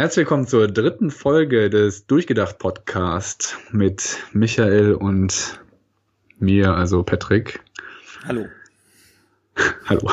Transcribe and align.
Herzlich 0.00 0.24
willkommen 0.24 0.46
zur 0.46 0.66
dritten 0.66 1.10
Folge 1.10 1.68
des 1.68 2.06
Durchgedacht 2.06 2.58
Podcast 2.58 3.58
mit 3.70 4.16
Michael 4.32 4.94
und 4.94 5.60
mir, 6.38 6.72
also 6.72 7.02
Patrick. 7.02 7.60
Hallo. 8.24 8.46
Hallo. 9.84 10.10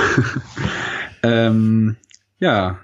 ähm, 1.24 1.96
ja, 2.38 2.80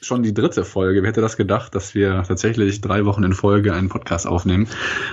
schon 0.00 0.22
die 0.22 0.32
dritte 0.32 0.64
Folge. 0.64 1.02
Wer 1.02 1.08
hätte 1.08 1.20
das 1.20 1.36
gedacht, 1.36 1.74
dass 1.74 1.96
wir 1.96 2.22
tatsächlich 2.22 2.80
drei 2.80 3.04
Wochen 3.04 3.24
in 3.24 3.32
Folge 3.32 3.74
einen 3.74 3.88
Podcast 3.88 4.28
aufnehmen? 4.28 4.68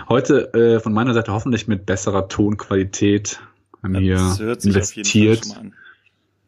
Heute 0.10 0.54
äh, 0.54 0.80
von 0.80 0.94
meiner 0.94 1.16
Seite 1.16 1.34
hoffentlich 1.34 1.68
mit 1.68 1.88
besserer 1.88 2.28
Tonqualität. 2.28 3.40
Haben 3.82 3.96
hier 3.96 4.38
investiert. 4.62 5.42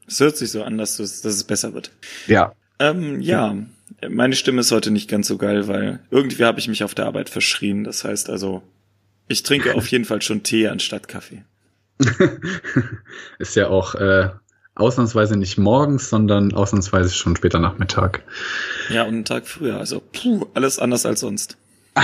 Es 0.06 0.20
hört 0.20 0.38
sich 0.38 0.52
so 0.52 0.62
an, 0.62 0.78
dass, 0.78 0.98
dass 0.98 1.26
es 1.26 1.44
besser 1.46 1.74
wird. 1.74 1.92
Ja. 2.28 2.54
Ähm, 2.78 3.22
ja, 3.22 3.56
meine 4.10 4.36
Stimme 4.36 4.62
ist 4.62 4.72
heute 4.72 4.92
nicht 4.92 5.10
ganz 5.10 5.28
so 5.28 5.38
geil, 5.38 5.68
weil 5.68 6.00
irgendwie 6.10 6.44
habe 6.44 6.60
ich 6.60 6.68
mich 6.68 6.84
auf 6.84 6.96
der 6.96 7.06
Arbeit 7.06 7.30
verschrien. 7.30 7.84
Das 7.84 8.04
heißt 8.04 8.30
also, 8.30 8.64
ich 9.28 9.44
trinke 9.44 9.76
auf 9.76 9.88
jeden 9.88 10.06
Fall 10.06 10.22
schon 10.22 10.44
Tee 10.44 10.68
anstatt 10.68 11.08
Kaffee. 11.08 11.44
ist 13.40 13.56
ja 13.56 13.68
auch 13.68 13.96
äh, 13.96 14.30
ausnahmsweise 14.76 15.38
nicht 15.38 15.58
morgens, 15.58 16.10
sondern 16.10 16.54
ausnahmsweise 16.54 17.10
schon 17.12 17.36
später 17.36 17.60
Nachmittag. 17.60 18.24
Ja, 18.90 19.04
und 19.04 19.10
einen 19.10 19.26
Tag 19.26 19.48
früher. 19.48 19.78
Also 19.78 20.02
puh, 20.02 20.48
alles 20.54 20.80
anders 20.80 21.06
als 21.06 21.20
sonst. 21.20 21.58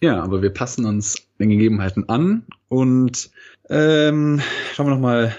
ja, 0.00 0.22
aber 0.22 0.42
wir 0.42 0.50
passen 0.50 0.84
uns 0.84 1.26
den 1.38 1.50
Gegebenheiten 1.50 2.08
an 2.08 2.44
und 2.68 3.30
ähm, 3.70 4.42
schauen 4.74 4.86
wir 4.86 4.94
nochmal 4.94 5.34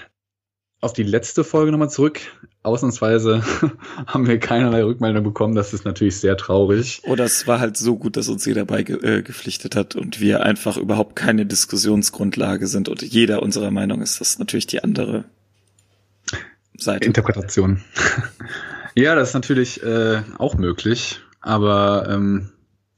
auf 0.80 0.92
die 0.92 1.02
letzte 1.02 1.44
Folge 1.44 1.72
nochmal 1.72 1.90
zurück. 1.90 2.20
Ausnahmsweise 2.66 3.42
haben 4.06 4.26
wir 4.26 4.38
keinerlei 4.38 4.84
Rückmeldung 4.84 5.24
bekommen. 5.24 5.54
Das 5.54 5.72
ist 5.72 5.84
natürlich 5.84 6.18
sehr 6.18 6.36
traurig. 6.36 7.00
Oder 7.04 7.24
es 7.24 7.46
war 7.46 7.60
halt 7.60 7.76
so 7.76 7.96
gut, 7.96 8.16
dass 8.16 8.28
uns 8.28 8.44
jeder 8.44 8.64
bei 8.64 8.80
äh, 8.80 9.22
gepflichtet 9.22 9.76
hat 9.76 9.94
und 9.94 10.20
wir 10.20 10.42
einfach 10.42 10.76
überhaupt 10.76 11.16
keine 11.16 11.46
Diskussionsgrundlage 11.46 12.66
sind 12.66 12.88
und 12.88 13.02
jeder 13.02 13.42
unserer 13.42 13.70
Meinung 13.70 14.02
ist. 14.02 14.20
Das 14.20 14.30
ist 14.30 14.38
natürlich 14.38 14.66
die 14.66 14.82
andere 14.82 15.24
Seite. 16.76 17.06
Interpretation. 17.06 17.82
ja, 18.94 19.14
das 19.14 19.28
ist 19.28 19.34
natürlich 19.34 19.82
äh, 19.82 20.22
auch 20.38 20.56
möglich. 20.56 21.20
Aber 21.40 22.08
ähm, 22.10 22.50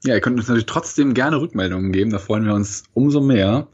ja, 0.03 0.15
ihr 0.15 0.21
könnt 0.21 0.37
uns 0.37 0.47
natürlich 0.47 0.65
trotzdem 0.65 1.13
gerne 1.13 1.39
Rückmeldungen 1.39 1.91
geben. 1.91 2.11
Da 2.11 2.19
freuen 2.19 2.45
wir 2.45 2.53
uns 2.53 2.83
umso 2.93 3.21
mehr. 3.21 3.67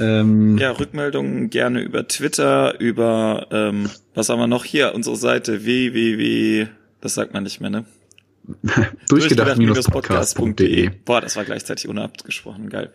Ähm, 0.00 0.56
ja, 0.58 0.70
Rückmeldungen 0.72 1.50
gerne 1.50 1.82
über 1.82 2.08
Twitter, 2.08 2.80
über, 2.80 3.46
ähm, 3.50 3.90
was 4.14 4.28
haben 4.30 4.38
wir 4.38 4.46
noch 4.46 4.64
hier? 4.64 4.94
Unsere 4.94 5.16
Seite 5.16 5.64
www, 5.64 6.68
das 7.00 7.14
sagt 7.14 7.34
man 7.34 7.42
nicht 7.42 7.60
mehr, 7.60 7.70
ne? 7.70 7.84
durchgedacht-podcast.de. 9.08 10.90
Boah, 11.04 11.20
das 11.20 11.36
war 11.36 11.44
gleichzeitig 11.44 11.86
unabgesprochen, 11.88 12.70
geil. 12.70 12.92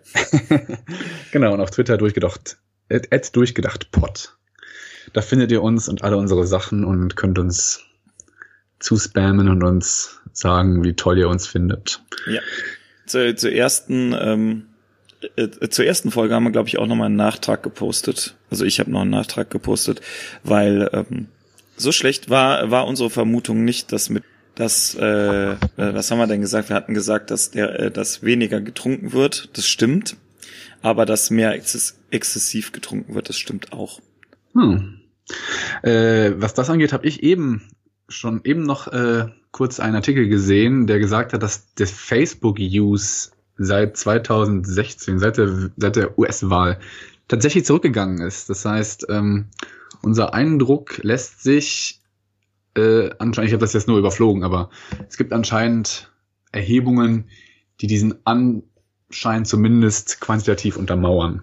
genau, 1.31 1.53
und 1.53 1.61
auf 1.61 1.69
Twitter 1.69 1.97
durchgedacht, 1.97 2.57
at, 2.89 3.13
at 3.13 3.35
durchgedachtpod. 3.35 4.35
Da 5.13 5.21
findet 5.21 5.51
ihr 5.51 5.61
uns 5.61 5.87
und 5.87 6.03
alle 6.03 6.17
unsere 6.17 6.47
Sachen 6.47 6.83
und 6.83 7.15
könnt 7.15 7.37
uns 7.37 7.85
zuspammen 8.79 9.47
und 9.47 9.63
uns 9.63 10.19
sagen, 10.33 10.83
wie 10.83 10.93
toll 10.93 11.19
ihr 11.19 11.29
uns 11.29 11.47
findet. 11.47 12.03
Ja. 12.27 12.41
Zur, 13.05 13.35
zur 13.35 13.51
ersten 13.51 14.15
ähm, 14.19 14.65
äh, 15.35 15.69
zur 15.69 15.85
ersten 15.85 16.11
Folge 16.11 16.33
haben 16.33 16.43
wir, 16.43 16.51
glaube 16.51 16.67
ich, 16.67 16.77
auch 16.77 16.87
nochmal 16.87 17.07
einen 17.07 17.15
Nachtrag 17.15 17.63
gepostet. 17.63 18.35
Also 18.49 18.65
ich 18.65 18.79
habe 18.79 18.91
noch 18.91 19.01
einen 19.01 19.11
Nachtrag 19.11 19.49
gepostet, 19.49 20.01
weil 20.43 20.89
ähm, 20.93 21.27
so 21.77 21.91
schlecht 21.91 22.29
war, 22.29 22.71
war 22.71 22.87
unsere 22.87 23.09
Vermutung 23.09 23.63
nicht, 23.63 23.91
dass 23.91 24.09
mit 24.09 24.23
dass 24.55 24.95
äh, 24.95 25.51
äh, 25.51 25.57
was 25.75 26.09
haben 26.09 26.17
wir 26.17 26.27
denn 26.27 26.39
gesagt? 26.39 26.69
Wir 26.69 26.77
hatten 26.77 26.93
gesagt, 26.93 27.29
dass 27.29 27.51
der, 27.51 27.77
äh, 27.77 27.91
dass 27.91 28.23
weniger 28.23 28.61
getrunken 28.61 29.11
wird. 29.11 29.49
Das 29.57 29.67
stimmt, 29.67 30.15
aber 30.81 31.05
dass 31.05 31.29
mehr 31.29 31.53
exzess 31.53 31.99
exzessiv 32.09 32.71
getrunken 32.71 33.13
wird, 33.15 33.27
das 33.27 33.37
stimmt 33.37 33.73
auch. 33.73 33.99
Hm. 34.53 35.01
Äh, 35.83 36.31
was 36.37 36.53
das 36.53 36.69
angeht, 36.69 36.93
habe 36.93 37.05
ich 37.05 37.21
eben 37.21 37.67
schon 38.07 38.41
eben 38.45 38.63
noch 38.63 38.87
äh, 38.87 39.25
kurz 39.51 39.79
einen 39.79 39.95
Artikel 39.95 40.29
gesehen, 40.29 40.87
der 40.87 40.99
gesagt 40.99 41.33
hat, 41.33 41.43
dass 41.43 41.73
das 41.75 41.91
Facebook-Use 41.91 43.31
seit 43.57 43.97
2016, 43.97 45.19
seit 45.19 45.37
der, 45.37 45.71
seit 45.77 45.95
der 45.95 46.17
US-Wahl, 46.17 46.79
tatsächlich 47.27 47.65
zurückgegangen 47.65 48.21
ist. 48.21 48.49
Das 48.49 48.65
heißt, 48.65 49.07
ähm, 49.09 49.47
unser 50.01 50.33
Eindruck 50.33 50.99
lässt 51.03 51.41
sich 51.43 52.01
äh, 52.75 53.09
anscheinend, 53.19 53.49
ich 53.49 53.53
habe 53.53 53.61
das 53.61 53.73
jetzt 53.73 53.87
nur 53.87 53.97
überflogen, 53.97 54.43
aber 54.43 54.69
es 55.07 55.17
gibt 55.17 55.33
anscheinend 55.33 56.11
Erhebungen, 56.51 57.29
die 57.81 57.87
diesen 57.87 58.15
Anschein 58.25 59.45
zumindest 59.45 60.21
quantitativ 60.21 60.77
untermauern. 60.77 61.41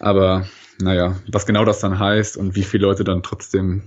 Aber 0.00 0.46
naja, 0.80 1.16
was 1.30 1.46
genau 1.46 1.64
das 1.64 1.80
dann 1.80 1.98
heißt 1.98 2.36
und 2.36 2.56
wie 2.56 2.64
viele 2.64 2.86
Leute 2.86 3.04
dann 3.04 3.22
trotzdem 3.22 3.82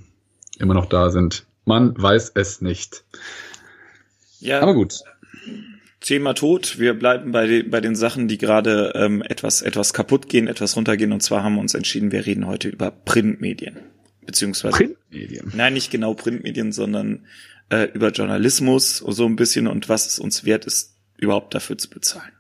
immer 0.57 0.73
noch 0.73 0.87
da 0.87 1.09
sind, 1.09 1.45
man 1.65 2.01
weiß 2.01 2.31
es 2.35 2.61
nicht. 2.61 3.03
Ja. 4.39 4.61
Aber 4.61 4.73
gut. 4.73 5.01
Thema 5.99 6.33
Tod. 6.33 6.79
Wir 6.79 6.93
bleiben 6.93 7.31
bei, 7.31 7.47
den 7.47 7.69
bei 7.69 7.81
den 7.81 7.95
Sachen, 7.95 8.27
die 8.27 8.37
gerade 8.37 8.93
ähm, 8.95 9.21
etwas, 9.21 9.61
etwas 9.61 9.93
kaputt 9.93 10.29
gehen, 10.29 10.47
etwas 10.47 10.75
runtergehen. 10.75 11.11
Und 11.11 11.21
zwar 11.21 11.43
haben 11.43 11.55
wir 11.55 11.61
uns 11.61 11.73
entschieden, 11.73 12.11
wir 12.11 12.25
reden 12.25 12.45
heute 12.47 12.69
über 12.69 12.91
Printmedien. 12.91 13.77
Beziehungsweise. 14.25 14.75
Printmedien? 14.75 15.51
Nein, 15.55 15.73
nicht 15.73 15.89
genau 15.89 16.13
Printmedien, 16.13 16.71
sondern 16.71 17.25
äh, 17.69 17.85
über 17.93 18.11
Journalismus 18.11 18.97
so 18.97 19.25
ein 19.25 19.35
bisschen 19.35 19.67
und 19.67 19.89
was 19.89 20.07
es 20.07 20.19
uns 20.19 20.45
wert 20.45 20.65
ist, 20.65 20.95
überhaupt 21.17 21.55
dafür 21.55 21.77
zu 21.77 21.89
bezahlen. 21.89 22.31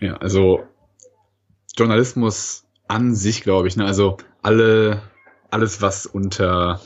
Ja, 0.00 0.16
also 0.16 0.64
Journalismus 1.76 2.64
an 2.88 3.14
sich, 3.14 3.42
glaube 3.42 3.68
ich. 3.68 3.76
Ne? 3.76 3.84
Also 3.84 4.16
alle, 4.42 5.02
alles, 5.50 5.80
was 5.80 6.06
unter 6.06 6.80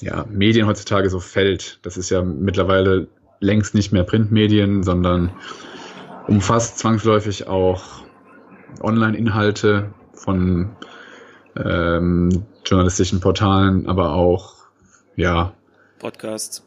ja, 0.00 0.26
Medien 0.28 0.66
heutzutage 0.66 1.10
so 1.10 1.20
fällt, 1.20 1.78
das 1.82 1.96
ist 1.96 2.10
ja 2.10 2.22
mittlerweile 2.22 3.08
längst 3.42 3.74
nicht 3.74 3.92
mehr 3.92 4.04
Printmedien, 4.04 4.82
sondern 4.82 5.30
umfasst 6.28 6.78
zwangsläufig 6.78 7.48
auch 7.48 7.82
Online-Inhalte 8.80 9.92
von 10.14 10.70
ähm, 11.56 12.44
journalistischen 12.64 13.20
Portalen, 13.20 13.86
aber 13.86 14.14
auch 14.14 14.54
ja 15.16 15.52
Podcasts. 15.98 16.64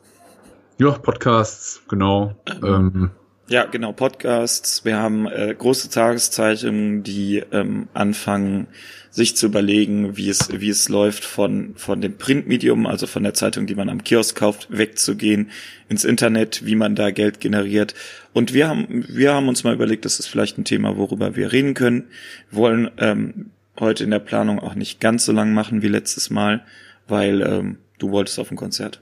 Ja, 0.77 0.91
Podcasts, 0.91 1.81
genau. 1.87 2.35
Ähm, 2.61 3.11
ja, 3.47 3.65
genau, 3.65 3.93
Podcasts. 3.93 4.85
Wir 4.85 4.97
haben 4.97 5.27
äh, 5.27 5.53
große 5.57 5.89
Tageszeitungen, 5.89 7.03
die 7.03 7.43
ähm, 7.51 7.87
anfangen, 7.93 8.67
sich 9.11 9.37
zu 9.37 9.45
überlegen, 9.45 10.17
wie 10.17 10.29
es, 10.29 10.49
wie 10.51 10.69
es 10.69 10.89
läuft, 10.89 11.23
von, 11.23 11.73
von 11.77 12.01
dem 12.01 12.17
Printmedium, 12.17 12.85
also 12.85 13.07
von 13.07 13.23
der 13.23 13.33
Zeitung, 13.33 13.65
die 13.65 13.75
man 13.75 13.87
am 13.87 14.03
Kiosk 14.03 14.37
kauft, 14.37 14.67
wegzugehen 14.69 15.51
ins 15.87 16.03
Internet, 16.03 16.65
wie 16.65 16.75
man 16.75 16.95
da 16.95 17.11
Geld 17.11 17.39
generiert. 17.39 17.93
Und 18.33 18.53
wir 18.53 18.67
haben, 18.67 19.05
wir 19.07 19.33
haben 19.33 19.47
uns 19.47 19.63
mal 19.63 19.73
überlegt, 19.73 20.03
das 20.03 20.19
ist 20.19 20.27
vielleicht 20.27 20.57
ein 20.57 20.65
Thema, 20.65 20.97
worüber 20.97 21.35
wir 21.37 21.53
reden 21.53 21.75
können. 21.75 22.05
Wir 22.51 22.57
wollen 22.57 22.91
ähm, 22.97 23.51
heute 23.79 24.03
in 24.03 24.11
der 24.11 24.19
Planung 24.19 24.59
auch 24.59 24.75
nicht 24.75 24.99
ganz 24.99 25.23
so 25.23 25.31
lang 25.31 25.53
machen 25.53 25.81
wie 25.81 25.87
letztes 25.87 26.29
Mal, 26.29 26.65
weil 27.07 27.41
ähm, 27.41 27.77
du 27.99 28.11
wolltest 28.11 28.39
auf 28.39 28.51
ein 28.51 28.57
Konzert. 28.57 29.01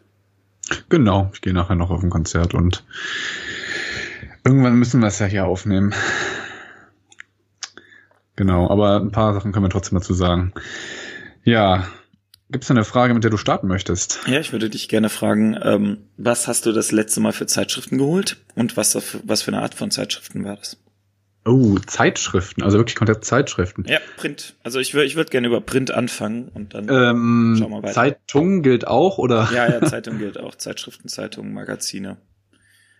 Genau, 0.89 1.31
ich 1.33 1.41
gehe 1.41 1.53
nachher 1.53 1.75
noch 1.75 1.89
auf 1.89 2.03
ein 2.03 2.09
Konzert 2.09 2.53
und 2.53 2.83
Irgendwann 4.45 4.75
müssen 4.75 4.99
wir 5.01 5.07
es 5.07 5.19
ja 5.19 5.25
hier 5.25 5.45
aufnehmen. 5.45 5.93
Genau, 8.35 8.69
aber 8.69 8.99
ein 8.99 9.11
paar 9.11 9.33
Sachen 9.33 9.51
können 9.51 9.65
wir 9.65 9.69
trotzdem 9.69 9.99
dazu 9.99 10.13
sagen. 10.13 10.53
Ja, 11.43 11.87
gibt 12.49 12.63
es 12.63 12.71
eine 12.71 12.83
Frage, 12.83 13.13
mit 13.13 13.23
der 13.23 13.31
du 13.31 13.37
starten 13.37 13.67
möchtest? 13.67 14.21
Ja, 14.27 14.39
ich 14.39 14.51
würde 14.51 14.69
dich 14.69 14.89
gerne 14.89 15.09
fragen, 15.09 15.57
ähm, 15.61 15.97
was 16.17 16.47
hast 16.47 16.65
du 16.65 16.71
das 16.71 16.91
letzte 16.91 17.19
Mal 17.19 17.31
für 17.31 17.45
Zeitschriften 17.45 17.97
geholt 17.97 18.37
und 18.55 18.75
was, 18.75 18.95
was 19.23 19.41
für 19.41 19.51
eine 19.51 19.61
Art 19.61 19.75
von 19.75 19.91
Zeitschriften 19.91 20.43
war 20.43 20.55
das? 20.55 20.77
Oh, 21.45 21.77
Zeitschriften, 21.77 22.63
also 22.63 22.77
wirklich 22.77 22.95
komplett 22.95 23.25
Zeitschriften. 23.25 23.83
Ja, 23.87 23.99
Print. 24.15 24.55
Also 24.63 24.79
ich 24.79 24.93
würde 24.93 25.05
ich 25.05 25.17
würd 25.17 25.29
gerne 25.29 25.47
über 25.47 25.59
Print 25.59 25.91
anfangen 25.91 26.47
und 26.53 26.73
dann 26.73 26.87
ähm, 26.89 27.57
schauen 27.59 27.71
wir 27.71 27.83
weiter. 27.83 27.93
Zeitung 27.93 28.61
gilt 28.61 28.87
auch, 28.87 29.17
oder? 29.17 29.49
Ja, 29.53 29.69
ja, 29.69 29.81
Zeitung 29.85 30.19
gilt 30.19 30.39
auch. 30.39 30.55
Zeitschriften, 30.55 31.09
Zeitungen, 31.09 31.53
Magazine. 31.53 32.17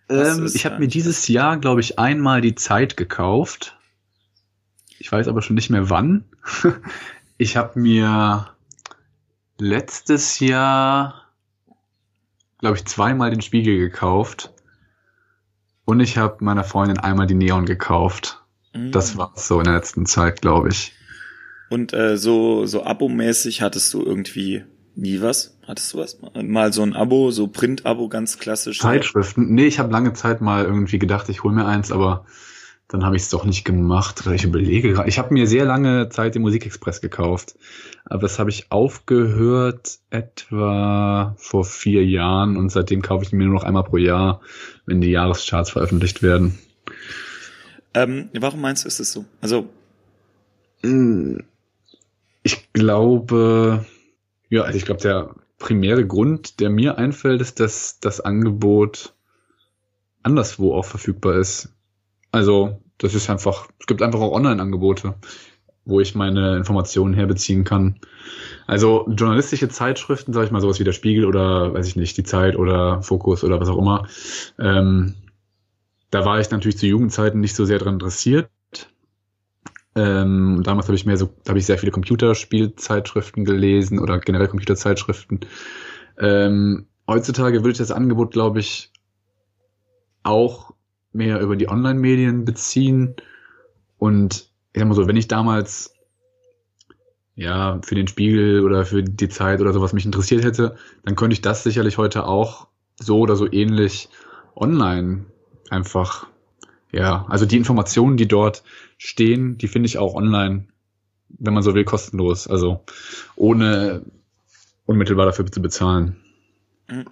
Ähm, 0.09 0.49
ich 0.53 0.65
habe 0.65 0.79
mir 0.79 0.87
dieses 0.87 1.27
Jahr, 1.27 1.57
glaube 1.57 1.81
ich, 1.81 1.99
einmal 1.99 2.41
die 2.41 2.55
Zeit 2.55 2.97
gekauft. 2.97 3.77
Ich 4.99 5.11
weiß 5.11 5.27
aber 5.27 5.41
schon 5.41 5.55
nicht 5.55 5.69
mehr 5.69 5.89
wann. 5.89 6.25
ich 7.37 7.57
habe 7.57 7.79
mir 7.79 8.53
letztes 9.57 10.39
Jahr, 10.39 11.25
glaube 12.59 12.77
ich, 12.77 12.85
zweimal 12.85 13.31
den 13.31 13.41
Spiegel 13.41 13.77
gekauft. 13.77 14.53
Und 15.85 15.99
ich 15.99 16.17
habe 16.17 16.43
meiner 16.43 16.63
Freundin 16.63 16.99
einmal 16.99 17.27
die 17.27 17.35
Neon 17.35 17.65
gekauft. 17.65 18.41
Mhm. 18.73 18.91
Das 18.91 19.17
war 19.17 19.33
so 19.35 19.59
in 19.59 19.65
der 19.65 19.75
letzten 19.75 20.05
Zeit, 20.05 20.41
glaube 20.41 20.69
ich. 20.69 20.93
Und 21.69 21.93
äh, 21.93 22.17
so 22.17 22.65
so 22.65 22.83
abomäßig 22.83 23.61
hattest 23.61 23.93
du 23.93 24.03
irgendwie 24.03 24.63
Nie 24.95 25.21
was? 25.21 25.57
Hattest 25.67 25.93
du 25.93 25.97
was? 25.97 26.19
Mal 26.35 26.71
so 26.71 26.83
ein 26.83 26.93
Abo, 26.93 27.31
so 27.31 27.47
Print-Abo, 27.47 28.09
ganz 28.09 28.37
klassisch. 28.37 28.79
Zeitschriften? 28.79 29.53
Nee, 29.53 29.65
ich 29.65 29.79
habe 29.79 29.91
lange 29.91 30.13
Zeit 30.13 30.41
mal 30.41 30.65
irgendwie 30.65 30.99
gedacht, 30.99 31.29
ich 31.29 31.43
hole 31.43 31.55
mir 31.55 31.65
eins, 31.65 31.91
aber 31.91 32.25
dann 32.89 33.03
habe 33.03 33.15
ich 33.15 33.23
es 33.23 33.29
doch 33.29 33.43
nicht 33.43 33.63
gemacht. 33.65 34.27
Ich 34.27 34.43
überlege 34.43 34.93
gerade. 34.93 35.09
Ich 35.09 35.17
habe 35.17 35.33
mir 35.33 35.47
sehr 35.47 35.65
lange 35.65 36.09
Zeit 36.09 36.35
den 36.35 36.43
Musikexpress 36.43 37.01
gekauft. 37.01 37.55
Aber 38.05 38.21
das 38.21 38.37
habe 38.37 38.51
ich 38.51 38.71
aufgehört 38.71 39.97
etwa 40.11 41.33
vor 41.37 41.63
vier 41.63 42.05
Jahren 42.05 42.55
und 42.55 42.69
seitdem 42.69 43.01
kaufe 43.01 43.23
ich 43.23 43.31
mir 43.31 43.45
nur 43.45 43.55
noch 43.55 43.63
einmal 43.63 43.83
pro 43.83 43.97
Jahr, 43.97 44.41
wenn 44.85 45.01
die 45.01 45.09
Jahrescharts 45.09 45.71
veröffentlicht 45.71 46.21
werden. 46.21 46.59
Ähm, 47.95 48.29
warum 48.33 48.61
meinst 48.61 48.83
du, 48.83 48.87
ist 48.87 48.99
es 48.99 49.11
so? 49.11 49.25
Also. 49.41 49.69
Hm, 50.83 51.43
ich 52.43 52.73
glaube, 52.73 53.85
ja, 54.53 54.61
also 54.61 54.77
ich 54.77 54.85
glaube, 54.85 55.01
der 55.01 55.33
primäre 55.57 56.05
Grund, 56.05 56.59
der 56.59 56.69
mir 56.69 56.99
einfällt, 56.99 57.41
ist, 57.41 57.59
dass 57.59 57.99
das 57.99 58.21
Angebot 58.21 59.15
anderswo 60.21 60.75
auch 60.75 60.85
verfügbar 60.85 61.37
ist. 61.37 61.73
Also, 62.31 62.79
das 62.99 63.15
ist 63.15 63.31
einfach, 63.31 63.67
es 63.79 63.87
gibt 63.87 64.03
einfach 64.03 64.19
auch 64.19 64.31
Online-Angebote, 64.31 65.15
wo 65.85 65.99
ich 65.99 66.13
meine 66.13 66.55
Informationen 66.55 67.15
herbeziehen 67.15 67.63
kann. 67.63 67.99
Also 68.67 69.07
journalistische 69.09 69.69
Zeitschriften, 69.69 70.33
sage 70.33 70.45
ich 70.45 70.51
mal, 70.51 70.61
sowas 70.61 70.79
wie 70.79 70.83
der 70.83 70.93
Spiegel 70.93 71.25
oder 71.25 71.73
weiß 71.73 71.87
ich 71.87 71.95
nicht, 71.95 72.15
die 72.17 72.23
Zeit 72.23 72.55
oder 72.55 73.01
Fokus 73.01 73.43
oder 73.43 73.59
was 73.59 73.69
auch 73.69 73.79
immer. 73.79 74.07
Ähm, 74.59 75.15
da 76.11 76.25
war 76.25 76.39
ich 76.39 76.51
natürlich 76.51 76.77
zu 76.77 76.85
Jugendzeiten 76.85 77.39
nicht 77.39 77.55
so 77.55 77.65
sehr 77.65 77.79
dran 77.79 77.95
interessiert. 77.95 78.51
Ähm, 79.95 80.61
damals 80.63 80.87
habe 80.87 80.95
ich 80.95 81.05
mehr 81.05 81.17
so, 81.17 81.29
habe 81.47 81.59
ich 81.59 81.65
sehr 81.65 81.77
viele 81.77 81.91
Computerspielzeitschriften 81.91 83.45
gelesen 83.45 83.99
oder 83.99 84.19
generell 84.19 84.47
Computerzeitschriften. 84.47 85.41
Ähm, 86.17 86.87
heutzutage 87.07 87.59
würde 87.59 87.71
ich 87.71 87.77
das 87.77 87.91
Angebot, 87.91 88.31
glaube 88.31 88.59
ich, 88.59 88.91
auch 90.23 90.73
mehr 91.11 91.39
über 91.41 91.55
die 91.55 91.69
Online-Medien 91.69 92.45
beziehen. 92.45 93.15
Und 93.97 94.49
ich 94.73 94.79
sag 94.79 94.87
mal 94.87 94.95
so, 94.95 95.07
wenn 95.07 95.15
ich 95.15 95.27
damals 95.27 95.93
ja 97.35 97.79
für 97.83 97.95
den 97.95 98.07
Spiegel 98.07 98.63
oder 98.63 98.85
für 98.85 99.03
die 99.03 99.29
Zeit 99.29 99.61
oder 99.61 99.73
sowas 99.73 99.93
mich 99.93 100.05
interessiert 100.05 100.43
hätte, 100.43 100.75
dann 101.03 101.15
könnte 101.15 101.33
ich 101.33 101.41
das 101.41 101.63
sicherlich 101.63 101.97
heute 101.97 102.25
auch 102.25 102.67
so 102.99 103.19
oder 103.19 103.35
so 103.35 103.51
ähnlich 103.51 104.09
online 104.55 105.25
einfach 105.69 106.27
ja, 106.93 107.25
also 107.27 107.45
die 107.45 107.57
Informationen, 107.57 108.17
die 108.17 108.27
dort 108.27 108.63
stehen, 108.97 109.57
die 109.57 109.67
finde 109.67 109.87
ich 109.87 109.97
auch 109.97 110.13
online, 110.13 110.67
wenn 111.27 111.53
man 111.53 111.63
so 111.63 111.73
will, 111.73 111.83
kostenlos. 111.83 112.47
Also 112.47 112.83
ohne 113.35 114.03
unmittelbar 114.85 115.25
dafür 115.25 115.45
zu 115.47 115.61
bezahlen. 115.61 116.17
Mhm. 116.87 117.05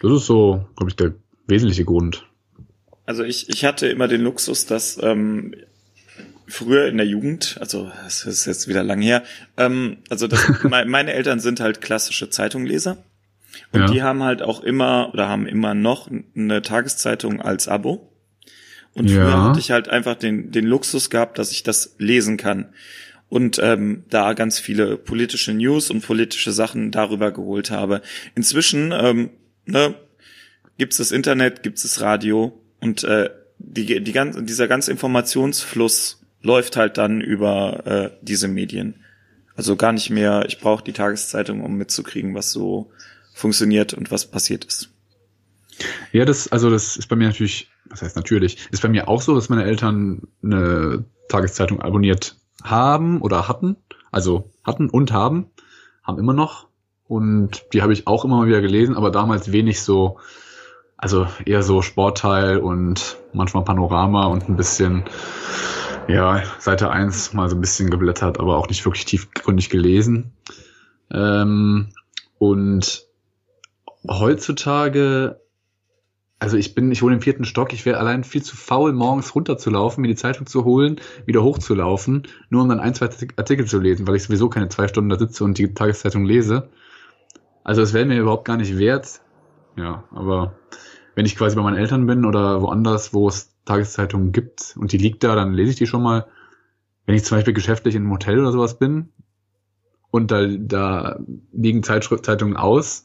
Das 0.00 0.12
ist 0.12 0.26
so, 0.26 0.64
glaube 0.76 0.90
ich, 0.90 0.96
der 0.96 1.14
wesentliche 1.46 1.84
Grund. 1.84 2.26
Also 3.04 3.24
ich, 3.24 3.48
ich 3.48 3.64
hatte 3.64 3.88
immer 3.88 4.06
den 4.06 4.20
Luxus, 4.20 4.66
dass 4.66 5.02
ähm, 5.02 5.54
früher 6.46 6.86
in 6.86 6.96
der 6.96 7.06
Jugend, 7.06 7.56
also 7.60 7.90
das 8.04 8.24
ist 8.24 8.46
jetzt 8.46 8.68
wieder 8.68 8.84
lang 8.84 9.02
her, 9.02 9.24
ähm, 9.56 9.98
also 10.08 10.28
das, 10.28 10.46
meine 10.62 11.12
Eltern 11.12 11.40
sind 11.40 11.58
halt 11.58 11.80
klassische 11.80 12.30
Zeitungleser. 12.30 12.98
Und 13.72 13.80
ja. 13.80 13.86
die 13.90 14.02
haben 14.02 14.22
halt 14.22 14.42
auch 14.42 14.62
immer 14.62 15.10
oder 15.12 15.28
haben 15.28 15.46
immer 15.46 15.74
noch 15.74 16.08
eine 16.36 16.62
Tageszeitung 16.62 17.40
als 17.40 17.66
Abo. 17.66 18.09
Und 18.94 19.08
ja. 19.08 19.16
früher 19.16 19.42
hatte 19.44 19.60
ich 19.60 19.70
halt 19.70 19.88
einfach 19.88 20.16
den, 20.16 20.50
den 20.50 20.66
Luxus 20.66 21.10
gehabt, 21.10 21.38
dass 21.38 21.52
ich 21.52 21.62
das 21.62 21.94
lesen 21.98 22.36
kann. 22.36 22.66
Und 23.28 23.60
ähm, 23.62 24.04
da 24.10 24.32
ganz 24.32 24.58
viele 24.58 24.96
politische 24.96 25.54
News 25.54 25.90
und 25.90 26.04
politische 26.04 26.50
Sachen 26.50 26.90
darüber 26.90 27.30
geholt 27.30 27.70
habe. 27.70 28.02
Inzwischen 28.34 28.92
ähm, 28.92 29.30
ne, 29.66 29.94
gibt 30.78 30.92
es 30.92 30.98
das 30.98 31.12
Internet, 31.12 31.62
gibt 31.62 31.76
es 31.76 31.84
das 31.84 32.00
Radio 32.00 32.60
und 32.80 33.04
äh, 33.04 33.30
die, 33.58 34.02
die 34.02 34.12
ganz, 34.12 34.36
dieser 34.42 34.66
ganze 34.66 34.90
Informationsfluss 34.90 36.20
läuft 36.42 36.76
halt 36.76 36.98
dann 36.98 37.20
über 37.20 37.86
äh, 37.86 38.10
diese 38.22 38.48
Medien. 38.48 38.94
Also 39.54 39.76
gar 39.76 39.92
nicht 39.92 40.10
mehr, 40.10 40.44
ich 40.48 40.58
brauche 40.58 40.82
die 40.82 40.92
Tageszeitung, 40.94 41.62
um 41.62 41.76
mitzukriegen, 41.76 42.34
was 42.34 42.50
so 42.50 42.90
funktioniert 43.34 43.94
und 43.94 44.10
was 44.10 44.26
passiert 44.30 44.64
ist. 44.64 44.89
Ja, 46.12 46.24
das, 46.24 46.48
also 46.48 46.70
das 46.70 46.96
ist 46.96 47.08
bei 47.08 47.16
mir 47.16 47.28
natürlich, 47.28 47.70
was 47.88 48.02
heißt 48.02 48.16
natürlich, 48.16 48.58
ist 48.70 48.82
bei 48.82 48.88
mir 48.88 49.08
auch 49.08 49.22
so, 49.22 49.34
dass 49.34 49.48
meine 49.48 49.64
Eltern 49.64 50.22
eine 50.42 51.04
Tageszeitung 51.28 51.80
abonniert 51.80 52.36
haben 52.62 53.20
oder 53.20 53.48
hatten, 53.48 53.76
also 54.10 54.50
hatten 54.64 54.90
und 54.90 55.12
haben, 55.12 55.46
haben 56.02 56.18
immer 56.18 56.32
noch. 56.32 56.68
Und 57.06 57.64
die 57.72 57.82
habe 57.82 57.92
ich 57.92 58.06
auch 58.06 58.24
immer 58.24 58.36
mal 58.36 58.46
wieder 58.46 58.60
gelesen, 58.60 58.96
aber 58.96 59.10
damals 59.10 59.50
wenig 59.50 59.82
so, 59.82 60.18
also 60.96 61.26
eher 61.44 61.62
so 61.62 61.82
Sportteil 61.82 62.58
und 62.58 63.16
manchmal 63.32 63.64
Panorama 63.64 64.26
und 64.26 64.48
ein 64.48 64.56
bisschen, 64.56 65.04
ja, 66.06 66.42
Seite 66.58 66.90
1 66.90 67.32
mal 67.32 67.48
so 67.48 67.56
ein 67.56 67.60
bisschen 67.60 67.90
geblättert, 67.90 68.38
aber 68.38 68.56
auch 68.56 68.68
nicht 68.68 68.84
wirklich 68.84 69.06
tiefgründig 69.06 69.70
gelesen. 69.70 70.32
Ähm, 71.10 71.88
und 72.38 73.06
heutzutage 74.08 75.39
also 76.40 76.56
ich 76.56 76.74
bin, 76.74 76.90
ich 76.90 77.02
wohne 77.02 77.16
im 77.16 77.20
vierten 77.20 77.44
Stock, 77.44 77.74
ich 77.74 77.84
wäre 77.84 77.98
allein 77.98 78.24
viel 78.24 78.42
zu 78.42 78.56
faul, 78.56 78.94
morgens 78.94 79.34
runterzulaufen, 79.34 80.00
mir 80.00 80.08
die 80.08 80.16
Zeitung 80.16 80.46
zu 80.46 80.64
holen, 80.64 80.96
wieder 81.26 81.42
hochzulaufen, 81.42 82.26
nur 82.48 82.62
um 82.62 82.68
dann 82.70 82.80
ein, 82.80 82.94
zwei 82.94 83.10
Artikel 83.36 83.66
zu 83.66 83.78
lesen, 83.78 84.08
weil 84.08 84.16
ich 84.16 84.24
sowieso 84.24 84.48
keine 84.48 84.70
zwei 84.70 84.88
Stunden 84.88 85.10
da 85.10 85.18
sitze 85.18 85.44
und 85.44 85.58
die 85.58 85.74
Tageszeitung 85.74 86.24
lese. 86.24 86.70
Also 87.62 87.82
es 87.82 87.92
wäre 87.92 88.06
mir 88.06 88.18
überhaupt 88.18 88.46
gar 88.46 88.56
nicht 88.56 88.78
wert. 88.78 89.20
Ja, 89.76 90.04
aber 90.12 90.54
wenn 91.14 91.26
ich 91.26 91.36
quasi 91.36 91.56
bei 91.56 91.62
meinen 91.62 91.76
Eltern 91.76 92.06
bin 92.06 92.24
oder 92.24 92.62
woanders, 92.62 93.12
wo 93.12 93.28
es 93.28 93.54
Tageszeitungen 93.66 94.32
gibt 94.32 94.74
und 94.78 94.92
die 94.92 94.98
liegt 94.98 95.22
da, 95.22 95.34
dann 95.34 95.52
lese 95.52 95.72
ich 95.72 95.76
die 95.76 95.86
schon 95.86 96.02
mal. 96.02 96.26
Wenn 97.04 97.16
ich 97.16 97.24
zum 97.24 97.36
Beispiel 97.36 97.54
geschäftlich 97.54 97.94
in 97.94 98.02
einem 98.02 98.12
Hotel 98.12 98.40
oder 98.40 98.52
sowas 98.52 98.78
bin 98.78 99.10
und 100.10 100.30
da, 100.30 100.46
da 100.46 101.20
liegen 101.52 101.82
Zeitungen 101.82 102.56
aus, 102.56 103.04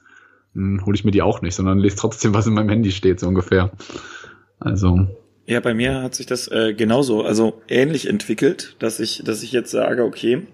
hole 0.56 0.96
ich 0.96 1.04
mir 1.04 1.12
die 1.12 1.22
auch 1.22 1.42
nicht, 1.42 1.56
sondern 1.56 1.80
lese 1.80 1.98
trotzdem, 1.98 2.34
was 2.34 2.48
in 2.48 2.54
meinem 2.54 2.70
Handy 2.70 2.92
steht, 2.92 3.20
so 3.20 3.28
ungefähr. 3.28 3.72
Also. 4.60 5.08
Ja, 5.46 5.60
bei 5.60 5.74
mir 5.74 6.02
hat 6.02 6.16
sich 6.16 6.26
das 6.26 6.48
äh, 6.48 6.74
genauso, 6.74 7.24
also 7.24 7.62
ähnlich 7.68 8.08
entwickelt, 8.08 8.76
dass 8.80 9.00
ich, 9.00 9.22
dass 9.24 9.44
ich 9.44 9.52
jetzt 9.52 9.72
sage, 9.72 10.04
okay, 10.04 10.48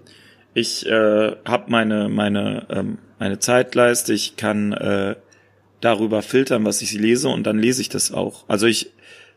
ich 0.54 0.86
äh, 0.86 1.36
habe 1.46 1.72
meine 1.72 2.10
meine 2.10 2.66
ähm, 2.70 2.98
meine 3.20 3.40
Zeitleiste, 3.40 4.14
ich 4.14 4.36
kann 4.36 4.74
äh, 4.74 5.16
darüber 5.80 6.22
filtern, 6.22 6.66
was 6.66 6.82
ich 6.82 6.92
lese 6.94 7.30
und 7.30 7.48
dann 7.48 7.58
lese 7.58 7.82
ich 7.82 7.90
das 7.90 8.12
auch. 8.12 8.44
Also 8.50 8.68
ich 8.68 8.92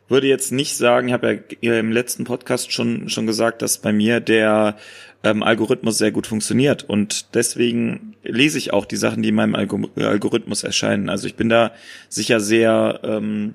würde 0.09 0.27
jetzt 0.27 0.53
nicht 0.53 0.77
sagen, 0.77 1.09
ich 1.09 1.15
habe 1.15 1.45
ja 1.61 1.79
im 1.79 1.93
letzten 1.93 2.25
Podcast 2.25 2.73
schon 2.73 3.09
schon 3.09 3.27
gesagt, 3.27 3.63
dass 3.63 3.79
bei 3.79 3.93
mir 3.93 4.21
der 4.21 4.77
ähm, 5.25 5.43
Algorithmus 5.43 5.99
sehr 5.99 6.13
gut 6.13 6.27
funktioniert. 6.27 6.85
Und 6.85 7.35
deswegen 7.35 8.15
lese 8.23 8.59
ich 8.59 8.73
auch 8.73 8.85
die 8.85 8.97
Sachen, 8.97 9.23
die 9.23 9.31
in 9.31 9.35
meinem 9.35 9.55
Algo 9.55 9.89
Algorithmus 9.97 10.63
erscheinen. 10.63 11.09
Also 11.09 11.27
ich 11.27 11.35
bin 11.35 11.49
da 11.49 11.73
sicher 12.09 12.41
sehr, 12.41 13.01
ähm, 13.03 13.55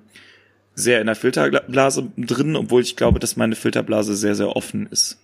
sehr 0.76 1.00
in 1.00 1.08
der 1.08 1.16
Filterblase 1.16 2.12
drin, 2.18 2.56
obwohl 2.56 2.82
ich 2.82 2.96
glaube, 2.96 3.20
dass 3.20 3.38
meine 3.38 3.56
Filterblase 3.56 4.16
sehr, 4.16 4.36
sehr 4.36 4.56
offen 4.56 4.88
ist. 4.88 5.20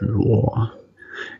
Joa. 0.00 0.72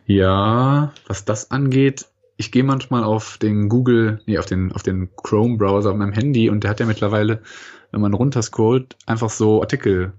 Ja, 0.05 0.93
was 1.07 1.25
das 1.25 1.51
angeht, 1.51 2.07
ich 2.37 2.51
gehe 2.51 2.63
manchmal 2.63 3.03
auf 3.03 3.37
den 3.37 3.69
Google, 3.69 4.21
nee, 4.25 4.37
auf 4.37 4.45
den, 4.45 4.71
auf 4.71 4.83
den 4.83 5.09
Chrome-Browser 5.15 5.91
auf 5.91 5.97
meinem 5.97 6.13
Handy 6.13 6.49
und 6.49 6.63
der 6.63 6.71
hat 6.71 6.79
ja 6.79 6.85
mittlerweile, 6.85 7.41
wenn 7.91 8.01
man 8.01 8.13
runterscrollt, 8.13 8.97
einfach 9.05 9.29
so 9.29 9.61
Artikel 9.61 10.13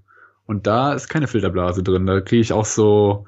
und 0.45 0.67
da 0.67 0.93
ist 0.93 1.07
keine 1.07 1.27
Filterblase 1.27 1.83
drin. 1.83 2.05
Da 2.05 2.21
kriege 2.21 2.41
ich 2.41 2.53
auch 2.53 2.65
so, 2.65 3.25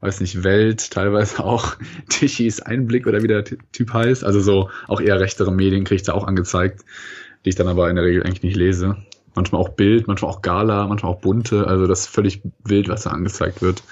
weiß 0.00 0.20
nicht, 0.20 0.44
Welt, 0.44 0.90
teilweise 0.90 1.44
auch 1.44 1.76
Tichys 2.08 2.60
Einblick 2.60 3.06
oder 3.06 3.22
wie 3.22 3.28
der 3.28 3.44
Typ 3.44 3.92
heißt. 3.92 4.24
Also 4.24 4.40
so 4.40 4.70
auch 4.86 5.00
eher 5.00 5.20
rechtere 5.20 5.52
Medien 5.52 5.84
kriege 5.84 5.96
ich 5.96 6.02
da 6.02 6.12
auch 6.12 6.26
angezeigt, 6.26 6.84
die 7.44 7.50
ich 7.50 7.56
dann 7.56 7.68
aber 7.68 7.88
in 7.90 7.96
der 7.96 8.04
Regel 8.04 8.22
eigentlich 8.22 8.42
nicht 8.42 8.56
lese. 8.56 8.96
Manchmal 9.36 9.60
auch 9.60 9.70
Bild, 9.70 10.06
manchmal 10.06 10.30
auch 10.30 10.42
Gala, 10.42 10.86
manchmal 10.86 11.10
auch 11.10 11.20
bunte. 11.20 11.66
Also 11.66 11.88
das 11.88 12.02
ist 12.02 12.06
völlig 12.06 12.42
wild, 12.64 12.88
was 12.88 13.02
da 13.02 13.10
angezeigt 13.10 13.62
wird. 13.62 13.82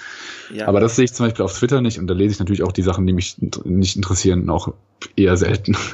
Ja. 0.53 0.67
Aber 0.67 0.79
das 0.79 0.95
sehe 0.95 1.03
ich 1.03 1.13
zum 1.13 1.25
Beispiel 1.25 1.43
auf 1.43 1.57
Twitter 1.57 1.81
nicht 1.81 1.99
und 1.99 2.07
da 2.07 2.13
lese 2.13 2.33
ich 2.33 2.39
natürlich 2.39 2.63
auch 2.63 2.71
die 2.71 2.81
Sachen, 2.81 3.05
die 3.05 3.11
mich 3.11 3.35
nicht 3.65 3.97
interessieren, 3.97 4.49
auch 4.49 4.73
eher 5.15 5.35
selten. 5.37 5.75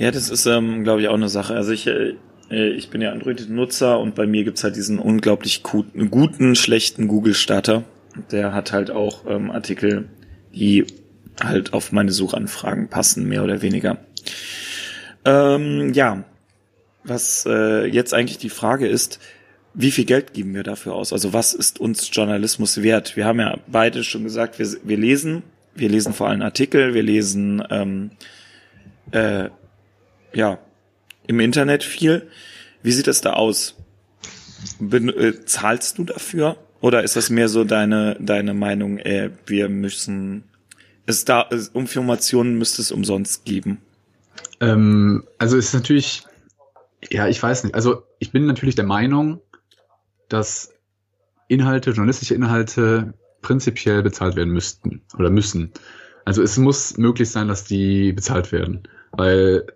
Ja, 0.00 0.12
das 0.12 0.30
ist, 0.30 0.46
ähm, 0.46 0.84
glaube 0.84 1.00
ich, 1.00 1.08
auch 1.08 1.14
eine 1.14 1.28
Sache. 1.28 1.54
Also 1.54 1.72
ich, 1.72 1.88
äh, 2.50 2.70
ich 2.70 2.90
bin 2.90 3.00
ja 3.00 3.12
Android-Nutzer 3.12 3.98
und 3.98 4.14
bei 4.14 4.26
mir 4.26 4.44
gibt's 4.44 4.64
halt 4.64 4.76
diesen 4.76 4.98
unglaublich 4.98 5.62
guten, 5.62 6.54
schlechten 6.54 7.08
Google-Starter. 7.08 7.84
Der 8.30 8.52
hat 8.52 8.72
halt 8.72 8.90
auch 8.90 9.24
ähm, 9.28 9.50
Artikel, 9.50 10.08
die 10.52 10.86
halt 11.40 11.72
auf 11.72 11.92
meine 11.92 12.10
Suchanfragen 12.10 12.88
passen, 12.88 13.28
mehr 13.28 13.44
oder 13.44 13.62
weniger. 13.62 13.98
Ähm, 15.24 15.92
ja, 15.92 16.24
was 17.04 17.46
äh, 17.48 17.86
jetzt 17.86 18.14
eigentlich 18.14 18.38
die 18.38 18.50
Frage 18.50 18.88
ist, 18.88 19.20
wie 19.74 19.90
viel 19.90 20.04
Geld 20.04 20.34
geben 20.34 20.54
wir 20.54 20.64
dafür 20.64 20.94
aus? 20.94 21.12
Also 21.12 21.32
was 21.32 21.54
ist 21.54 21.78
uns 21.78 22.10
Journalismus 22.12 22.82
wert? 22.82 23.16
Wir 23.16 23.26
haben 23.26 23.38
ja 23.38 23.58
beide 23.68 24.02
schon 24.02 24.24
gesagt, 24.24 24.58
wir, 24.58 24.66
wir 24.82 24.96
lesen, 24.96 25.42
wir 25.74 25.88
lesen 25.88 26.12
vor 26.12 26.28
allem 26.28 26.42
Artikel, 26.42 26.94
wir 26.94 27.02
lesen 27.02 27.62
ähm, 27.70 28.10
äh, 29.12 29.50
ja 30.34 30.58
im 31.28 31.38
Internet 31.38 31.84
viel. 31.84 32.28
Wie 32.82 32.90
sieht 32.90 33.06
das 33.06 33.20
da 33.20 33.34
aus? 33.34 33.76
Ben, 34.80 35.08
äh, 35.08 35.44
zahlst 35.44 35.98
du 35.98 36.04
dafür? 36.04 36.56
Oder 36.80 37.04
ist 37.04 37.16
das 37.16 37.30
mehr 37.30 37.48
so 37.48 37.64
deine, 37.64 38.16
deine 38.20 38.54
Meinung, 38.54 38.98
äh, 38.98 39.30
wir 39.46 39.68
müssen, 39.68 40.44
es 41.06 41.24
da, 41.24 41.46
es, 41.50 41.68
Informationen 41.68 42.58
müsste 42.58 42.82
es 42.82 42.90
umsonst 42.90 43.44
geben? 43.44 43.78
Ähm, 44.60 45.24
also 45.38 45.56
ist 45.56 45.74
natürlich, 45.74 46.24
ja, 47.10 47.28
ich 47.28 47.42
weiß 47.42 47.64
nicht. 47.64 47.74
Also 47.74 48.02
ich 48.18 48.32
bin 48.32 48.46
natürlich 48.46 48.74
der 48.74 48.84
Meinung, 48.84 49.40
dass 50.28 50.72
Inhalte, 51.48 51.90
journalistische 51.90 52.34
Inhalte 52.34 53.14
prinzipiell 53.42 54.02
bezahlt 54.02 54.36
werden 54.36 54.52
müssten 54.52 55.02
oder 55.18 55.30
müssen. 55.30 55.72
Also 56.24 56.42
es 56.42 56.58
muss 56.58 56.96
möglich 56.96 57.30
sein, 57.30 57.48
dass 57.48 57.64
die 57.64 58.12
bezahlt 58.12 58.52
werden, 58.52 58.86
weil 59.12 59.66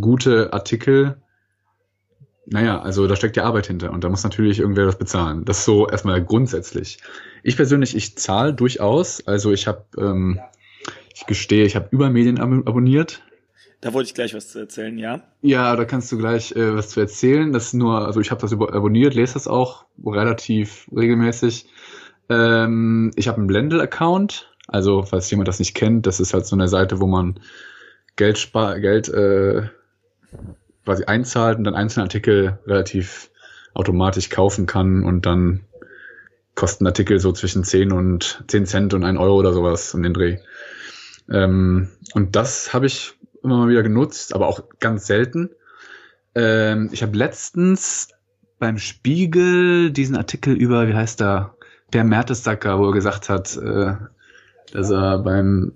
gute 0.00 0.52
Artikel 0.52 1.22
naja, 2.46 2.80
also 2.80 3.06
da 3.06 3.16
steckt 3.16 3.36
ja 3.36 3.44
Arbeit 3.44 3.66
hinter 3.66 3.92
und 3.92 4.02
da 4.02 4.08
muss 4.08 4.24
natürlich 4.24 4.58
irgendwer 4.58 4.86
das 4.86 4.98
bezahlen. 4.98 5.44
Das 5.44 5.58
ist 5.58 5.64
so 5.64 5.86
erstmal 5.86 6.22
grundsätzlich. 6.24 6.98
Ich 7.42 7.56
persönlich, 7.56 7.96
ich 7.96 8.16
zahle 8.18 8.52
durchaus. 8.52 9.26
Also 9.26 9.52
ich 9.52 9.66
habe, 9.68 9.84
ähm, 9.96 10.40
ich 11.14 11.26
gestehe, 11.26 11.64
ich 11.64 11.76
habe 11.76 11.88
Übermedien 11.90 12.38
ab 12.38 12.50
abonniert. 12.66 13.22
Da 13.80 13.92
wollte 13.92 14.08
ich 14.08 14.14
gleich 14.14 14.34
was 14.34 14.48
zu 14.50 14.60
erzählen, 14.60 14.96
ja? 14.98 15.22
Ja, 15.40 15.74
da 15.76 15.84
kannst 15.84 16.10
du 16.12 16.18
gleich 16.18 16.52
äh, 16.52 16.74
was 16.74 16.90
zu 16.90 17.00
erzählen. 17.00 17.52
Das 17.52 17.66
ist 17.66 17.74
nur, 17.74 18.06
also 18.06 18.20
ich 18.20 18.30
habe 18.30 18.40
das 18.40 18.52
abonniert, 18.52 19.14
lese 19.14 19.34
das 19.34 19.48
auch 19.48 19.86
relativ 20.04 20.88
regelmäßig. 20.94 21.66
Ähm, 22.28 23.12
ich 23.16 23.28
habe 23.28 23.38
einen 23.38 23.46
Blendel-Account. 23.46 24.48
Also, 24.68 25.02
falls 25.02 25.30
jemand 25.30 25.48
das 25.48 25.58
nicht 25.58 25.74
kennt, 25.74 26.06
das 26.06 26.20
ist 26.20 26.32
halt 26.34 26.46
so 26.46 26.54
eine 26.54 26.68
Seite, 26.68 27.00
wo 27.00 27.06
man 27.06 27.40
Geld 28.16 28.38
spart, 28.38 28.80
Geld 28.80 29.08
äh, 29.08 29.68
quasi 30.84 31.04
einzahlt 31.04 31.58
und 31.58 31.64
dann 31.64 31.74
einzelne 31.74 32.04
Artikel 32.04 32.58
relativ 32.66 33.30
automatisch 33.74 34.30
kaufen 34.30 34.66
kann 34.66 35.04
und 35.04 35.26
dann 35.26 35.60
kosten 36.54 36.86
Artikel 36.86 37.18
so 37.18 37.32
zwischen 37.32 37.64
10 37.64 37.92
und 37.92 38.44
10 38.48 38.66
Cent 38.66 38.94
und 38.94 39.04
1 39.04 39.18
Euro 39.18 39.36
oder 39.36 39.52
sowas 39.52 39.94
um 39.94 40.02
den 40.02 40.12
Dreh. 40.12 40.38
Ähm, 41.30 41.88
und 42.14 42.36
das 42.36 42.74
habe 42.74 42.86
ich 42.86 43.14
immer 43.42 43.58
mal 43.58 43.68
wieder 43.68 43.82
genutzt, 43.82 44.34
aber 44.34 44.48
auch 44.48 44.62
ganz 44.80 45.06
selten. 45.06 45.50
Ähm, 46.34 46.90
ich 46.92 47.02
habe 47.02 47.16
letztens 47.16 48.08
beim 48.58 48.78
Spiegel 48.78 49.90
diesen 49.90 50.16
Artikel 50.16 50.54
über, 50.54 50.88
wie 50.88 50.94
heißt 50.94 51.20
der, 51.20 51.54
Per 51.90 52.04
Mertesacker, 52.04 52.78
wo 52.78 52.86
er 52.86 52.92
gesagt 52.92 53.28
hat, 53.28 53.54
äh, 53.56 53.96
dass 54.72 54.90
er 54.90 55.18
beim, 55.18 55.72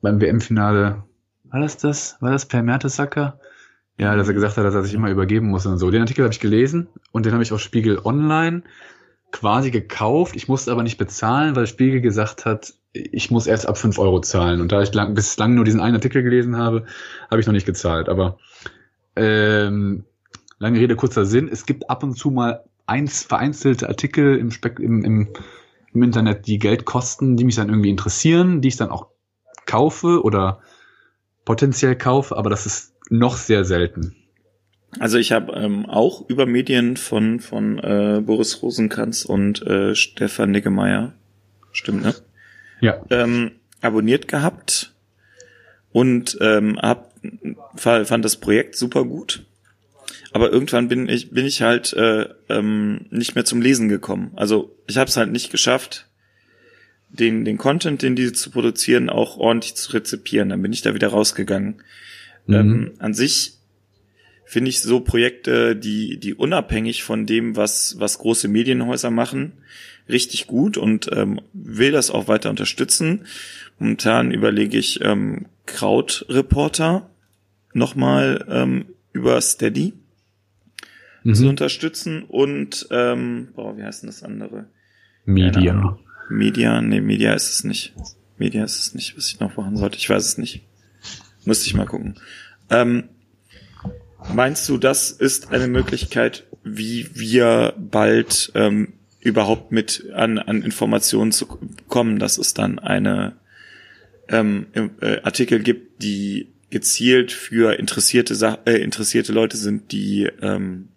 beim 0.00 0.20
WM-Finale, 0.20 1.02
war 1.50 1.60
das 1.60 1.76
das? 1.76 2.16
War 2.20 2.30
das 2.30 2.46
Per 2.46 2.62
Mertesacker? 2.62 3.38
Ja, 3.98 4.14
dass 4.14 4.28
er 4.28 4.34
gesagt 4.34 4.56
hat, 4.56 4.64
dass 4.64 4.74
er 4.74 4.82
sich 4.82 4.94
immer 4.94 5.10
übergeben 5.10 5.48
muss 5.48 5.64
und 5.64 5.78
so. 5.78 5.90
Den 5.90 6.02
Artikel 6.02 6.24
habe 6.24 6.32
ich 6.32 6.40
gelesen 6.40 6.88
und 7.12 7.24
den 7.24 7.32
habe 7.32 7.42
ich 7.42 7.52
auf 7.52 7.60
Spiegel 7.60 7.98
Online 8.04 8.62
quasi 9.32 9.70
gekauft. 9.70 10.36
Ich 10.36 10.48
musste 10.48 10.70
aber 10.70 10.82
nicht 10.82 10.98
bezahlen, 10.98 11.56
weil 11.56 11.66
Spiegel 11.66 12.00
gesagt 12.00 12.44
hat, 12.44 12.74
ich 12.92 13.30
muss 13.30 13.46
erst 13.46 13.66
ab 13.66 13.78
fünf 13.78 13.98
Euro 13.98 14.20
zahlen. 14.20 14.60
Und 14.60 14.72
da 14.72 14.82
ich 14.82 14.92
lang, 14.92 15.14
bislang 15.14 15.54
nur 15.54 15.64
diesen 15.64 15.80
einen 15.80 15.96
Artikel 15.96 16.22
gelesen 16.22 16.56
habe, 16.56 16.84
habe 17.30 17.40
ich 17.40 17.46
noch 17.46 17.52
nicht 17.52 17.66
gezahlt. 17.66 18.08
Aber 18.08 18.38
ähm, 19.16 20.04
lange 20.58 20.78
Rede, 20.78 20.96
kurzer 20.96 21.24
Sinn. 21.24 21.48
Es 21.50 21.66
gibt 21.66 21.88
ab 21.90 22.02
und 22.02 22.16
zu 22.16 22.30
mal 22.30 22.64
eins 22.86 23.22
vereinzelte 23.22 23.88
Artikel 23.88 24.36
im, 24.36 24.50
Spek 24.50 24.78
im, 24.78 25.04
im, 25.04 25.28
im 25.92 26.02
Internet, 26.02 26.46
die 26.46 26.58
Geld 26.58 26.84
kosten, 26.84 27.36
die 27.36 27.44
mich 27.44 27.56
dann 27.56 27.68
irgendwie 27.68 27.90
interessieren, 27.90 28.60
die 28.60 28.68
ich 28.68 28.76
dann 28.76 28.90
auch 28.90 29.08
kaufe 29.66 30.22
oder 30.22 30.60
potenziell 31.46 31.96
kaufe, 31.96 32.36
aber 32.36 32.50
das 32.50 32.66
ist 32.66 32.92
noch 33.08 33.38
sehr 33.38 33.64
selten. 33.64 34.14
Also 34.98 35.16
ich 35.16 35.32
habe 35.32 35.52
ähm, 35.54 35.86
auch 35.86 36.28
über 36.28 36.44
Medien 36.44 36.96
von 36.98 37.40
von 37.40 37.78
äh, 37.78 38.20
Boris 38.22 38.62
Rosenkranz 38.62 39.24
und 39.24 39.62
äh, 39.62 39.94
Stefan 39.94 40.50
Niggemeier, 40.50 41.14
stimmt 41.72 42.02
ne? 42.02 42.14
Ja. 42.80 43.02
Ähm, 43.08 43.52
abonniert 43.80 44.28
gehabt 44.28 44.94
und 45.92 46.36
ähm, 46.40 46.78
hab, 46.80 47.12
fand 47.76 48.24
das 48.24 48.36
Projekt 48.36 48.76
super 48.76 49.04
gut. 49.04 49.46
Aber 50.32 50.50
irgendwann 50.50 50.88
bin 50.88 51.08
ich 51.08 51.30
bin 51.30 51.46
ich 51.46 51.62
halt 51.62 51.92
äh, 51.94 52.28
ähm, 52.48 53.06
nicht 53.10 53.34
mehr 53.34 53.44
zum 53.44 53.62
Lesen 53.62 53.88
gekommen. 53.88 54.32
Also 54.36 54.76
ich 54.86 54.98
habe 54.98 55.08
es 55.08 55.16
halt 55.16 55.30
nicht 55.30 55.50
geschafft, 55.50 56.06
den 57.16 57.44
den 57.44 57.58
Content, 57.58 58.02
den 58.02 58.16
die 58.16 58.32
zu 58.32 58.50
produzieren, 58.50 59.10
auch 59.10 59.36
ordentlich 59.36 59.74
zu 59.74 59.92
rezipieren. 59.92 60.50
Dann 60.50 60.62
bin 60.62 60.72
ich 60.72 60.82
da 60.82 60.94
wieder 60.94 61.08
rausgegangen. 61.08 61.82
Mhm. 62.46 62.54
Ähm, 62.54 62.92
an 62.98 63.14
sich 63.14 63.56
finde 64.46 64.70
ich 64.70 64.80
so 64.80 65.00
Projekte, 65.00 65.74
die, 65.74 66.18
die 66.18 66.32
unabhängig 66.32 67.02
von 67.02 67.26
dem, 67.26 67.56
was, 67.56 67.96
was 67.98 68.18
große 68.18 68.46
Medienhäuser 68.46 69.10
machen, 69.10 69.52
richtig 70.08 70.46
gut 70.46 70.78
und 70.78 71.10
ähm, 71.12 71.40
will 71.52 71.90
das 71.90 72.10
auch 72.10 72.28
weiter 72.28 72.48
unterstützen. 72.48 73.26
Momentan 73.78 74.30
überlege 74.30 74.78
ich 74.78 75.00
ähm, 75.02 75.46
Krautreporter 75.66 77.10
nochmal 77.72 78.46
ähm, 78.48 78.86
über 79.12 79.40
Steady 79.40 79.94
mhm. 81.24 81.34
zu 81.34 81.48
unterstützen 81.48 82.22
und 82.22 82.86
ähm, 82.92 83.48
boah, 83.56 83.76
wie 83.76 83.82
heißt 83.82 84.04
denn 84.04 84.08
das 84.08 84.22
andere? 84.22 84.66
Media. 85.24 85.98
Media, 86.28 86.80
nee, 86.80 87.00
Media 87.00 87.34
ist 87.34 87.50
es 87.50 87.64
nicht. 87.64 87.94
Media 88.38 88.64
ist 88.64 88.78
es 88.78 88.94
nicht, 88.94 89.16
was 89.16 89.28
ich 89.28 89.40
noch 89.40 89.56
machen 89.56 89.76
sollte. 89.76 89.96
Ich 89.96 90.08
weiß 90.08 90.24
es 90.24 90.38
nicht. 90.38 90.62
Müsste 91.44 91.66
ich 91.66 91.74
mal 91.74 91.86
gucken. 91.86 92.16
Ähm, 92.70 93.04
meinst 94.32 94.68
du, 94.68 94.78
das 94.78 95.10
ist 95.10 95.52
eine 95.52 95.68
Möglichkeit, 95.68 96.44
wie 96.64 97.08
wir 97.14 97.74
bald 97.78 98.52
ähm, 98.54 98.94
überhaupt 99.20 99.72
mit 99.72 100.10
an, 100.14 100.38
an 100.38 100.62
Informationen 100.62 101.32
zu 101.32 101.46
kommen, 101.88 102.18
dass 102.18 102.38
es 102.38 102.54
dann 102.54 102.78
eine 102.78 103.36
ähm, 104.28 104.66
äh, 105.00 105.20
Artikel 105.22 105.60
gibt, 105.60 106.02
die 106.02 106.48
gezielt 106.70 107.32
für 107.32 107.78
interessierte 107.78 108.34
Sa 108.34 108.58
äh, 108.66 108.82
interessierte 108.82 109.32
Leute 109.32 109.56
sind, 109.56 109.92
die 109.92 110.28
ähm, 110.42 110.88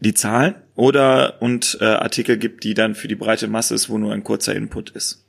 die 0.00 0.14
Zahlen 0.14 0.54
oder 0.74 1.40
und 1.40 1.78
äh, 1.80 1.84
Artikel 1.84 2.38
gibt, 2.38 2.64
die 2.64 2.74
dann 2.74 2.94
für 2.94 3.08
die 3.08 3.16
breite 3.16 3.48
Masse 3.48 3.74
ist, 3.74 3.88
wo 3.88 3.98
nur 3.98 4.12
ein 4.12 4.24
kurzer 4.24 4.54
Input 4.54 4.90
ist? 4.90 5.26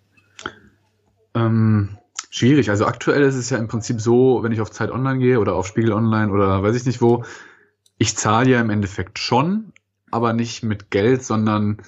Ähm, 1.35 1.97
Schwierig. 2.33 2.69
Also 2.69 2.85
aktuell 2.85 3.23
ist 3.23 3.35
es 3.35 3.49
ja 3.49 3.57
im 3.57 3.67
Prinzip 3.67 3.99
so, 3.99 4.39
wenn 4.41 4.53
ich 4.53 4.61
auf 4.61 4.71
Zeit 4.71 4.89
Online 4.89 5.19
gehe 5.19 5.37
oder 5.37 5.53
auf 5.53 5.67
Spiegel 5.67 5.91
Online 5.91 6.31
oder 6.31 6.63
weiß 6.63 6.77
ich 6.77 6.85
nicht 6.85 7.01
wo, 7.01 7.25
ich 7.97 8.15
zahle 8.15 8.49
ja 8.49 8.61
im 8.61 8.69
Endeffekt 8.69 9.19
schon, 9.19 9.73
aber 10.11 10.31
nicht 10.31 10.63
mit 10.63 10.91
Geld, 10.91 11.25
sondern 11.25 11.81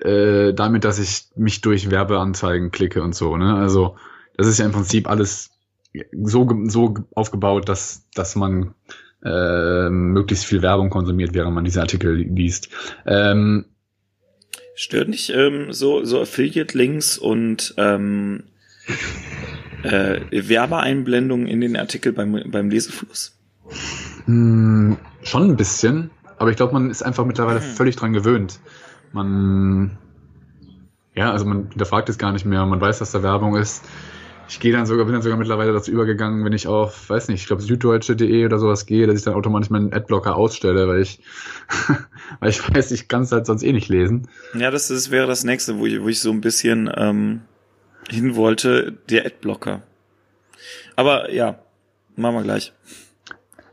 äh, 0.00 0.52
damit, 0.52 0.82
dass 0.84 0.98
ich 0.98 1.28
mich 1.36 1.60
durch 1.60 1.92
Werbeanzeigen 1.92 2.72
klicke 2.72 3.04
und 3.04 3.14
so. 3.14 3.36
Ne? 3.36 3.54
Also 3.54 3.96
das 4.36 4.48
ist 4.48 4.58
ja 4.58 4.66
im 4.66 4.72
Prinzip 4.72 5.08
alles 5.08 5.50
so, 6.10 6.48
so 6.66 6.94
aufgebaut, 7.14 7.68
dass, 7.68 8.08
dass 8.14 8.34
man 8.34 8.74
äh, 9.24 9.88
möglichst 9.88 10.46
viel 10.46 10.62
Werbung 10.62 10.90
konsumiert, 10.90 11.34
während 11.34 11.54
man 11.54 11.64
diese 11.64 11.80
Artikel 11.80 12.14
liest. 12.14 12.68
Ähm, 13.06 13.66
Stört 14.74 15.08
nicht 15.08 15.30
ähm, 15.30 15.72
so, 15.72 16.04
so 16.04 16.20
Affiliate-Links 16.20 17.18
und 17.18 17.74
ähm, 17.76 18.44
äh, 19.82 20.20
Werbeeinblendungen 20.30 21.46
in 21.46 21.60
den 21.60 21.76
Artikel 21.76 22.12
beim, 22.12 22.42
beim 22.50 22.70
Lesefluss? 22.70 23.38
Hm, 24.24 24.96
schon 25.22 25.50
ein 25.50 25.56
bisschen, 25.56 26.10
aber 26.38 26.50
ich 26.50 26.56
glaube, 26.56 26.72
man 26.72 26.90
ist 26.90 27.02
einfach 27.02 27.24
mittlerweile 27.24 27.60
hm. 27.60 27.66
völlig 27.66 27.96
dran 27.96 28.12
gewöhnt. 28.12 28.60
Man, 29.12 29.98
ja, 31.14 31.30
also 31.30 31.44
man 31.44 31.68
hinterfragt 31.68 32.08
es 32.08 32.18
gar 32.18 32.32
nicht 32.32 32.46
mehr, 32.46 32.64
man 32.64 32.80
weiß, 32.80 32.98
dass 32.98 33.12
da 33.12 33.22
Werbung 33.22 33.56
ist. 33.56 33.84
Ich 34.52 34.60
gehe 34.60 34.70
dann 34.70 34.84
sogar, 34.84 35.06
bin 35.06 35.14
dann 35.14 35.22
sogar 35.22 35.38
mittlerweile 35.38 35.72
dazu 35.72 35.90
übergegangen, 35.90 36.44
wenn 36.44 36.52
ich 36.52 36.66
auf, 36.66 37.08
weiß 37.08 37.28
nicht, 37.28 37.40
ich 37.40 37.46
glaube 37.46 37.62
süddeutsche.de 37.62 38.44
oder 38.44 38.58
sowas 38.58 38.84
gehe, 38.84 39.06
dass 39.06 39.16
ich 39.16 39.24
dann 39.24 39.32
automatisch 39.32 39.70
meinen 39.70 39.94
Adblocker 39.94 40.36
ausstelle, 40.36 40.86
weil 40.88 41.00
ich, 41.00 41.20
weil 42.40 42.50
ich 42.50 42.62
weiß, 42.62 42.90
ich 42.90 43.08
kann 43.08 43.22
es 43.22 43.32
halt 43.32 43.46
sonst 43.46 43.62
eh 43.62 43.72
nicht 43.72 43.88
lesen. 43.88 44.28
Ja, 44.52 44.70
das, 44.70 44.88
das 44.88 45.10
wäre 45.10 45.26
das 45.26 45.44
nächste, 45.44 45.78
wo 45.78 45.86
ich, 45.86 46.02
wo 46.02 46.08
ich 46.08 46.20
so 46.20 46.30
ein 46.30 46.42
bisschen 46.42 46.92
ähm, 46.94 47.40
hin 48.10 48.36
wollte, 48.36 48.92
der 49.08 49.24
Adblocker. 49.24 49.84
Aber 50.96 51.32
ja, 51.32 51.58
machen 52.16 52.34
wir 52.34 52.42
gleich. 52.42 52.74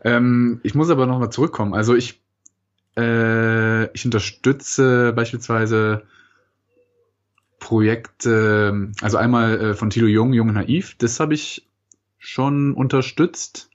Ähm, 0.05 0.61
ich 0.63 0.75
muss 0.75 0.89
aber 0.89 1.07
nochmal 1.07 1.29
zurückkommen. 1.29 1.73
Also 1.73 1.93
ich, 1.93 2.21
äh, 2.97 3.91
ich 3.91 4.05
unterstütze 4.05 5.11
beispielsweise 5.11 6.03
Projekte, 7.59 8.91
also 9.01 9.17
einmal 9.17 9.59
äh, 9.59 9.73
von 9.73 9.89
Thilo 9.89 10.07
Jung, 10.07 10.33
Jung 10.33 10.49
und 10.49 10.55
Naiv, 10.55 10.95
das 10.97 11.19
habe 11.19 11.33
ich 11.33 11.67
schon 12.17 12.73
unterstützt. 12.73 13.69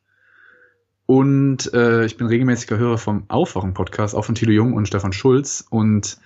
Und 1.06 1.72
äh, 1.74 2.06
ich 2.06 2.16
bin 2.16 2.26
regelmäßiger 2.26 2.78
Hörer 2.78 2.96
vom 2.96 3.24
Aufwachen-Podcast, 3.28 4.14
auch 4.14 4.24
von 4.24 4.34
Thilo 4.34 4.52
Jung 4.52 4.72
und 4.72 4.86
Stefan 4.86 5.12
Schulz. 5.12 5.66
Und 5.68 6.18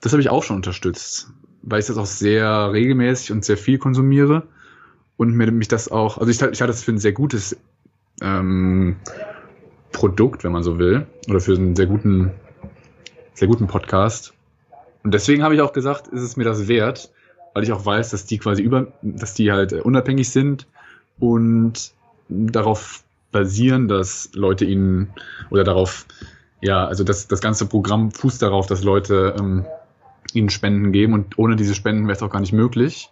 das 0.00 0.12
habe 0.12 0.20
ich 0.20 0.30
auch 0.30 0.42
schon 0.42 0.56
unterstützt 0.56 1.30
weil 1.66 1.80
ich 1.80 1.86
das 1.86 1.98
auch 1.98 2.06
sehr 2.06 2.72
regelmäßig 2.72 3.32
und 3.32 3.44
sehr 3.44 3.58
viel 3.58 3.78
konsumiere 3.78 4.44
und 5.16 5.34
mir 5.34 5.50
mich 5.50 5.68
das 5.68 5.90
auch, 5.90 6.16
also 6.18 6.30
ich, 6.30 6.36
ich 6.36 6.60
halte 6.60 6.66
das 6.66 6.82
für 6.82 6.92
ein 6.92 6.98
sehr 6.98 7.12
gutes 7.12 7.56
ähm, 8.22 8.96
Produkt, 9.92 10.44
wenn 10.44 10.52
man 10.52 10.62
so 10.62 10.78
will, 10.78 11.06
oder 11.28 11.40
für 11.40 11.54
einen 11.54 11.74
sehr 11.74 11.86
guten, 11.86 12.30
sehr 13.34 13.48
guten 13.48 13.66
Podcast. 13.66 14.32
Und 15.06 15.14
deswegen 15.14 15.44
habe 15.44 15.54
ich 15.54 15.60
auch 15.60 15.72
gesagt, 15.72 16.08
ist 16.08 16.22
es 16.22 16.36
mir 16.36 16.42
das 16.42 16.66
wert, 16.66 17.12
weil 17.54 17.62
ich 17.62 17.70
auch 17.70 17.86
weiß, 17.86 18.10
dass 18.10 18.26
die 18.26 18.38
quasi 18.38 18.60
über, 18.60 18.88
dass 19.02 19.34
die 19.34 19.52
halt 19.52 19.72
unabhängig 19.72 20.30
sind 20.30 20.66
und 21.20 21.92
darauf 22.28 23.04
basieren, 23.30 23.86
dass 23.86 24.30
Leute 24.34 24.64
ihnen 24.64 25.10
oder 25.50 25.62
darauf, 25.62 26.06
ja, 26.60 26.84
also 26.88 27.04
das, 27.04 27.28
das 27.28 27.40
ganze 27.40 27.66
Programm 27.66 28.10
fußt 28.10 28.42
darauf, 28.42 28.66
dass 28.66 28.82
Leute 28.82 29.36
ähm, 29.38 29.64
ihnen 30.32 30.50
Spenden 30.50 30.90
geben 30.90 31.12
und 31.12 31.38
ohne 31.38 31.54
diese 31.54 31.76
Spenden 31.76 32.08
wäre 32.08 32.16
es 32.16 32.22
auch 32.24 32.30
gar 32.30 32.40
nicht 32.40 32.52
möglich, 32.52 33.08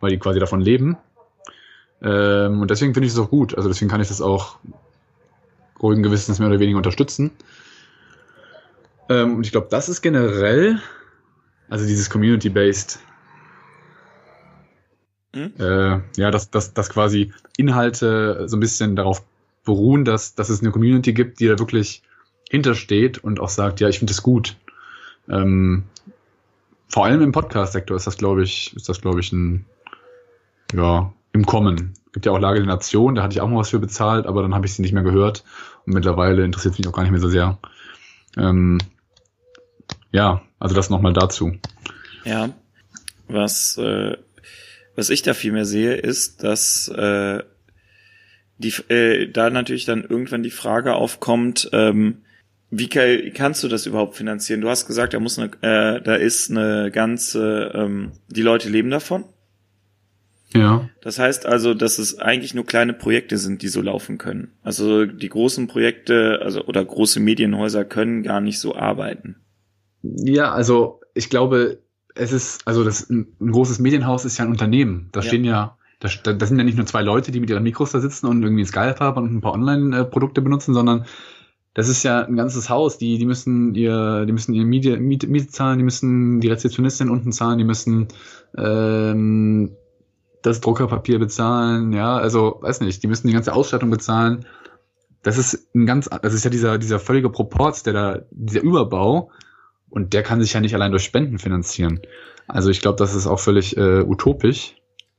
weil 0.00 0.10
die 0.10 0.18
quasi 0.18 0.40
davon 0.40 0.60
leben. 0.60 0.98
Ähm, 2.02 2.60
und 2.60 2.70
deswegen 2.70 2.92
finde 2.92 3.06
ich 3.06 3.14
es 3.14 3.18
auch 3.18 3.30
gut. 3.30 3.56
Also 3.56 3.70
deswegen 3.70 3.90
kann 3.90 4.02
ich 4.02 4.08
das 4.08 4.20
auch 4.20 4.58
ruhigen 5.80 6.02
Gewissens 6.02 6.40
mehr 6.40 6.48
oder 6.48 6.60
weniger 6.60 6.76
unterstützen. 6.76 7.30
Ähm, 9.08 9.36
und 9.36 9.46
ich 9.46 9.52
glaube, 9.52 9.68
das 9.70 9.88
ist 9.88 10.02
generell, 10.02 10.82
also 11.68 11.86
dieses 11.86 12.10
Community-Based, 12.10 12.98
hm? 15.34 15.52
äh, 15.58 16.00
ja, 16.16 16.30
dass, 16.30 16.50
dass, 16.50 16.72
dass 16.74 16.90
quasi 16.90 17.32
Inhalte 17.56 18.48
so 18.48 18.56
ein 18.56 18.60
bisschen 18.60 18.96
darauf 18.96 19.22
beruhen, 19.64 20.04
dass, 20.04 20.34
dass 20.34 20.48
es 20.48 20.60
eine 20.60 20.70
Community 20.70 21.12
gibt, 21.12 21.40
die 21.40 21.48
da 21.48 21.58
wirklich 21.58 22.02
hintersteht 22.50 23.18
und 23.18 23.40
auch 23.40 23.50
sagt, 23.50 23.80
ja, 23.80 23.88
ich 23.88 23.98
finde 23.98 24.12
das 24.12 24.22
gut. 24.22 24.56
Ähm, 25.28 25.84
vor 26.88 27.04
allem 27.04 27.20
im 27.20 27.32
Podcast-Sektor 27.32 27.96
ist 27.96 28.06
das, 28.06 28.16
glaube 28.16 28.42
ich, 28.42 28.74
ist 28.74 28.88
das, 28.88 29.02
glaube 29.02 29.20
ich, 29.20 29.30
ein, 29.32 29.66
ja, 30.72 31.12
im 31.32 31.44
Kommen. 31.44 31.92
Gibt 32.12 32.24
ja 32.24 32.32
auch 32.32 32.38
Lage 32.38 32.60
der 32.60 32.68
Nation, 32.68 33.14
da 33.14 33.22
hatte 33.22 33.34
ich 33.34 33.42
auch 33.42 33.48
mal 33.48 33.58
was 33.58 33.68
für 33.68 33.78
bezahlt, 33.78 34.26
aber 34.26 34.40
dann 34.40 34.54
habe 34.54 34.64
ich 34.64 34.72
sie 34.72 34.80
nicht 34.80 34.94
mehr 34.94 35.02
gehört 35.02 35.44
und 35.84 35.92
mittlerweile 35.92 36.44
interessiert 36.44 36.78
mich 36.78 36.88
auch 36.88 36.92
gar 36.92 37.02
nicht 37.02 37.12
mehr 37.12 37.20
so 37.20 37.28
sehr. 37.28 37.58
Ähm, 38.38 38.78
ja, 40.12 40.42
also 40.58 40.74
das 40.74 40.90
nochmal 40.90 41.12
dazu. 41.12 41.56
Ja, 42.24 42.50
was, 43.28 43.76
äh, 43.78 44.16
was 44.96 45.10
ich 45.10 45.22
da 45.22 45.34
viel 45.34 45.52
mehr 45.52 45.64
sehe, 45.64 45.94
ist, 45.94 46.42
dass 46.42 46.88
äh, 46.88 47.42
die, 48.58 48.74
äh, 48.88 49.30
da 49.30 49.50
natürlich 49.50 49.84
dann 49.84 50.04
irgendwann 50.04 50.42
die 50.42 50.50
Frage 50.50 50.94
aufkommt, 50.94 51.70
ähm, 51.72 52.22
wie 52.70 52.88
kann, 52.88 53.32
kannst 53.34 53.62
du 53.64 53.68
das 53.68 53.86
überhaupt 53.86 54.16
finanzieren? 54.16 54.60
Du 54.60 54.68
hast 54.68 54.86
gesagt, 54.86 55.14
da 55.14 55.20
muss 55.20 55.38
eine, 55.38 55.50
äh, 55.62 56.02
da 56.02 56.14
ist 56.16 56.50
eine 56.50 56.90
ganze, 56.90 57.72
ähm, 57.74 58.12
die 58.28 58.42
Leute 58.42 58.68
leben 58.68 58.90
davon. 58.90 59.24
Ja. 60.54 60.88
Das 61.02 61.18
heißt 61.18 61.46
also, 61.46 61.74
dass 61.74 61.98
es 61.98 62.18
eigentlich 62.18 62.54
nur 62.54 62.66
kleine 62.66 62.94
Projekte 62.94 63.36
sind, 63.36 63.62
die 63.62 63.68
so 63.68 63.82
laufen 63.82 64.18
können. 64.18 64.52
Also 64.62 65.04
die 65.04 65.28
großen 65.28 65.66
Projekte, 65.66 66.40
also 66.42 66.64
oder 66.64 66.84
große 66.84 67.20
Medienhäuser 67.20 67.84
können 67.84 68.22
gar 68.22 68.40
nicht 68.40 68.58
so 68.58 68.74
arbeiten. 68.74 69.36
Ja, 70.02 70.52
also 70.52 71.00
ich 71.14 71.30
glaube, 71.30 71.78
es 72.14 72.32
ist, 72.32 72.66
also 72.66 72.84
das 72.84 73.08
ein, 73.10 73.28
ein 73.40 73.52
großes 73.52 73.78
Medienhaus 73.78 74.24
ist 74.24 74.38
ja 74.38 74.44
ein 74.44 74.50
Unternehmen. 74.50 75.08
Da 75.12 75.20
ja. 75.20 75.26
stehen 75.26 75.44
ja, 75.44 75.76
da, 76.00 76.08
da 76.32 76.46
sind 76.46 76.58
ja 76.58 76.64
nicht 76.64 76.76
nur 76.76 76.86
zwei 76.86 77.02
Leute, 77.02 77.32
die 77.32 77.40
mit 77.40 77.50
ihren 77.50 77.62
Mikros 77.62 77.92
da 77.92 78.00
sitzen 78.00 78.26
und 78.26 78.42
irgendwie 78.42 78.64
Skype 78.64 78.96
haben 79.00 79.22
und 79.22 79.34
ein 79.34 79.40
paar 79.40 79.54
Online-Produkte 79.54 80.42
benutzen, 80.42 80.74
sondern 80.74 81.06
das 81.74 81.88
ist 81.88 82.02
ja 82.02 82.22
ein 82.24 82.36
ganzes 82.36 82.68
Haus, 82.70 82.98
die, 82.98 83.18
die 83.18 83.26
müssen 83.26 83.74
ihr, 83.74 84.26
die 84.26 84.32
müssen 84.32 84.52
ihre 84.52 84.64
Miete, 84.64 84.96
Miete, 84.98 85.28
Miete 85.28 85.48
zahlen, 85.48 85.78
die 85.78 85.84
müssen 85.84 86.40
die 86.40 86.48
Rezeptionistin 86.48 87.08
unten 87.08 87.30
zahlen, 87.30 87.58
die 87.58 87.64
müssen 87.64 88.08
ähm, 88.56 89.76
das 90.42 90.60
Druckerpapier 90.60 91.18
bezahlen, 91.18 91.92
ja, 91.92 92.16
also 92.16 92.58
weiß 92.60 92.80
nicht, 92.80 93.02
die 93.02 93.06
müssen 93.06 93.28
die 93.28 93.32
ganze 93.32 93.52
Ausstattung 93.52 93.90
bezahlen. 93.90 94.44
Das 95.22 95.36
ist 95.38 95.72
ein 95.74 95.86
ganz, 95.86 96.08
das 96.08 96.34
ist 96.34 96.44
ja 96.44 96.50
dieser, 96.50 96.78
dieser 96.78 96.98
völlige 96.98 97.30
Proporz, 97.30 97.82
der 97.82 97.92
da, 97.92 98.18
dieser 98.30 98.62
Überbau, 98.62 99.30
und 99.90 100.12
der 100.12 100.22
kann 100.22 100.40
sich 100.40 100.52
ja 100.52 100.60
nicht 100.60 100.74
allein 100.74 100.90
durch 100.90 101.04
Spenden 101.04 101.38
finanzieren. 101.38 102.00
Also 102.46 102.70
ich 102.70 102.80
glaube, 102.80 102.98
das 102.98 103.14
ist 103.14 103.26
auch 103.26 103.40
völlig 103.40 103.76
äh, 103.76 104.00
utopisch. 104.00 104.74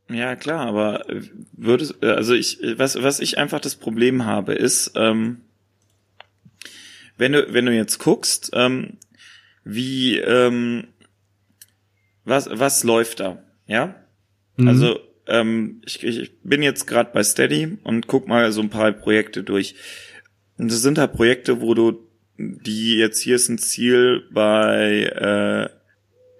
Ja, 0.09 0.35
klar, 0.35 0.65
aber 0.65 1.05
würde, 1.51 1.93
also 2.01 2.33
ich, 2.33 2.59
was, 2.77 3.01
was 3.01 3.19
ich 3.19 3.37
einfach 3.37 3.59
das 3.59 3.75
Problem 3.75 4.25
habe, 4.25 4.53
ist, 4.53 4.93
ähm, 4.95 5.41
wenn 7.17 7.33
du, 7.33 7.53
wenn 7.53 7.65
du 7.65 7.75
jetzt 7.75 7.99
guckst, 7.99 8.49
ähm, 8.53 8.97
wie, 9.63 10.17
ähm, 10.17 10.87
was, 12.23 12.49
was 12.51 12.83
läuft 12.83 13.19
da, 13.19 13.43
ja? 13.67 13.95
Mhm. 14.57 14.67
Also, 14.67 14.99
ähm, 15.27 15.81
ich, 15.85 16.03
ich 16.03 16.41
bin 16.41 16.63
jetzt 16.63 16.87
gerade 16.87 17.11
bei 17.13 17.23
Steady 17.23 17.77
und 17.83 18.07
guck 18.07 18.27
mal 18.27 18.51
so 18.51 18.61
ein 18.61 18.69
paar 18.69 18.91
Projekte 18.91 19.43
durch. 19.43 19.75
Und 20.57 20.71
das 20.71 20.81
sind 20.81 20.97
halt 20.97 21.13
Projekte, 21.13 21.61
wo 21.61 21.75
du, 21.75 22.08
die 22.39 22.95
jetzt 22.95 23.21
hier 23.21 23.35
ist 23.35 23.49
ein 23.49 23.57
Ziel 23.57 24.23
bei, 24.31 25.03
äh, 25.03 25.69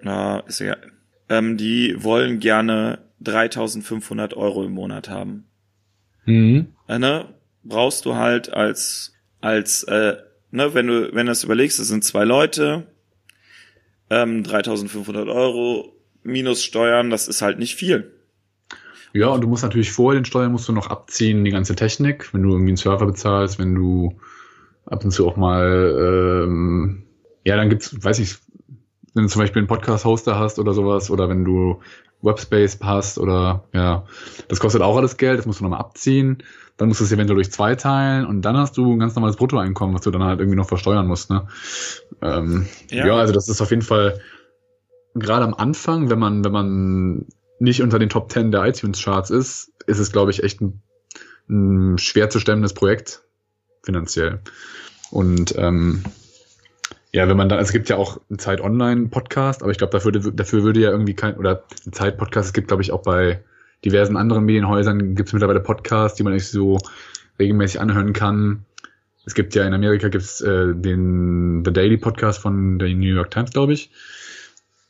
na, 0.02 0.40
ist 0.40 0.60
ja, 0.60 0.78
ähm, 1.28 1.58
die 1.58 2.02
wollen 2.02 2.40
gerne 2.40 3.00
3500 3.20 4.34
Euro 4.34 4.64
im 4.64 4.72
Monat 4.72 5.10
haben. 5.10 5.46
Mhm. 6.26 6.68
Äh, 6.88 7.00
ne? 7.00 7.34
Brauchst 7.64 8.06
du 8.06 8.16
halt 8.16 8.52
als, 8.54 9.14
als, 9.42 9.84
äh, 9.84 10.16
ne, 10.52 10.74
wenn 10.74 10.88
du, 10.88 11.14
wenn 11.14 11.26
du 11.26 11.32
das 11.32 11.44
überlegst, 11.44 11.80
es 11.80 11.90
sind 11.90 12.06
zwei 12.06 12.24
Leute, 12.24 12.88
ähm, 14.10 14.44
3500 14.44 15.28
Euro 15.28 15.94
minus 16.24 16.64
Steuern, 16.64 17.10
das 17.10 17.28
ist 17.28 17.42
halt 17.42 17.60
nicht 17.60 17.76
viel. 17.76 18.14
Ja, 19.12 19.28
und 19.28 19.42
du 19.42 19.48
musst 19.50 19.64
natürlich 19.64 19.92
vor 19.92 20.14
den 20.14 20.24
Steuern 20.24 20.54
musst 20.54 20.70
du 20.70 20.72
noch 20.72 20.90
abziehen 20.90 21.44
die 21.44 21.52
ganze 21.52 21.76
Technik, 21.76 22.34
wenn 22.34 22.44
du 22.44 22.52
irgendwie 22.52 22.70
einen 22.70 22.78
Server 22.78 23.06
bezahlst, 23.06 23.60
wenn 23.60 23.76
du 23.76 24.18
ab 24.90 25.04
und 25.04 25.12
zu 25.12 25.28
auch 25.28 25.38
mal, 25.38 26.46
ähm, 26.46 27.04
ja, 27.46 27.56
dann 27.56 27.70
gibt's, 27.70 28.04
weiß 28.04 28.20
ich, 28.20 28.38
wenn 29.14 29.24
du 29.24 29.30
zum 29.30 29.42
Beispiel 29.42 29.60
einen 29.60 29.68
Podcast-Hoster 29.68 30.38
hast 30.38 30.60
oder 30.60 30.74
sowas, 30.74 31.10
oder 31.10 31.30
wenn 31.30 31.46
du 31.46 31.80
Webspace 32.22 32.80
hast 32.82 33.18
oder 33.18 33.64
ja, 33.74 34.06
das 34.48 34.60
kostet 34.60 34.82
auch 34.82 34.98
alles 34.98 35.18
Geld, 35.18 35.40
das 35.40 35.46
musst 35.46 35.60
du 35.60 35.64
nochmal 35.64 35.80
abziehen 35.80 36.44
dann 36.80 36.88
musst 36.88 37.02
du 37.02 37.04
es 37.04 37.12
eventuell 37.12 37.36
durch 37.36 37.52
zwei 37.52 37.76
teilen 37.76 38.26
und 38.26 38.42
dann 38.42 38.56
hast 38.56 38.78
du 38.78 38.94
ein 38.94 39.00
ganz 39.00 39.14
normales 39.14 39.36
Bruttoeinkommen, 39.36 39.94
was 39.94 40.02
du 40.02 40.12
dann 40.12 40.24
halt 40.24 40.40
irgendwie 40.40 40.56
noch 40.56 40.68
versteuern 40.68 41.08
musst. 41.08 41.30
Ne? 41.30 41.46
Ähm, 42.22 42.68
ja. 42.90 43.06
ja, 43.06 43.16
also 43.18 43.34
das 43.34 43.50
ist 43.50 43.62
auf 43.62 43.70
jeden 43.70 43.82
Fall 43.82 44.22
gerade 45.14 45.44
am 45.44 45.54
Anfang, 45.54 46.10
wenn 46.10 46.20
man, 46.20 46.46
wenn 46.46 46.54
man 46.54 47.26
nicht 47.60 47.82
unter 47.82 48.00
den 48.00 48.08
Top 48.08 48.32
10 48.32 48.52
der 48.52 48.66
iTunes-Charts 48.66 49.30
ist, 49.30 49.74
ist 49.88 50.00
es, 50.00 50.14
glaube 50.14 50.32
ich, 50.32 50.42
echt 50.42 50.62
ein, 50.62 50.82
ein 51.50 51.98
schwer 51.98 52.30
zu 52.30 52.40
stemmendes 52.40 52.74
Projekt 52.74 53.24
finanziell. 53.84 54.40
Und 55.12 55.56
ähm, 55.58 56.04
ja, 57.12 57.28
wenn 57.28 57.38
man 57.38 57.50
dann, 57.50 57.58
also 57.58 57.70
es 57.70 57.74
gibt 57.74 57.90
ja 57.90 57.98
auch 57.98 58.20
einen 58.30 58.40
Zeit 58.40 58.62
Online-Podcast, 58.62 59.64
aber 59.64 59.72
ich 59.72 59.78
glaube, 59.78 59.92
dafür, 59.92 60.12
dafür 60.12 60.64
würde 60.64 60.80
ja 60.80 60.92
irgendwie 60.92 61.16
kein, 61.16 61.38
oder 61.38 61.64
ein 61.86 61.94
Zeit-Podcast, 61.94 62.48
es 62.48 62.54
gibt, 62.54 62.68
glaube 62.68 62.84
ich, 62.84 62.92
auch 62.92 63.02
bei 63.02 63.42
diversen 63.84 64.18
anderen 64.18 64.46
Medienhäusern 64.46 65.16
gibt 65.16 65.30
es 65.30 65.34
mittlerweile 65.34 65.62
Podcasts, 65.62 66.18
die 66.18 66.24
man 66.24 66.34
nicht 66.34 66.48
so 66.48 66.78
regelmäßig 67.40 67.80
anhören 67.80 68.14
kann. 68.14 68.66
Es 69.26 69.34
gibt 69.34 69.56
ja 69.56 69.66
in 69.66 69.74
Amerika 69.74 70.10
gibt's 70.10 70.42
äh, 70.42 70.74
den 70.76 71.64
The 71.66 71.72
Daily 71.72 71.98
Podcast 71.98 72.40
von 72.40 72.78
der 72.78 72.90
New 72.90 73.14
York 73.14 73.32
Times, 73.32 73.52
glaube 73.52 73.74
ich, 73.74 73.92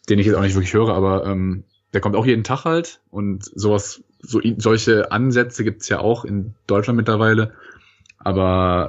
den 0.09 0.19
ich 0.19 0.25
jetzt 0.25 0.35
auch 0.35 0.41
nicht 0.41 0.55
wirklich 0.55 0.73
höre, 0.73 0.93
aber 0.93 1.25
ähm, 1.25 1.63
der 1.93 2.01
kommt 2.01 2.15
auch 2.15 2.25
jeden 2.25 2.43
Tag 2.43 2.65
halt 2.65 2.99
und 3.11 3.43
sowas, 3.43 4.03
so 4.21 4.41
solche 4.57 5.11
Ansätze 5.11 5.63
gibt's 5.63 5.89
ja 5.89 5.99
auch 5.99 6.25
in 6.25 6.55
Deutschland 6.67 6.97
mittlerweile. 6.97 7.53
Aber 8.17 8.87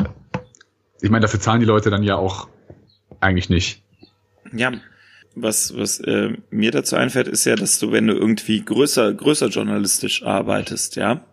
ich 1.00 1.10
meine, 1.10 1.22
dafür 1.22 1.40
zahlen 1.40 1.60
die 1.60 1.66
Leute 1.66 1.90
dann 1.90 2.02
ja 2.02 2.16
auch 2.16 2.48
eigentlich 3.20 3.50
nicht. 3.50 3.82
Ja, 4.52 4.72
was, 5.34 5.76
was 5.76 6.00
äh, 6.00 6.36
mir 6.50 6.70
dazu 6.70 6.96
einfällt, 6.96 7.28
ist 7.28 7.44
ja, 7.44 7.54
dass 7.54 7.78
du, 7.78 7.92
wenn 7.92 8.06
du 8.06 8.14
irgendwie 8.14 8.64
größer, 8.64 9.12
größer 9.14 9.48
journalistisch 9.48 10.24
arbeitest, 10.24 10.96
ja, 10.96 11.24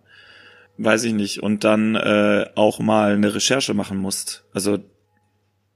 weiß 0.77 1.05
ich 1.05 1.13
nicht, 1.13 1.41
und 1.41 1.63
dann 1.63 1.95
äh, 1.95 2.45
auch 2.55 2.79
mal 2.79 3.13
eine 3.13 3.33
Recherche 3.33 3.73
machen 3.73 3.97
musst. 3.97 4.45
Also 4.53 4.79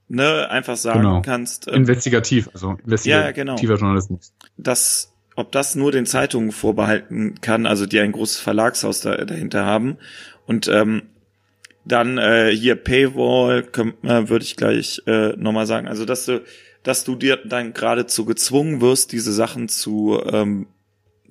ne, 0.08 0.48
einfach 0.50 0.76
sagen 0.76 1.00
genau. 1.00 1.22
kannst. 1.22 1.68
Ähm, 1.68 1.74
Investigativ, 1.74 2.48
also 2.54 2.76
investigativer 2.84 3.26
ja, 3.26 3.32
genau. 3.32 3.56
Journalismus. 3.56 4.32
Das, 4.56 5.12
ob 5.34 5.50
das 5.50 5.74
nur 5.74 5.90
den 5.90 6.06
Zeitungen 6.06 6.52
vorbehalten 6.52 7.40
kann, 7.40 7.66
also 7.66 7.86
die 7.86 7.98
ein 7.98 8.12
großes 8.12 8.38
Verlagshaus 8.38 9.00
da, 9.00 9.16
dahinter 9.24 9.64
haben. 9.64 9.98
Und 10.46 10.68
ähm, 10.68 11.02
dann 11.84 12.18
äh, 12.18 12.54
hier 12.54 12.76
Paywall, 12.76 13.66
äh, 13.74 14.28
würde 14.28 14.44
ich 14.44 14.56
gleich 14.56 15.02
äh, 15.06 15.36
nochmal 15.36 15.66
sagen. 15.66 15.88
Also 15.88 16.04
dass 16.04 16.26
du 16.26 16.42
dass 16.82 17.04
du 17.04 17.14
dir 17.14 17.36
dann 17.36 17.74
geradezu 17.74 18.24
gezwungen 18.24 18.80
wirst, 18.80 19.12
diese 19.12 19.32
Sachen 19.32 19.68
zu, 19.68 20.20
ähm, 20.26 20.66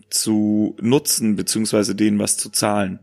zu 0.09 0.77
nutzen, 0.79 1.35
beziehungsweise 1.35 1.93
denen 1.93 2.19
was 2.19 2.37
zu 2.37 2.49
zahlen. 2.51 2.99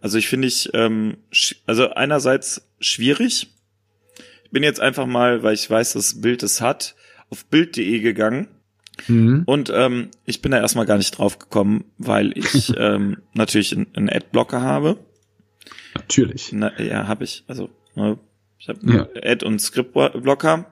Also 0.00 0.18
ich 0.18 0.26
finde 0.26 0.48
ich, 0.48 0.70
ähm, 0.74 1.18
also 1.64 1.90
einerseits 1.90 2.66
schwierig. 2.80 3.52
Ich 4.42 4.50
bin 4.50 4.64
jetzt 4.64 4.80
einfach 4.80 5.06
mal, 5.06 5.44
weil 5.44 5.54
ich 5.54 5.70
weiß, 5.70 5.92
das 5.92 6.20
Bild 6.20 6.42
es 6.42 6.60
hat, 6.60 6.96
auf 7.30 7.44
Bild.de 7.44 8.00
gegangen 8.00 8.48
Mhm. 9.08 9.42
Und 9.46 9.70
ähm, 9.74 10.08
ich 10.24 10.42
bin 10.42 10.52
da 10.52 10.58
erstmal 10.58 10.86
gar 10.86 10.98
nicht 10.98 11.18
drauf 11.18 11.38
gekommen, 11.38 11.84
weil 11.98 12.36
ich 12.36 12.72
ähm, 12.76 13.18
natürlich 13.34 13.76
einen 13.76 14.08
Adblocker 14.08 14.60
habe. 14.60 14.98
Natürlich. 16.08 16.52
Na, 16.52 16.80
ja, 16.80 17.08
habe 17.08 17.24
ich. 17.24 17.42
Also 17.48 17.68
ne, 17.96 18.16
ich 18.58 18.68
habe 18.68 18.78
ja. 18.84 19.08
Ad- 19.22 19.44
und 19.44 19.60
Scriptblocker. 19.60 20.66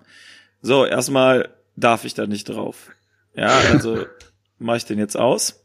So, 0.62 0.86
erstmal 0.86 1.48
darf 1.74 2.04
ich 2.04 2.14
da 2.14 2.26
nicht 2.26 2.48
drauf. 2.48 2.92
Ja, 3.34 3.48
also 3.48 4.06
mache 4.58 4.76
ich 4.76 4.84
den 4.84 4.98
jetzt 4.98 5.16
aus. 5.16 5.64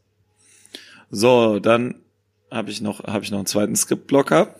So, 1.10 1.60
dann 1.60 2.02
habe 2.50 2.72
ich 2.72 2.80
noch 2.80 3.04
habe 3.04 3.24
ich 3.24 3.30
noch 3.30 3.38
einen 3.38 3.46
zweiten 3.46 3.76
Scriptblocker. 3.76 4.56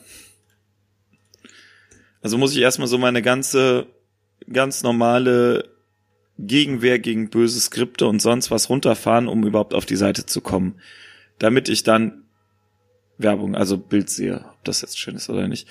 Also 2.23 2.39
muss 2.39 2.53
ich 2.53 2.61
erstmal 2.61 2.89
so 2.89 2.99
meine 2.99 3.23
ganze 3.23 3.87
ganz 4.51 4.85
normale 4.85 5.71
Gegenwehr 6.39 7.01
gegen 7.01 7.31
böse 7.31 7.59
Skripte 7.59 8.07
und 8.07 8.23
sonst 8.23 8.53
was 8.53 8.69
runterfahren, 8.71 9.27
um 9.27 9.45
überhaupt 9.45 9.75
auf 9.75 9.87
die 9.87 9.97
Seite 9.97 10.25
zu 10.25 10.41
kommen. 10.41 10.81
Damit 11.39 11.69
ich 11.69 11.83
dann 11.83 12.23
Werbung, 13.23 13.55
also 13.55 13.77
Bild 13.77 14.11
sehe, 14.11 14.45
ob 14.45 14.65
das 14.65 14.83
jetzt 14.83 14.99
schön 14.99 15.17
ist 15.17 15.29
oder 15.29 15.49
nicht. 15.49 15.69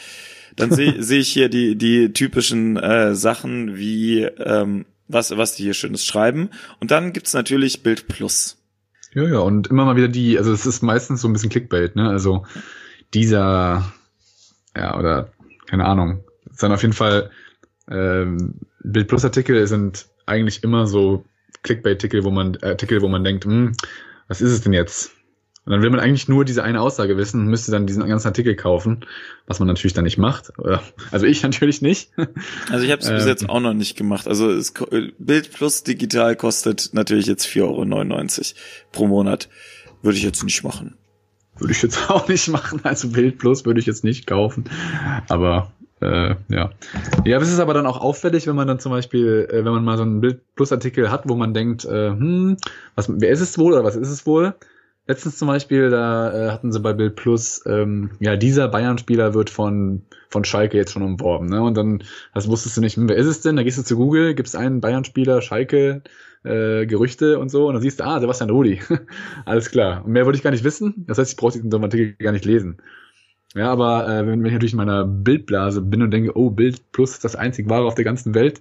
Dann 0.56 0.72
sehe 0.72 0.96
seh 1.04 1.20
ich 1.20 1.30
hier 1.30 1.50
die, 1.50 1.76
die 1.76 2.14
typischen 2.14 2.78
äh, 2.78 3.16
Sachen 3.16 3.78
wie 3.78 4.24
ähm, 4.24 4.86
was, 5.08 5.36
was 5.36 5.56
die 5.56 5.64
hier 5.64 5.74
Schönes 5.74 6.06
schreiben. 6.06 6.50
Und 6.80 6.92
dann 6.92 7.14
gibt's 7.14 7.34
natürlich 7.34 7.84
Bild 7.84 8.08
Plus. 8.08 8.58
Ja, 9.14 9.24
ja, 9.24 9.40
und 9.40 9.68
immer 9.68 9.86
mal 9.86 9.96
wieder 9.96 10.08
die, 10.08 10.38
also 10.38 10.54
es 10.54 10.66
ist 10.66 10.84
meistens 10.84 11.22
so 11.22 11.28
ein 11.28 11.34
bisschen 11.34 11.50
Clickbait, 11.50 11.96
ne? 11.96 12.08
Also 12.10 12.46
dieser, 13.14 13.92
ja, 14.76 14.98
oder 14.98 15.32
keine 15.66 15.86
Ahnung, 15.86 16.24
ist 16.50 16.62
dann 16.62 16.72
auf 16.72 16.84
jeden 16.84 16.94
Fall 16.94 17.32
ähm, 17.90 18.56
Bild 18.84 19.08
Plus 19.08 19.26
Artikel 19.26 19.66
sind 19.68 20.08
eigentlich 20.28 20.64
immer 20.64 20.86
so 20.86 21.26
Clickbait-Artikel, 21.64 22.24
wo 22.24 22.30
man 22.30 22.58
Artikel, 22.62 23.02
wo 23.02 23.08
man 23.08 23.24
denkt, 23.24 23.46
hm, 23.46 23.74
was 24.28 24.42
ist 24.42 24.52
es 24.52 24.62
denn 24.62 24.74
jetzt? 24.74 25.12
Und 25.66 25.74
dann 25.74 25.82
will 25.82 25.90
man 25.90 26.00
eigentlich 26.00 26.28
nur 26.28 26.46
diese 26.46 26.64
eine 26.64 26.82
Aussage 26.82 27.18
wissen, 27.18 27.46
müsste 27.48 27.72
dann 27.72 27.86
diesen 27.86 28.08
ganzen 28.08 28.28
Artikel 28.28 28.56
kaufen, 28.56 29.06
was 29.46 29.60
man 29.60 29.68
natürlich 29.68 29.94
dann 29.94 30.06
nicht 30.06 30.18
macht. 30.18 30.52
Also 31.12 31.26
ich 31.26 31.44
natürlich 31.44 31.82
nicht. 31.82 32.12
Also 32.72 32.86
ich 32.86 32.92
habe 32.92 33.02
es 33.02 33.10
bis 33.10 33.26
jetzt 33.26 33.44
ähm. 33.44 33.50
auch 33.50 33.60
noch 33.60 33.74
nicht 33.74 33.96
gemacht. 33.96 34.28
Also 34.28 34.50
es, 34.50 34.74
Bild 35.20 35.54
plus 35.54 35.84
digital 35.84 36.36
kostet 36.36 36.90
natürlich 36.94 37.28
jetzt 37.28 37.46
4,99 37.46 37.64
Euro 37.64 38.60
pro 38.92 39.08
Monat. 39.08 39.50
Würde 40.02 40.18
ich 40.18 40.24
jetzt 40.24 40.44
nicht 40.44 40.64
machen. 40.64 40.96
Würde 41.58 41.74
ich 41.74 41.82
jetzt 41.82 42.10
auch 42.10 42.28
nicht 42.28 42.48
machen. 42.48 42.80
Also 42.84 43.10
Bild 43.10 43.38
plus 43.38 43.66
würde 43.66 43.80
ich 43.80 43.86
jetzt 43.86 44.04
nicht 44.04 44.26
kaufen. 44.26 44.64
Aber 45.28 45.72
äh, 46.02 46.36
ja. 46.48 46.72
Ja, 47.26 47.40
das 47.40 47.52
ist 47.52 47.60
aber 47.60 47.74
dann 47.74 47.86
auch 47.86 48.00
auffällig, 48.00 48.48
wenn 48.48 48.56
man 48.56 48.68
dann 48.68 48.80
zum 48.80 48.92
Beispiel, 48.92 49.48
äh, 49.52 49.66
wenn 49.66 49.74
man 49.74 49.84
mal 49.84 49.98
so 49.98 50.04
einen 50.04 50.22
Bild 50.22 50.42
Plus 50.56 50.72
Artikel 50.72 51.12
hat, 51.12 51.28
wo 51.28 51.36
man 51.36 51.54
denkt, 51.54 51.86
äh, 51.86 52.10
hm, 52.10 52.58
was, 52.96 53.12
wer 53.14 53.30
ist 53.30 53.42
es 53.42 53.58
wohl 53.58 53.74
oder 53.74 53.84
was 53.84 53.96
ist 53.96 54.10
es 54.10 54.26
wohl? 54.26 54.56
Letztens 55.10 55.40
zum 55.40 55.48
Beispiel, 55.48 55.90
da 55.90 56.32
äh, 56.32 56.52
hatten 56.52 56.72
sie 56.72 56.80
bei 56.80 56.94
Bild 56.94 57.16
Plus, 57.16 57.64
ähm, 57.66 58.12
ja, 58.20 58.36
dieser 58.36 58.68
Bayern-Spieler 58.68 59.34
wird 59.34 59.50
von, 59.50 60.04
von 60.30 60.44
Schalke 60.44 60.78
jetzt 60.78 60.92
schon 60.92 61.02
umworben, 61.02 61.48
ne? 61.48 61.64
Und 61.64 61.76
dann, 61.76 62.04
das 62.36 62.48
wusstest 62.48 62.78
du 62.78 62.82
nicht, 62.82 62.96
hm, 62.96 63.10
wer 63.10 63.16
ist 63.16 63.26
es 63.26 63.42
denn? 63.42 63.56
Da 63.56 63.64
gehst 63.64 63.80
du 63.80 63.82
zu 63.82 63.96
Google, 63.96 64.36
gibst 64.36 64.56
einen 64.56 64.82
Bayern-Spieler, 64.82 65.42
Schalke, 65.42 66.04
äh, 66.44 66.86
Gerüchte 66.86 67.40
und 67.40 67.50
so, 67.50 67.68
und 67.68 67.74
dann 67.74 67.82
siehst 67.82 68.00
du, 68.00 68.04
ah, 68.04 68.20
Sebastian 68.20 68.52
Rudi. 68.52 68.82
Alles 69.46 69.72
klar. 69.72 70.06
Und 70.06 70.12
mehr 70.12 70.28
wollte 70.28 70.38
ich 70.38 70.44
gar 70.44 70.52
nicht 70.52 70.64
wissen. 70.64 71.06
Das 71.08 71.18
heißt, 71.18 71.32
ich 71.32 71.38
brauche 71.38 71.54
diesen 71.54 71.74
Artikel 71.74 72.14
gar 72.14 72.32
nicht 72.32 72.46
lesen. 72.46 72.78
Ja, 73.56 73.72
aber 73.72 74.08
äh, 74.08 74.28
wenn, 74.28 74.42
wenn 74.42 74.46
ich 74.46 74.54
natürlich 74.54 74.74
in 74.74 74.78
meiner 74.78 75.06
Bildblase 75.06 75.82
bin 75.82 76.04
und 76.04 76.12
denke, 76.12 76.38
oh, 76.38 76.52
Bild 76.52 76.92
Plus 76.92 77.14
ist 77.14 77.24
das 77.26 77.36
einzig 77.36 77.68
wahre 77.68 77.88
auf 77.88 77.96
der 77.96 78.06
ganzen 78.06 78.36
Welt, 78.36 78.60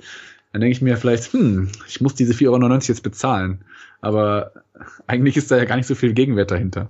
dann 0.52 0.62
denke 0.62 0.72
ich 0.72 0.80
mir 0.80 0.96
vielleicht, 0.96 1.30
hm, 1.30 1.68
ich 1.87 2.00
muss 2.00 2.14
diese 2.14 2.32
4,99 2.32 2.48
Euro 2.48 2.74
jetzt 2.78 3.02
bezahlen. 3.02 3.64
Aber 4.00 4.52
eigentlich 5.06 5.36
ist 5.36 5.50
da 5.50 5.56
ja 5.56 5.64
gar 5.64 5.76
nicht 5.76 5.86
so 5.86 5.94
viel 5.94 6.12
Gegenwert 6.12 6.50
dahinter. 6.50 6.88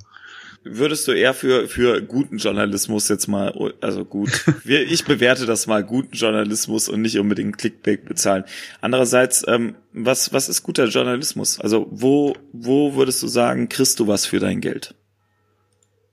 Würdest 0.64 1.06
du 1.06 1.12
eher 1.12 1.34
für, 1.34 1.68
für 1.68 2.02
guten 2.02 2.38
Journalismus 2.38 3.08
jetzt 3.08 3.28
mal, 3.28 3.72
also 3.80 4.04
gut, 4.04 4.44
ich 4.64 5.04
bewerte 5.04 5.46
das 5.46 5.66
mal, 5.66 5.84
guten 5.84 6.14
Journalismus 6.14 6.88
und 6.88 7.02
nicht 7.02 7.18
unbedingt 7.18 7.58
Clickbait 7.58 8.04
bezahlen. 8.04 8.44
Andererseits, 8.80 9.44
ähm, 9.46 9.76
was, 9.92 10.32
was 10.32 10.48
ist 10.48 10.62
guter 10.62 10.86
Journalismus? 10.86 11.60
Also 11.60 11.86
wo, 11.90 12.34
wo 12.52 12.94
würdest 12.96 13.22
du 13.22 13.28
sagen, 13.28 13.68
kriegst 13.68 14.00
du 14.00 14.08
was 14.08 14.26
für 14.26 14.40
dein 14.40 14.60
Geld? 14.60 14.94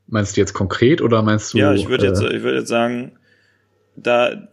Meinst 0.07 0.38
du 0.38 0.41
jetzt 0.41 0.53
konkret 0.53 1.01
oder 1.01 1.23
meinst 1.23 1.53
du? 1.53 1.57
Ja, 1.57 1.73
ich 1.73 1.89
würde 1.89 2.05
jetzt, 2.05 2.21
äh, 2.21 2.35
ich 2.35 2.43
würde 2.43 2.59
jetzt 2.59 2.69
sagen, 2.69 3.13
da, 3.95 4.47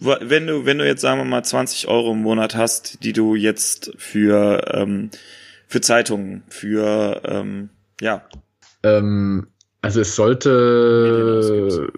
wenn 0.00 0.46
du, 0.46 0.66
wenn 0.66 0.78
du 0.78 0.86
jetzt 0.86 1.00
sagen 1.00 1.20
wir 1.20 1.24
mal 1.24 1.44
20 1.44 1.86
Euro 1.88 2.12
im 2.12 2.22
Monat 2.22 2.56
hast, 2.56 3.04
die 3.04 3.12
du 3.12 3.36
jetzt 3.36 3.92
für, 3.96 4.72
ähm, 4.74 5.10
für 5.72 5.80
Zeitungen, 5.80 6.42
für, 6.50 7.22
ähm, 7.24 7.70
ja. 7.98 8.22
Ähm, 8.82 9.46
also 9.80 10.02
es 10.02 10.14
sollte, 10.14 11.90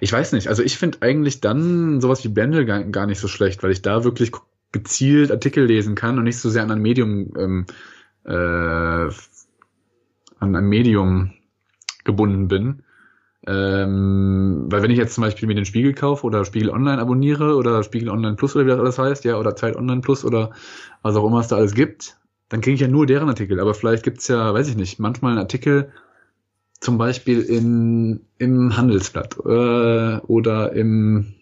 ich 0.00 0.12
weiß 0.12 0.32
nicht, 0.32 0.48
also 0.48 0.64
ich 0.64 0.76
finde 0.76 0.98
eigentlich 1.02 1.40
dann 1.40 2.00
sowas 2.00 2.24
wie 2.24 2.28
Blendel 2.28 2.64
gar, 2.64 2.82
gar 2.82 3.06
nicht 3.06 3.20
so 3.20 3.28
schlecht, 3.28 3.62
weil 3.62 3.70
ich 3.70 3.82
da 3.82 4.02
wirklich 4.02 4.32
gezielt 4.72 5.30
Artikel 5.30 5.64
lesen 5.66 5.94
kann 5.94 6.18
und 6.18 6.24
nicht 6.24 6.40
so 6.40 6.50
sehr 6.50 6.64
an 6.64 6.72
ein 6.72 6.82
Medium 6.82 7.32
ähm, 7.38 7.66
äh, 8.24 8.32
an 10.40 10.56
ein 10.56 10.66
Medium 10.66 11.34
gebunden 12.02 12.48
bin. 12.48 12.82
Ähm, 13.46 14.64
weil 14.70 14.82
wenn 14.82 14.90
ich 14.90 14.98
jetzt 14.98 15.14
zum 15.14 15.22
Beispiel 15.22 15.46
mir 15.46 15.54
den 15.54 15.66
Spiegel 15.66 15.94
kaufe 15.94 16.26
oder 16.26 16.44
Spiegel 16.44 16.70
Online 16.70 17.00
abonniere 17.00 17.54
oder 17.54 17.84
Spiegel 17.84 18.08
Online 18.08 18.34
Plus 18.34 18.56
oder 18.56 18.64
wie 18.64 18.70
das 18.70 18.80
alles 18.80 18.98
heißt, 18.98 19.24
ja, 19.24 19.38
oder 19.38 19.54
Zeit 19.54 19.76
Online 19.76 20.00
Plus 20.00 20.24
oder 20.24 20.50
was 21.02 21.14
auch 21.14 21.24
immer 21.24 21.38
es 21.38 21.46
da 21.46 21.56
alles 21.56 21.74
gibt, 21.74 22.16
dann 22.54 22.60
kriege 22.60 22.76
ich 22.76 22.80
ja 22.80 22.86
nur 22.86 23.04
deren 23.04 23.28
Artikel. 23.28 23.58
Aber 23.58 23.74
vielleicht 23.74 24.04
gibt's 24.04 24.28
ja, 24.28 24.54
weiß 24.54 24.68
ich 24.68 24.76
nicht, 24.76 25.00
manchmal 25.00 25.32
einen 25.32 25.40
Artikel 25.40 25.90
zum 26.78 26.98
Beispiel 26.98 27.40
in, 27.40 28.20
im 28.38 28.76
Handelsblatt 28.76 29.36
äh, 29.44 30.18
oder 30.28 30.72
im 30.72 31.34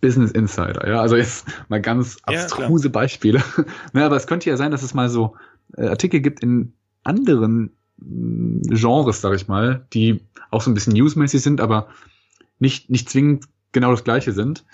Business 0.00 0.30
Insider. 0.30 0.88
Ja, 0.88 1.02
also 1.02 1.16
jetzt 1.16 1.44
mal 1.68 1.82
ganz 1.82 2.16
abstruse 2.22 2.86
ja, 2.86 2.90
Beispiele. 2.90 3.42
naja, 3.92 4.06
aber 4.06 4.16
es 4.16 4.26
könnte 4.26 4.48
ja 4.48 4.56
sein, 4.56 4.70
dass 4.70 4.82
es 4.82 4.94
mal 4.94 5.10
so 5.10 5.36
äh, 5.76 5.86
Artikel 5.86 6.20
gibt 6.20 6.42
in 6.42 6.72
anderen 7.04 7.70
Genres, 7.98 9.20
sag 9.20 9.34
ich 9.34 9.48
mal, 9.48 9.86
die 9.92 10.22
auch 10.50 10.62
so 10.62 10.70
ein 10.70 10.74
bisschen 10.74 10.94
newsmäßig 10.94 11.42
sind, 11.42 11.60
aber 11.60 11.88
nicht, 12.58 12.88
nicht 12.88 13.10
zwingend 13.10 13.44
genau 13.72 13.90
das 13.90 14.02
gleiche 14.02 14.32
sind. 14.32 14.64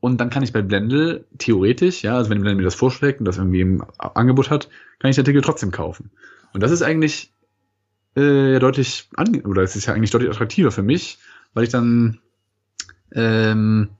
Und 0.00 0.20
dann 0.20 0.30
kann 0.30 0.42
ich 0.42 0.52
bei 0.52 0.62
Blendl 0.62 1.24
theoretisch, 1.38 2.02
ja, 2.02 2.16
also 2.16 2.30
wenn 2.30 2.40
Blendl 2.40 2.58
mir 2.58 2.64
das 2.64 2.76
vorschlägt 2.76 3.18
und 3.18 3.24
das 3.24 3.38
irgendwie 3.38 3.60
im 3.60 3.84
Angebot 3.98 4.50
hat, 4.50 4.68
kann 5.00 5.10
ich 5.10 5.16
den 5.16 5.22
Artikel 5.22 5.42
trotzdem 5.42 5.72
kaufen. 5.72 6.10
Und 6.52 6.62
das 6.62 6.70
ist 6.70 6.82
eigentlich 6.82 7.32
äh, 8.14 8.58
deutlich 8.58 9.08
ange 9.16 9.42
oder 9.42 9.62
es 9.62 9.76
ist 9.76 9.86
ja 9.86 9.94
eigentlich 9.94 10.10
deutlich 10.10 10.30
attraktiver 10.30 10.70
für 10.70 10.82
mich, 10.82 11.18
weil 11.52 11.64
ich 11.64 11.70
dann 11.70 12.18
ähm, 13.12 13.90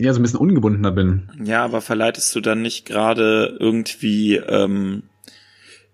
ja 0.00 0.12
so 0.12 0.20
ein 0.20 0.22
bisschen 0.22 0.40
ungebundener 0.40 0.92
bin. 0.92 1.30
Ja, 1.44 1.64
aber 1.64 1.80
verleitest 1.80 2.34
du 2.34 2.40
dann 2.40 2.62
nicht 2.62 2.86
gerade 2.86 3.56
irgendwie 3.60 4.36
ähm, 4.36 5.04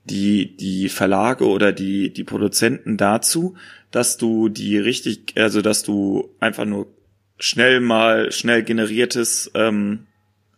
die, 0.04 0.56
die 0.56 0.88
Verlage 0.88 1.46
oder 1.46 1.72
die, 1.72 2.12
die 2.12 2.24
Produzenten 2.24 2.96
dazu, 2.96 3.56
dass 3.90 4.16
du 4.16 4.48
die 4.48 4.78
richtig, 4.78 5.34
also 5.36 5.62
dass 5.62 5.82
du 5.82 6.30
einfach 6.40 6.64
nur 6.64 6.86
schnell 7.38 7.80
mal 7.80 8.32
schnell 8.32 8.62
generiertes 8.62 9.50
ähm, 9.54 10.06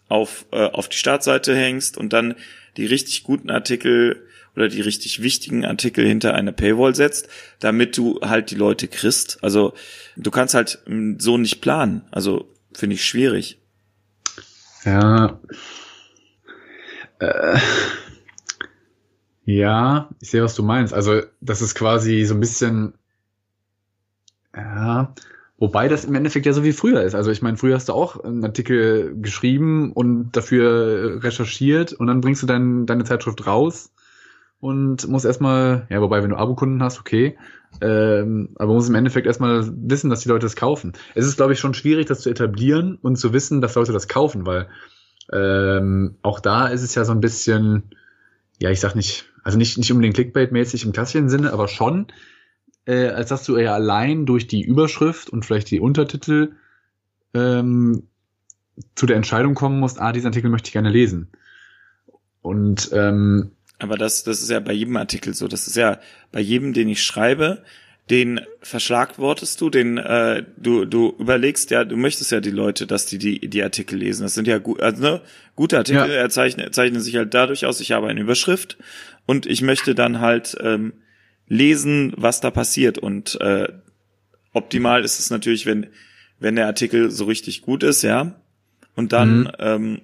auf, 0.09 0.47
äh, 0.51 0.67
auf 0.67 0.89
die 0.89 0.97
Startseite 0.97 1.55
hängst 1.55 1.97
und 1.97 2.13
dann 2.13 2.35
die 2.77 2.87
richtig 2.87 3.23
guten 3.23 3.51
Artikel 3.51 4.27
oder 4.57 4.69
die 4.69 4.81
richtig 4.81 5.23
wichtigen 5.23 5.65
Artikel 5.65 6.05
hinter 6.05 6.35
eine 6.35 6.53
Paywall 6.53 6.95
setzt, 6.95 7.29
damit 7.61 7.97
du 7.97 8.21
halt 8.21 8.51
die 8.51 8.57
Leute 8.57 8.89
kriegst. 8.89 9.43
Also 9.43 9.75
du 10.17 10.31
kannst 10.31 10.55
halt 10.55 10.81
mm, 10.87 11.19
so 11.19 11.39
nicht 11.39 11.61
planen. 11.61 12.03
Also 12.11 12.53
finde 12.73 12.95
ich 12.95 13.05
schwierig. 13.05 13.61
Ja. 14.85 15.41
Äh, 17.21 17.59
ja, 19.45 20.09
ich 20.21 20.31
sehe, 20.31 20.43
was 20.43 20.55
du 20.55 20.63
meinst. 20.63 20.95
Also, 20.95 21.23
das 21.41 21.61
ist 21.61 21.75
quasi 21.75 22.25
so 22.25 22.35
ein 22.35 22.41
bisschen, 22.41 22.95
ja, 24.55 25.15
wobei 25.61 25.87
das 25.87 26.05
im 26.05 26.15
Endeffekt 26.17 26.47
ja 26.47 26.53
so 26.53 26.65
wie 26.65 26.73
früher 26.73 27.03
ist. 27.03 27.15
Also, 27.15 27.31
ich 27.31 27.43
meine, 27.43 27.57
früher 27.57 27.77
hast 27.77 27.89
du 27.89 27.93
auch 27.93 28.25
einen 28.25 28.45
Artikel 28.45 29.15
geschrieben 29.21 29.93
und 29.93 30.33
dafür 30.33 31.23
recherchiert 31.23 31.93
und 31.93 32.09
dann 32.09 32.21
bringst 32.21 32.43
du 32.43 32.47
dein, 32.47 32.87
deine 32.87 33.05
Zeitschrift 33.05 33.47
raus 33.47 33.93
und 34.59 35.07
musst 35.07 35.27
erstmal, 35.27 35.87
ja, 35.91 36.01
wobei, 36.01 36.23
wenn 36.23 36.31
du 36.31 36.37
Abokunden 36.37 36.83
hast, 36.83 36.99
okay, 36.99 37.37
ähm, 37.81 38.51
aber 38.57 38.75
musst 38.75 38.89
im 38.89 38.95
Endeffekt 38.95 39.27
erstmal 39.27 39.71
wissen, 39.73 40.11
dass 40.11 40.21
die 40.21 40.29
Leute 40.29 40.47
das 40.47 40.57
kaufen. 40.57 40.95
Es 41.15 41.27
ist, 41.27 41.37
glaube 41.37 41.53
ich, 41.53 41.61
schon 41.61 41.75
schwierig, 41.75 42.07
das 42.07 42.21
zu 42.21 42.31
etablieren 42.31 42.99
und 43.01 43.17
zu 43.17 43.33
wissen, 43.33 43.61
dass 43.61 43.75
Leute 43.75 43.93
das 43.93 44.09
kaufen, 44.09 44.47
weil 44.47 44.69
ähm, 45.33 46.17
auch 46.23 46.41
da 46.41 46.69
ist 46.69 46.83
es 46.83 46.95
ja 46.95 47.05
so 47.05 47.13
ein 47.13 47.21
bisschen, 47.21 47.95
ja, 48.59 48.71
ich 48.71 48.81
sag 48.81 48.97
nicht, 48.97 49.27
also 49.45 49.57
nicht, 49.57 49.79
nicht 49.79 49.93
unbedingt 49.93 50.17
Clickbait-mäßig 50.17 50.85
im 50.85 50.93
klassischen 50.93 51.29
Sinne, 51.29 51.53
aber 51.53 51.69
schon, 51.69 52.07
äh, 52.87 53.09
als 53.09 53.29
dass 53.29 53.45
du 53.45 53.59
ja 53.59 53.75
allein 53.75 54.27
durch 54.27 54.47
die 54.47 54.63
Überschrift 54.63 55.31
und 55.31 55.45
vielleicht 55.45 55.71
die 55.71 55.81
Untertitel 55.81 56.53
ähm, 57.35 58.05
zu 58.95 59.07
der 59.07 59.17
Entscheidung 59.17 59.55
kommen 59.55 59.79
musst, 59.79 60.01
ah, 60.01 60.13
diesen 60.13 60.29
Artikel 60.29 60.51
möchte 60.51 60.69
ich 60.69 60.73
gerne 60.73 60.91
lesen. 60.91 61.29
Und 62.43 62.91
ähm, 62.93 63.53
aber 63.79 63.97
das, 63.97 64.25
das 64.25 64.43
ist 64.43 64.51
ja 64.51 64.61
bei 64.61 64.73
jedem 64.73 64.97
Artikel 64.97 65.35
so. 65.35 65.49
Das 65.49 65.67
ist 65.67 65.77
ja 65.77 66.01
bei 66.33 66.41
jedem, 66.41 66.73
den 66.73 66.89
ich 66.89 67.03
schreibe, 67.03 67.63
den 68.11 68.41
verschlagwortest 68.61 69.61
du, 69.61 69.71
den 69.71 69.97
äh, 69.97 70.45
du 70.57 70.85
du 70.85 71.15
überlegst 71.19 71.71
ja, 71.71 71.85
du 71.85 71.97
möchtest 71.97 72.33
ja 72.33 72.41
die 72.41 72.51
Leute, 72.51 72.87
dass 72.87 73.07
die 73.07 73.19
die, 73.19 73.49
die 73.49 73.63
Artikel 73.63 73.99
lesen. 73.99 74.23
Das 74.23 74.35
sind 74.35 74.49
ja 74.49 74.59
gut, 74.59 74.81
also 74.81 75.03
ne, 75.03 75.21
gute 75.55 75.79
Artikel 75.79 76.09
ja. 76.09 76.17
erzeichnen, 76.17 76.73
zeichnen 76.73 77.01
sich 77.01 77.17
halt 77.17 77.33
dadurch 77.35 77.67
aus. 77.67 77.81
Ich 77.81 77.93
habe 77.93 78.09
eine 78.09 78.21
Überschrift 78.21 78.77
und 79.27 79.47
ich 79.47 79.63
möchte 79.63 79.95
dann 79.95 80.21
halt 80.21 80.57
ähm, 80.61 80.93
lesen, 81.51 82.15
was 82.17 82.41
da 82.41 82.51
passiert. 82.51 82.97
Und 82.97 83.39
äh, 83.43 83.69
optimal 84.55 85.05
ist 85.05 85.19
es 85.19 85.29
natürlich, 85.29 85.67
wenn 85.67 85.89
wenn 86.39 86.57
der 86.57 86.67
Artikel 86.67 87.11
so 87.11 87.27
richtig 87.27 87.61
gut 87.61 87.83
ist, 87.83 88.01
ja, 88.01 88.35
und 88.95 89.13
dann 89.13 89.41
mhm. 89.41 89.51
ähm, 89.59 90.01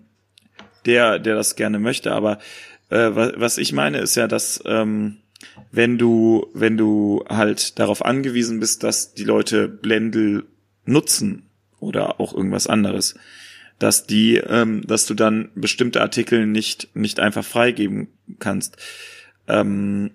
der 0.85 1.19
der 1.19 1.35
das 1.35 1.57
gerne 1.57 1.79
möchte. 1.79 2.13
Aber 2.13 2.39
äh, 2.91 3.11
was, 3.13 3.33
was 3.37 3.59
ich 3.59 3.73
meine 3.73 3.99
ist 3.99 4.17
ja, 4.17 4.29
dass 4.29 4.63
ähm, 4.67 5.17
wenn 5.71 5.99
du, 5.99 6.47
wenn 6.55 6.77
du 6.77 7.25
halt 7.29 7.79
darauf 7.79 8.05
angewiesen 8.05 8.61
bist, 8.61 8.83
dass 8.83 9.15
die 9.15 9.25
Leute 9.25 9.69
Blendl 9.69 10.45
nutzen 10.85 11.47
oder 11.81 12.21
auch 12.21 12.35
irgendwas 12.35 12.67
anderes, 12.67 13.15
dass 13.79 14.07
die, 14.07 14.37
ähm, 14.37 14.83
dass 14.87 15.07
du 15.07 15.15
dann 15.15 15.51
bestimmte 15.55 16.01
Artikel 16.01 16.47
nicht, 16.47 16.89
nicht 16.95 17.21
einfach 17.21 17.45
freigeben 17.45 18.09
kannst. 18.39 18.77
Ähm, 19.49 20.13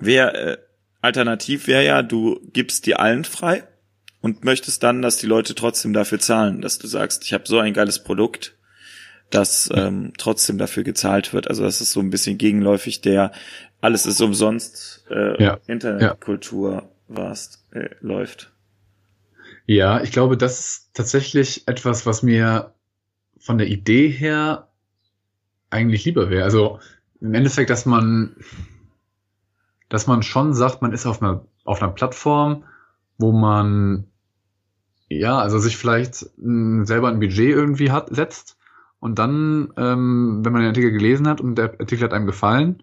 wer, 0.00 0.34
äh, 0.34 0.58
alternativ 1.00 1.66
wäre 1.66 1.84
ja, 1.84 2.02
du 2.02 2.40
gibst 2.52 2.86
die 2.86 2.96
allen 2.96 3.24
frei 3.24 3.64
und 4.20 4.44
möchtest 4.44 4.82
dann, 4.82 5.02
dass 5.02 5.16
die 5.16 5.26
Leute 5.26 5.54
trotzdem 5.54 5.92
dafür 5.92 6.18
zahlen, 6.18 6.60
dass 6.60 6.78
du 6.78 6.86
sagst, 6.86 7.24
ich 7.24 7.32
habe 7.32 7.44
so 7.46 7.58
ein 7.58 7.74
geiles 7.74 8.02
Produkt, 8.02 8.56
dass 9.30 9.70
ähm, 9.74 10.12
trotzdem 10.18 10.58
dafür 10.58 10.84
gezahlt 10.84 11.32
wird. 11.32 11.48
Also 11.48 11.62
das 11.62 11.80
ist 11.80 11.92
so 11.92 12.00
ein 12.00 12.10
bisschen 12.10 12.38
gegenläufig 12.38 13.00
der 13.00 13.32
alles 13.82 14.06
ist 14.06 14.20
umsonst 14.20 15.04
äh, 15.10 15.42
ja. 15.42 15.58
Internetkultur 15.66 16.72
ja. 16.72 16.88
was 17.08 17.64
äh, 17.72 17.90
läuft. 18.00 18.52
Ja, 19.66 20.02
ich 20.02 20.12
glaube, 20.12 20.36
das 20.36 20.60
ist 20.60 20.94
tatsächlich 20.94 21.66
etwas, 21.66 22.06
was 22.06 22.22
mir 22.22 22.72
von 23.38 23.58
der 23.58 23.66
Idee 23.66 24.08
her 24.08 24.68
eigentlich 25.70 26.04
lieber 26.04 26.30
wäre. 26.30 26.44
Also 26.44 26.78
im 27.20 27.34
Endeffekt, 27.34 27.70
dass 27.70 27.84
man, 27.84 28.36
dass 29.92 30.06
man 30.06 30.22
schon 30.22 30.54
sagt, 30.54 30.80
man 30.80 30.92
ist 30.92 31.04
auf 31.04 31.20
einer, 31.20 31.44
auf 31.64 31.82
einer 31.82 31.92
Plattform, 31.92 32.64
wo 33.18 33.30
man 33.30 34.06
ja, 35.10 35.38
also 35.38 35.58
sich 35.58 35.76
vielleicht 35.76 36.26
mh, 36.38 36.86
selber 36.86 37.08
ein 37.08 37.20
Budget 37.20 37.50
irgendwie 37.50 37.90
hat, 37.90 38.08
setzt 38.14 38.56
und 39.00 39.18
dann, 39.18 39.70
ähm, 39.76 40.40
wenn 40.42 40.52
man 40.52 40.62
den 40.62 40.68
Artikel 40.68 40.92
gelesen 40.92 41.28
hat 41.28 41.42
und 41.42 41.56
der 41.56 41.78
Artikel 41.78 42.04
hat 42.04 42.14
einem 42.14 42.26
gefallen, 42.26 42.82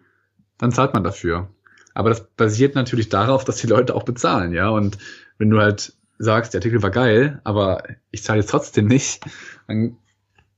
dann 0.59 0.71
zahlt 0.71 0.93
man 0.93 1.03
dafür. 1.03 1.49
Aber 1.95 2.09
das 2.09 2.27
basiert 2.27 2.75
natürlich 2.75 3.09
darauf, 3.09 3.43
dass 3.43 3.57
die 3.57 3.67
Leute 3.67 3.95
auch 3.95 4.03
bezahlen, 4.03 4.53
ja. 4.53 4.69
Und 4.69 4.99
wenn 5.39 5.49
du 5.49 5.59
halt 5.59 5.93
sagst, 6.19 6.53
der 6.53 6.59
Artikel 6.59 6.83
war 6.83 6.91
geil, 6.91 7.41
aber 7.43 7.81
ich 8.11 8.23
zahle 8.23 8.41
jetzt 8.41 8.51
trotzdem 8.51 8.85
nicht, 8.85 9.25
dann 9.67 9.97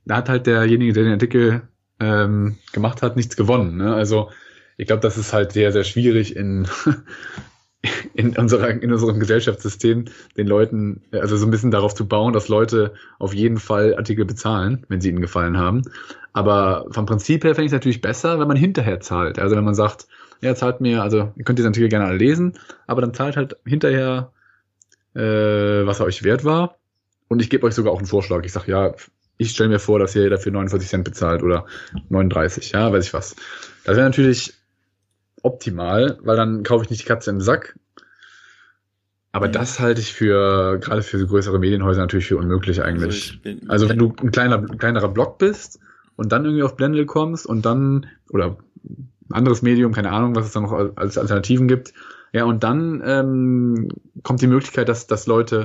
da 0.04 0.18
hat 0.18 0.28
halt 0.28 0.48
derjenige, 0.48 0.92
der 0.92 1.04
den 1.04 1.14
Artikel 1.14 1.62
ähm, 2.02 2.58
gemacht 2.74 3.02
hat, 3.02 3.16
nichts 3.16 3.38
gewonnen. 3.38 3.78
Ne? 3.78 3.94
Also 3.94 4.32
ich 4.82 4.88
glaube, 4.88 5.02
das 5.02 5.15
ist 5.15 5.32
halt 5.32 5.52
sehr, 5.52 5.72
sehr 5.72 5.84
schwierig 5.84 6.36
in, 6.36 6.67
in, 8.15 8.36
unserer, 8.36 8.72
in 8.72 8.91
unserem 8.91 9.20
Gesellschaftssystem, 9.20 10.06
den 10.38 10.48
Leuten, 10.48 11.04
also 11.12 11.38
so 11.38 11.46
ein 11.46 11.52
bisschen 11.52 11.70
darauf 11.70 11.94
zu 11.94 12.08
bauen, 12.08 12.34
dass 12.34 12.48
Leute 12.48 12.96
auf 13.20 13.32
jeden 13.32 13.58
Fall 13.58 13.96
Artikel 13.96 14.26
bezahlen, 14.26 14.84
wenn 14.89 15.00
sie 15.00 15.10
ihnen 15.10 15.22
gefallen 15.22 15.60
haben. 15.60 15.84
Aber 16.34 16.88
vom 16.89 17.06
Prinzip 17.06 17.44
her 17.44 17.54
fände 17.54 17.65
ich 17.65 17.72
es 17.72 17.74
natürlich 17.74 18.02
besser, 18.02 18.39
wenn 18.39 18.48
man 18.48 18.58
hinterher 18.58 19.00
zahlt. 19.00 19.38
Also 19.38 19.56
wenn 19.56 19.63
man 19.63 19.76
sagt, 19.76 20.08
ja, 20.41 20.56
zahlt 20.56 20.82
mir, 20.82 21.04
also 21.04 21.32
ihr 21.36 21.44
könnt 21.44 21.60
diesen 21.60 21.70
Artikel 21.70 21.89
gerne 21.89 22.06
alle 22.06 22.17
lesen, 22.17 22.54
aber 22.88 23.02
dann 23.02 23.13
zahlt 23.13 23.38
halt 23.38 23.58
hinterher, 23.63 24.32
äh, 25.13 25.22
was 25.86 26.00
er 26.00 26.08
euch 26.08 26.24
wert 26.24 26.44
war. 26.44 26.80
Und 27.28 27.39
ich 27.39 27.52
gebe 27.52 27.67
euch 27.67 27.76
sogar 27.76 27.94
auch 27.94 28.00
einen 28.00 28.08
Vorschlag. 28.08 28.44
Ich 28.46 28.52
sage, 28.52 28.72
ja, 28.72 28.96
ich 29.38 29.52
stelle 29.52 29.70
mir 29.70 29.80
vor, 29.80 30.00
dass 30.00 30.15
ihr 30.15 30.32
dafür 30.32 30.52
49 30.52 30.89
Cent 30.89 31.04
bezahlt 31.04 31.44
oder 31.44 31.67
39, 32.10 32.72
ja, 32.72 32.91
weiß 32.91 33.06
ich 33.06 33.13
was. 33.13 33.36
Das 33.84 33.96
wäre 33.96 34.08
natürlich 34.08 34.56
optimal, 35.43 36.17
weil 36.21 36.38
dann 36.38 36.63
kaufe 36.63 36.84
ich 36.84 36.89
nicht 36.89 37.04
die 37.04 37.08
Katze 37.08 37.30
im 37.30 37.41
Sack. 37.41 37.77
Aber 39.32 39.45
ja. 39.45 39.51
das 39.54 39.80
halte 39.80 40.01
ich 40.01 40.13
für, 40.13 40.77
gerade 40.80 41.04
für 41.04 41.25
größere 41.25 41.58
Medienhäuser 41.58 42.01
natürlich 42.01 42.27
für 42.27 42.38
unmöglich 42.38 42.82
eigentlich. 42.84 43.32
Also, 43.32 43.41
bin, 43.41 43.69
also 43.69 43.89
wenn 43.89 43.97
du 43.97 44.13
ein 44.21 44.32
kleiner, 44.32 44.62
kleinerer 44.62 45.08
Blog 45.08 45.38
bist 45.38 45.80
und 46.17 46.32
dann 46.32 46.43
irgendwie 46.43 46.63
auf 46.63 46.75
Blendle 46.75 47.06
kommst 47.06 47.45
und 47.45 47.65
dann, 47.65 48.08
oder 48.30 48.58
ein 48.84 49.34
anderes 49.34 49.62
Medium, 49.62 49.93
keine 49.93 50.12
Ahnung, 50.12 50.36
was 50.36 50.47
es 50.47 50.51
da 50.51 50.60
noch 50.60 50.73
als 50.95 51.17
Alternativen 51.17 51.67
gibt, 51.67 51.93
ja, 52.34 52.45
und 52.45 52.63
dann 52.63 53.01
ähm, 53.06 53.89
kommt 54.23 54.41
die 54.41 54.47
Möglichkeit, 54.47 54.88
dass, 54.88 55.08
dass 55.08 55.27
Leute, 55.27 55.63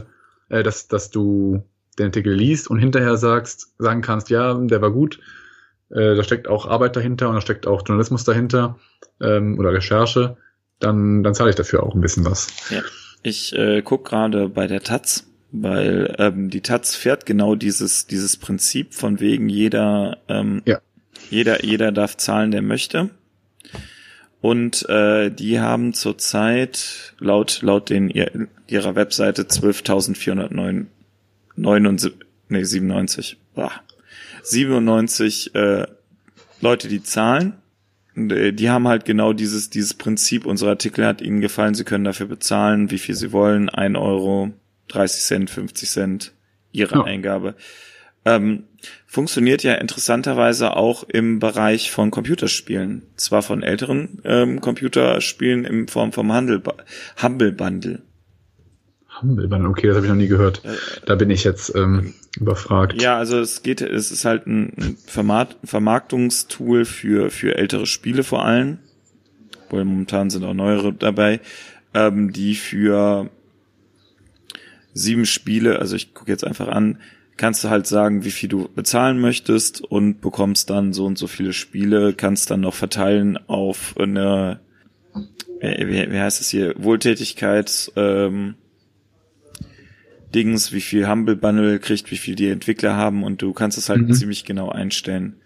äh, 0.49 0.63
dass, 0.63 0.89
dass 0.89 1.11
du 1.11 1.65
den 1.99 2.07
Artikel 2.07 2.33
liest 2.35 2.69
und 2.69 2.79
hinterher 2.79 3.17
sagst, 3.17 3.73
sagen 3.79 4.03
kannst, 4.03 4.31
ja, 4.31 4.55
der 4.55 4.83
war 4.83 4.91
gut, 4.91 5.21
äh, 5.91 6.15
da 6.15 6.23
steckt 6.23 6.49
auch 6.49 6.67
Arbeit 6.67 6.97
dahinter 6.97 7.29
und 7.29 7.37
da 7.37 7.41
steckt 7.41 7.67
auch 7.67 7.83
Journalismus 7.87 8.25
dahinter 8.25 8.79
ähm, 9.21 9.59
oder 9.59 9.73
Recherche, 9.73 10.37
dann, 10.79 11.23
dann 11.23 11.35
zahle 11.35 11.51
ich 11.51 11.57
dafür 11.57 11.83
auch 11.83 11.95
ein 11.95 12.01
bisschen 12.01 12.25
was. 12.25 12.49
Ja. 12.71 12.83
Ich 13.23 13.55
äh, 13.57 13.83
guck 13.83 14.05
gerade 14.05 14.49
bei 14.49 14.67
der 14.67 14.83
Taz, 14.83 15.27
weil 15.51 16.15
ähm, 16.19 16.51
die 16.51 16.61
Taz 16.61 16.95
fährt 16.95 17.27
genau 17.27 17.55
dieses, 17.55 18.07
dieses 18.07 18.37
Prinzip 18.37 18.95
von 18.95 19.21
wegen 19.21 19.49
jeder, 19.49 20.19
ähm, 20.29 20.63
ja. 20.65 20.81
jeder, 21.31 21.65
jeder 21.65 21.93
darf 21.93 22.17
zahlen, 22.17 22.51
der 22.51 22.63
möchte. 22.63 23.11
Und 24.41 24.89
äh, 24.89 25.31
die 25.31 25.61
haben 25.61 25.93
zurzeit 25.93 27.15
laut 27.19 27.63
laut 27.63 27.91
den 27.91 28.11
ihrer 28.11 28.95
Webseite 28.95 29.43
12.497 29.43 32.13
nee, 32.49 32.63
97. 32.63 33.39
Boah. 33.55 33.73
97 34.47 35.55
äh, 35.55 35.87
Leute, 36.61 36.89
die 36.89 37.03
zahlen. 37.03 37.55
Und, 38.15 38.33
äh, 38.33 38.53
die 38.53 38.71
haben 38.71 38.89
halt 38.89 39.05
genau 39.05 39.33
dieses, 39.33 39.71
dieses 39.71 39.95
Prinzip. 39.95 40.47
Unser 40.47 40.69
Artikel 40.69 41.05
hat 41.05 41.21
ihnen 41.21 41.41
gefallen. 41.41 41.75
Sie 41.75 41.85
können 41.85 42.05
dafür 42.05 42.27
bezahlen, 42.27 42.91
wie 42.91 42.99
viel 42.99 43.15
sie 43.15 43.33
wollen. 43.33 43.69
ein 43.69 43.97
Euro, 43.97 44.53
30 44.89 45.23
Cent, 45.23 45.51
50 45.51 45.91
Cent, 45.91 46.33
ihre 46.73 46.97
ja. 46.97 47.05
Eingabe. 47.05 47.55
Ähm, 48.25 48.65
funktioniert 49.07 49.63
ja 49.63 49.75
interessanterweise 49.75 50.77
auch 50.77 51.05
im 51.05 51.39
Bereich 51.39 51.91
von 51.91 52.11
Computerspielen. 52.11 53.03
Zwar 53.17 53.43
von 53.43 53.63
älteren 53.63 54.21
ähm, 54.25 54.61
Computerspielen 54.61 55.65
in 55.65 55.89
Form 55.89 56.13
vom 56.13 56.33
Handel, 56.33 56.63
Humble 57.23 57.53
Bundle. 57.53 58.03
Bundle, 59.23 59.69
okay, 59.69 59.87
das 59.89 59.97
habe 59.97 60.07
ich 60.07 60.11
noch 60.11 60.19
nie 60.19 60.29
gehört. 60.29 60.63
Da 61.07 61.15
bin 61.15 61.31
ich 61.31 61.45
jetzt 61.45 61.75
ähm, 61.75 62.15
überfragt. 62.39 63.01
Ja, 63.01 63.17
also 63.17 63.39
es 63.39 63.63
geht, 63.63 63.81
es 63.81 64.11
ist 64.11 64.25
halt 64.25 64.47
ein 64.47 64.97
Vermarkt, 65.07 65.57
Vermarktungstool 65.65 66.85
für 66.85 67.31
für 67.31 67.57
ältere 67.57 67.87
Spiele 67.87 68.23
vor 68.23 68.45
allem. 68.45 68.79
Wohl 69.71 69.85
momentan 69.85 70.31
sind 70.31 70.45
auch 70.45 70.55
neuere 70.55 70.93
dabei, 70.93 71.41
ähm, 71.95 72.33
die 72.33 72.55
für 72.55 73.31
sieben 74.93 75.27
Spiele, 75.27 75.79
also 75.79 75.97
ich 75.97 76.15
gucke 76.15 76.31
jetzt 76.31 76.45
einfach 76.45 76.69
an, 76.69 76.99
kannst 77.37 77.65
du 77.65 77.69
halt 77.69 77.87
sagen, 77.87 78.25
wie 78.25 78.31
viel 78.31 78.49
du 78.49 78.69
bezahlen 78.75 79.21
möchtest 79.21 79.83
und 79.83 80.21
bekommst 80.21 80.71
dann 80.71 80.93
so 80.93 81.05
und 81.05 81.19
so 81.19 81.27
viele 81.27 81.53
Spiele, 81.53 82.15
kannst 82.15 82.51
dann 82.51 82.61
noch 82.61 82.75
verteilen 82.75 83.39
auf 83.47 83.95
eine, 83.99 84.61
wie, 85.61 86.11
wie 86.11 86.19
heißt 86.19 86.41
es 86.41 86.49
hier, 86.49 86.75
Wohltätigkeit, 86.79 87.93
ähm, 87.97 88.55
Dings, 90.37 90.73
wie 90.73 90.83
viel 90.83 91.09
Humble 91.09 91.35
Bundle 91.35 91.81
kriegt, 91.81 92.11
wie 92.11 92.19
viel 92.19 92.35
die 92.35 92.51
Entwickler 92.51 92.95
haben 92.95 93.25
und 93.25 93.41
du 93.41 93.55
kannst 93.55 93.79
es 93.79 93.89
halt 93.89 94.03
mhm. 94.03 94.13
ziemlich 94.13 94.45
genau 94.45 94.69
einstellen. 94.69 95.41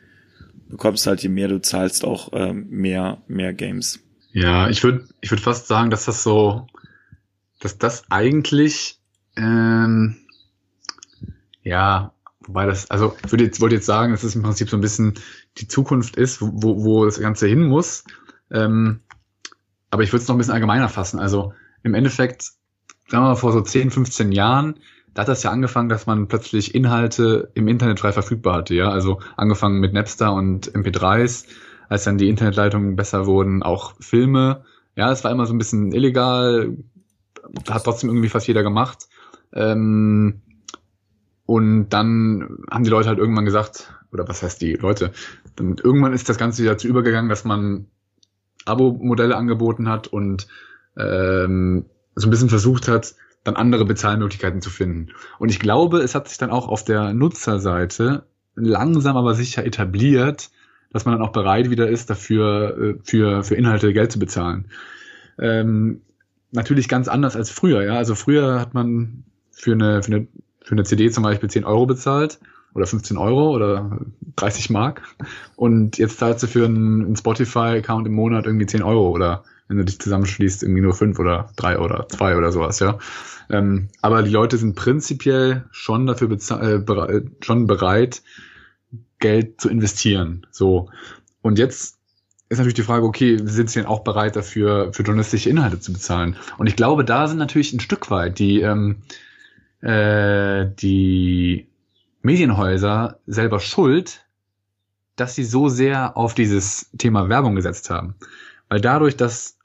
Du 0.67 0.73
bekommst 0.73 1.07
halt, 1.07 1.23
je 1.23 1.29
mehr 1.29 1.47
du 1.47 1.63
zahlst, 1.63 2.05
auch 2.05 2.31
ähm, 2.33 2.67
mehr, 2.71 3.23
mehr 3.29 3.55
Games. 3.55 4.01
Ja, 4.33 4.69
ich 4.69 4.83
würde 4.83 5.07
ich 5.21 5.31
würd 5.31 5.41
fast 5.41 5.69
sagen, 5.69 5.91
dass 5.91 6.07
das 6.07 6.25
so, 6.25 6.67
dass 7.61 7.79
das 7.79 8.03
eigentlich, 8.11 8.99
ähm, 9.37 10.17
ja, 11.63 12.13
wobei 12.41 12.67
das, 12.67 12.91
also 12.91 13.17
ich 13.25 13.31
würde 13.31 13.45
jetzt, 13.45 13.61
wollte 13.61 13.77
jetzt 13.77 13.87
sagen, 13.87 14.11
dass 14.11 14.25
es 14.25 14.35
im 14.35 14.43
Prinzip 14.43 14.71
so 14.71 14.77
ein 14.77 14.81
bisschen 14.81 15.15
die 15.59 15.69
Zukunft 15.69 16.17
ist, 16.17 16.43
wo, 16.43 16.83
wo 16.83 17.05
das 17.05 17.21
Ganze 17.21 17.47
hin 17.47 17.63
muss. 17.63 18.03
Ähm, 18.51 19.01
aber 19.91 20.03
ich 20.03 20.13
würde 20.13 20.23
es 20.23 20.29
noch 20.29 20.35
ein 20.35 20.39
bisschen 20.39 20.55
allgemeiner 20.55 20.89
fassen. 20.89 21.21
Also 21.21 21.53
im 21.85 21.95
Endeffekt 21.95 22.51
sagen 23.11 23.25
wir 23.25 23.29
mal, 23.31 23.35
vor 23.35 23.53
so 23.53 23.61
10, 23.61 23.91
15 23.91 24.33
Jahren, 24.33 24.77
da 25.15 25.23
hat 25.23 25.29
das 25.29 25.43
ja 25.43 25.51
angefangen, 25.51 25.89
dass 25.89 26.07
man 26.07 26.29
plötzlich 26.29 26.75
Inhalte 26.75 27.51
im 27.55 27.67
Internet 27.67 27.99
frei 28.01 28.13
verfügbar 28.13 28.55
hatte, 28.55 28.75
ja. 28.75 28.91
Also 28.91 29.19
angefangen 29.37 29.81
mit 29.81 29.93
Napster 29.93 30.33
und 30.33 30.73
MP3s, 30.73 31.47
als 31.89 32.05
dann 32.05 32.19
die 32.19 32.29
Internetleitungen 32.29 32.95
besser 32.95 33.27
wurden, 33.27 33.65
auch 33.65 33.95
Filme. 34.01 34.65
Ja, 34.95 35.11
es 35.11 35.25
war 35.25 35.33
immer 35.33 35.47
so 35.47 35.55
ein 35.55 35.59
bisschen 35.59 35.91
illegal, 35.93 36.77
hat 37.69 37.85
trotzdem 37.85 38.11
irgendwie 38.11 38.29
fast 38.29 38.47
jeder 38.47 38.63
gemacht. 38.63 39.09
Ähm, 39.53 40.43
und 41.47 41.89
dann 41.89 42.59
haben 42.71 42.85
die 42.85 42.91
Leute 42.91 43.09
halt 43.09 43.19
irgendwann 43.19 43.45
gesagt, 43.45 43.93
oder 44.13 44.29
was 44.29 44.45
heißt 44.45 44.63
die 44.63 44.75
Leute, 44.75 45.11
dann 45.57 45.77
irgendwann 45.83 46.13
ist 46.13 46.29
das 46.29 46.39
Ganze 46.39 46.65
dazu 46.65 46.87
übergegangen, 46.87 47.29
dass 47.29 47.45
man 47.45 47.87
Abo-Modelle 48.67 49.37
angeboten 49.37 49.89
hat 49.89 50.07
und 50.07 50.47
ähm, 50.97 51.87
so 52.15 52.27
ein 52.27 52.31
bisschen 52.31 52.49
versucht 52.49 52.89
hat, 52.89 53.15
dann 53.45 53.57
andere 53.57 53.85
Bezahlmöglichkeiten 53.85 54.61
zu 54.61 54.71
finden. 54.71 55.09
Und 55.39 55.51
ich 55.51 55.61
glaube, 55.61 55.99
es 55.99 56.15
hat 56.15 56.29
sich 56.29 56.39
dann 56.39 56.51
auch 56.51 56.69
auf 56.69 56.85
der 56.85 57.15
Nutzerseite 57.15 58.25
langsam 58.55 59.17
aber 59.17 59.35
sicher 59.35 59.65
etabliert, 59.65 60.51
dass 60.93 61.05
man 61.05 61.15
dann 61.15 61.27
auch 61.27 61.33
bereit 61.33 61.71
wieder 61.71 61.89
ist, 61.89 62.11
dafür 62.11 62.77
äh, 62.79 62.95
für, 63.03 63.43
für 63.45 63.55
Inhalte 63.55 63.93
Geld 63.93 64.13
zu 64.13 64.19
bezahlen. 64.19 64.67
Ähm, 65.39 66.03
natürlich 66.51 66.89
ganz 66.89 67.09
anders 67.09 67.37
als 67.37 67.51
früher, 67.51 67.83
ja. 67.83 67.95
Also 67.95 68.15
früher 68.15 68.61
hat 68.61 68.75
man 68.75 69.25
für 69.53 69.73
eine, 69.73 70.03
für 70.03 70.13
eine 70.13 70.27
für 70.63 70.73
eine 70.73 70.85
CD 70.85 71.11
zum 71.11 71.25
Beispiel 71.25 71.51
10 71.51 71.65
Euro 71.65 71.87
bezahlt 71.87 72.39
oder 72.75 72.87
15 72.87 73.17
Euro 73.17 73.55
oder 73.55 73.99
30 74.37 74.71
Mark 74.71 75.03
und 75.57 75.99
jetzt 75.99 76.19
zahlst 76.19 76.43
du 76.43 76.47
für 76.47 76.65
einen, 76.65 77.05
einen 77.05 77.17
Spotify-Account 77.17 78.07
im 78.07 78.15
Monat 78.15 78.47
irgendwie 78.47 78.67
10 78.67 78.83
Euro 78.83 79.11
oder 79.11 79.45
wenn 79.69 79.77
du 79.77 79.85
dich 79.85 80.01
zusammenschließt, 80.01 80.65
irgendwie 80.65 80.81
nur 80.81 80.95
5 80.95 81.19
oder 81.21 81.51
3 81.57 81.79
oder 81.79 82.09
2 82.09 82.37
oder 82.37 82.51
sowas, 82.51 82.81
ja. 82.81 82.99
Ähm, 83.49 83.89
aber 84.03 84.23
die 84.25 84.31
Leute 84.31 84.57
sind 84.57 84.75
prinzipiell 84.75 85.65
schon 85.71 86.07
dafür 86.07 86.29
äh, 86.31 86.79
bere 86.79 87.25
schon 87.41 87.69
bereit, 87.69 88.23
Geld 89.21 89.61
zu 89.61 89.69
investieren. 89.69 90.47
So. 90.51 90.91
Und 91.41 91.59
jetzt 91.61 91.99
ist 92.49 92.59
natürlich 92.59 92.75
die 92.75 92.83
Frage, 92.83 93.07
okay, 93.07 93.39
sind 93.45 93.71
sie 93.71 93.79
denn 93.79 93.89
auch 93.89 94.01
bereit 94.01 94.35
dafür, 94.35 94.93
für 94.93 95.05
journalistische 95.05 95.49
Inhalte 95.49 95.79
zu 95.79 95.93
bezahlen? 95.93 96.37
Und 96.59 96.67
ich 96.67 96.75
glaube, 96.75 97.05
da 97.05 97.29
sind 97.29 97.39
natürlich 97.39 97.73
ein 97.73 97.79
Stück 97.79 98.11
weit 98.11 98.41
die, 98.41 98.61
ähm, 98.61 99.03
äh, 99.83 100.67
die 100.81 101.69
Medienhäuser 102.23 103.19
selber 103.27 103.61
schuld, 103.61 104.27
dass 105.17 105.35
sie 105.35 105.45
so 105.45 105.69
sehr 105.69 106.17
auf 106.17 106.35
dieses 106.35 106.91
Thema 106.97 107.29
Werbung 107.29 107.55
gesetzt 107.55 107.91
haben. 107.91 108.15
Weil 108.69 108.81
dadurch, 108.81 109.17
dass, 109.17 109.59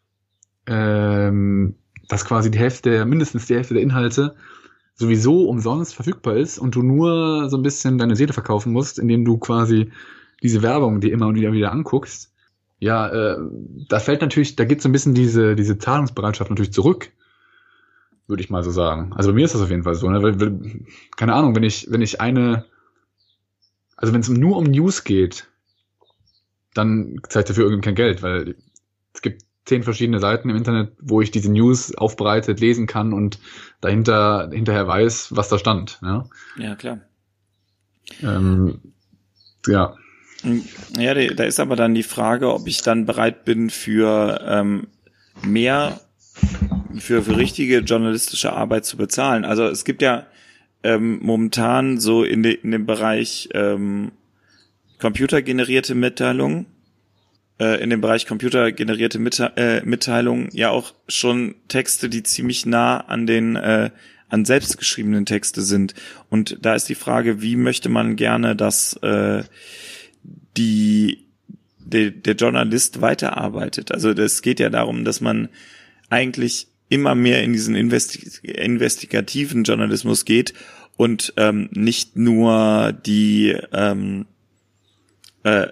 ähm, 0.65 1.75
dass 2.07 2.25
quasi 2.25 2.51
die 2.51 2.59
Hälfte, 2.59 3.05
mindestens 3.05 3.45
die 3.45 3.55
Hälfte 3.55 3.73
der 3.73 3.83
Inhalte 3.83 4.35
sowieso 4.95 5.47
umsonst 5.47 5.93
verfügbar 5.95 6.37
ist 6.37 6.57
und 6.57 6.75
du 6.75 6.81
nur 6.81 7.49
so 7.49 7.57
ein 7.57 7.63
bisschen 7.63 7.97
deine 7.97 8.15
Seele 8.15 8.33
verkaufen 8.33 8.71
musst, 8.71 8.97
indem 8.97 9.25
du 9.25 9.37
quasi 9.37 9.91
diese 10.41 10.61
Werbung 10.61 11.01
die 11.01 11.11
immer 11.11 11.27
und 11.27 11.35
wieder 11.35 11.51
wieder 11.51 11.71
anguckst, 11.71 12.31
ja, 12.79 13.07
äh, 13.07 13.37
da 13.89 13.99
fällt 13.99 14.21
natürlich, 14.21 14.55
da 14.55 14.65
geht 14.65 14.81
so 14.81 14.89
ein 14.89 14.91
bisschen 14.91 15.13
diese, 15.13 15.55
diese 15.55 15.77
Zahlungsbereitschaft 15.77 16.49
natürlich 16.49 16.73
zurück 16.73 17.11
würde 18.27 18.41
ich 18.41 18.49
mal 18.49 18.63
so 18.63 18.71
sagen. 18.71 19.13
Also 19.13 19.29
bei 19.29 19.35
mir 19.35 19.45
ist 19.45 19.53
das 19.53 19.61
auf 19.61 19.69
jeden 19.69 19.83
Fall 19.83 19.95
so. 19.95 20.09
Ne? 20.09 20.21
Weil, 20.23 20.39
weil, 20.39 20.85
keine 21.15 21.33
Ahnung, 21.33 21.55
wenn 21.55 21.63
ich, 21.63 21.87
wenn 21.89 22.01
ich 22.01 22.21
eine, 22.21 22.65
also 23.95 24.13
wenn 24.13 24.21
es 24.21 24.29
nur 24.29 24.57
um 24.57 24.65
News 24.65 25.03
geht, 25.03 25.47
dann 26.73 27.21
ich 27.23 27.31
dafür 27.31 27.63
irgendwie 27.63 27.85
kein 27.85 27.95
Geld, 27.95 28.21
weil 28.21 28.55
es 29.13 29.21
gibt 29.21 29.43
zehn 29.65 29.83
verschiedene 29.83 30.19
Seiten 30.19 30.49
im 30.49 30.55
Internet, 30.55 30.93
wo 31.01 31.21
ich 31.21 31.31
diese 31.31 31.51
News 31.51 31.95
aufbereitet 31.95 32.59
lesen 32.59 32.87
kann 32.87 33.13
und 33.13 33.39
dahinter 33.81 34.49
hinterher 34.51 34.87
weiß, 34.87 35.35
was 35.35 35.49
da 35.49 35.57
stand. 35.57 35.99
Ja, 36.01 36.29
ja 36.57 36.75
klar. 36.75 36.99
Ähm, 38.21 38.79
ja. 39.67 39.95
Ja, 40.97 41.13
da 41.13 41.43
ist 41.43 41.59
aber 41.59 41.75
dann 41.75 41.95
die 41.95 42.03
Frage, 42.03 42.53
ob 42.53 42.67
ich 42.67 42.83
dann 42.83 43.05
bereit 43.05 43.45
bin 43.45 43.71
für 43.71 44.39
ähm, 44.45 44.87
mehr 45.43 46.01
für, 46.99 47.23
für 47.23 47.37
richtige 47.37 47.79
journalistische 47.79 48.53
Arbeit 48.53 48.85
zu 48.85 48.97
bezahlen. 48.97 49.45
Also 49.45 49.65
es 49.65 49.85
gibt 49.85 50.01
ja 50.01 50.27
ähm, 50.83 51.19
momentan 51.21 51.99
so 51.99 52.23
in, 52.23 52.43
de, 52.43 52.53
in 52.53 52.71
dem 52.71 52.85
Bereich 52.85 53.49
ähm, 53.53 54.11
computergenerierte 54.99 55.95
Mitteilungen, 55.95 56.67
äh, 57.59 57.81
in 57.81 57.89
dem 57.89 58.01
Bereich 58.01 58.27
computergenerierte 58.27 59.19
Mitte 59.19 59.53
äh, 59.55 59.81
Mitteilungen 59.83 60.49
ja 60.53 60.69
auch 60.69 60.93
schon 61.07 61.55
Texte, 61.67 62.09
die 62.09 62.23
ziemlich 62.23 62.65
nah 62.65 62.99
an 62.99 63.25
den 63.25 63.55
äh, 63.55 63.89
an 64.29 64.45
selbstgeschriebenen 64.45 65.25
Texte 65.25 65.61
sind. 65.61 65.93
Und 66.29 66.57
da 66.61 66.75
ist 66.75 66.89
die 66.89 66.95
Frage, 66.95 67.41
wie 67.41 67.55
möchte 67.55 67.89
man 67.89 68.15
gerne, 68.15 68.55
dass 68.55 68.93
äh, 68.97 69.43
die 70.57 71.25
der, 71.77 72.11
der 72.11 72.35
Journalist 72.35 73.01
weiterarbeitet. 73.01 73.91
Also 73.91 74.13
das 74.13 74.41
geht 74.41 74.59
ja 74.59 74.69
darum, 74.69 75.05
dass 75.05 75.21
man 75.21 75.49
eigentlich 76.09 76.67
immer 76.89 77.15
mehr 77.15 77.43
in 77.43 77.53
diesen 77.53 77.75
Investi 77.75 78.29
investigativen 78.43 79.63
Journalismus 79.63 80.25
geht 80.25 80.53
und 80.97 81.33
ähm, 81.37 81.69
nicht 81.71 82.15
nur 82.15 82.93
die 83.05 83.57
ähm, 83.73 84.25
äh, 85.43 85.67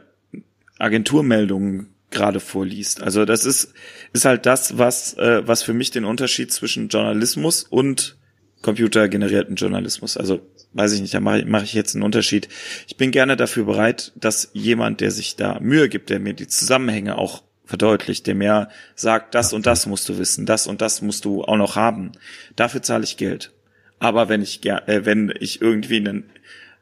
Agenturmeldungen 0.80 1.90
gerade 2.10 2.40
vorliest. 2.40 3.02
Also 3.02 3.26
das 3.26 3.46
ist 3.46 3.74
ist 4.14 4.26
halt 4.26 4.46
das, 4.46 4.78
was 4.78 5.16
äh, 5.16 5.48
was 5.48 5.64
für 5.64 5.74
mich 5.74 5.92
den 5.92 6.06
Unterschied 6.06 6.52
zwischen 6.52 6.90
Journalismus 6.90 7.64
und 7.64 8.18
computergenerierten 8.62 9.56
Journalismus. 9.56 10.18
Also 10.18 10.42
weiß 10.74 10.94
ich 10.94 11.02
nicht, 11.02 11.14
da 11.14 11.20
mache 11.20 11.46
mach 11.46 11.64
ich 11.64 11.74
jetzt 11.74 11.96
einen 11.96 12.04
Unterschied. 12.04 12.50
Ich 12.88 12.98
bin 12.98 13.12
gerne 13.12 13.38
dafür 13.38 13.66
bereit, 13.66 14.12
dass 14.16 14.50
jemand, 14.54 15.02
der 15.02 15.12
sich 15.12 15.36
da 15.36 15.60
Mühe 15.60 15.90
gibt, 15.90 16.10
der 16.10 16.20
mir 16.20 16.34
die 16.34 16.48
Zusammenhänge 16.48 17.18
auch 17.18 17.44
verdeutlicht, 17.66 18.28
der 18.28 18.36
mehr 18.36 18.70
sagt, 18.96 19.36
das 19.36 19.54
und 19.54 19.66
das 19.66 19.86
musst 19.86 20.10
du 20.10 20.18
wissen, 20.18 20.46
das 20.46 20.68
und 20.68 20.82
das 20.82 21.02
musst 21.02 21.26
du 21.26 21.44
auch 21.44 21.58
noch 21.58 21.76
haben. 21.76 22.12
Dafür 22.56 22.82
zahle 22.82 23.04
ich 23.04 23.18
Geld. 23.18 23.52
Aber 24.00 24.28
wenn 24.28 24.42
ich 24.42 24.66
äh, 24.66 25.06
wenn 25.06 25.34
ich 25.40 25.62
irgendwie 25.62 25.98
einen, 25.98 26.30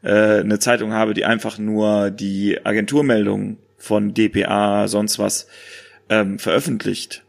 äh, 0.02 0.39
eine 0.39 0.60
Zeitung 0.60 0.94
habe, 0.94 1.13
die 1.13 1.26
einfach 1.26 1.58
nur 1.60 2.10
die 2.10 2.65
Agenturmeldung 2.65 3.58
von 3.78 4.13
DPA 4.13 4.88
sonst 4.88 5.20
was 5.20 5.48
ähm, 6.10 6.39
veröffentlicht, 6.39 7.24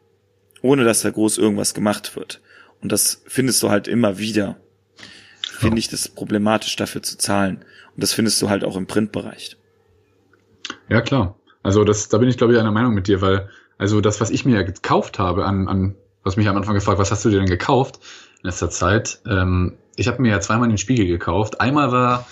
ohne 0.62 0.84
dass 0.84 1.02
da 1.02 1.10
groß 1.10 1.38
irgendwas 1.38 1.74
gemacht 1.74 2.16
wird. 2.16 2.40
Und 2.80 2.90
das 2.90 3.22
findest 3.26 3.62
du 3.62 3.70
halt 3.70 3.86
immer 3.86 4.18
wieder. 4.18 4.56
Finde 5.42 5.78
ich 5.78 5.88
das 5.88 6.08
problematisch, 6.08 6.74
dafür 6.76 7.02
zu 7.02 7.16
zahlen. 7.18 7.58
Und 7.94 8.02
das 8.02 8.12
findest 8.12 8.40
du 8.42 8.48
halt 8.48 8.64
auch 8.64 8.76
im 8.76 8.86
Printbereich. 8.86 9.56
Ja, 10.88 11.00
klar. 11.00 11.36
Also 11.62 11.84
das, 11.84 12.08
da 12.08 12.18
bin 12.18 12.28
ich 12.28 12.36
glaube 12.36 12.52
ich 12.52 12.58
einer 12.58 12.72
Meinung 12.72 12.94
mit 12.94 13.08
dir, 13.08 13.20
weil 13.20 13.48
also 13.78 14.00
das, 14.00 14.20
was 14.20 14.30
ich 14.30 14.44
mir 14.44 14.56
ja 14.56 14.62
gekauft 14.62 15.18
habe 15.18 15.44
an, 15.44 15.68
an 15.68 15.94
was 16.22 16.36
mich 16.36 16.48
am 16.48 16.56
Anfang 16.56 16.74
gefragt, 16.74 16.98
was 16.98 17.10
hast 17.10 17.24
du 17.24 17.30
dir 17.30 17.38
denn 17.38 17.48
gekauft 17.48 17.98
in 18.42 18.48
letzter 18.48 18.70
Zeit? 18.70 19.20
Ähm, 19.26 19.74
ich 19.96 20.08
habe 20.08 20.22
mir 20.22 20.30
ja 20.30 20.40
zweimal 20.40 20.68
den 20.68 20.78
Spiegel 20.78 21.06
gekauft. 21.06 21.60
Einmal 21.60 21.92
war, 21.92 22.26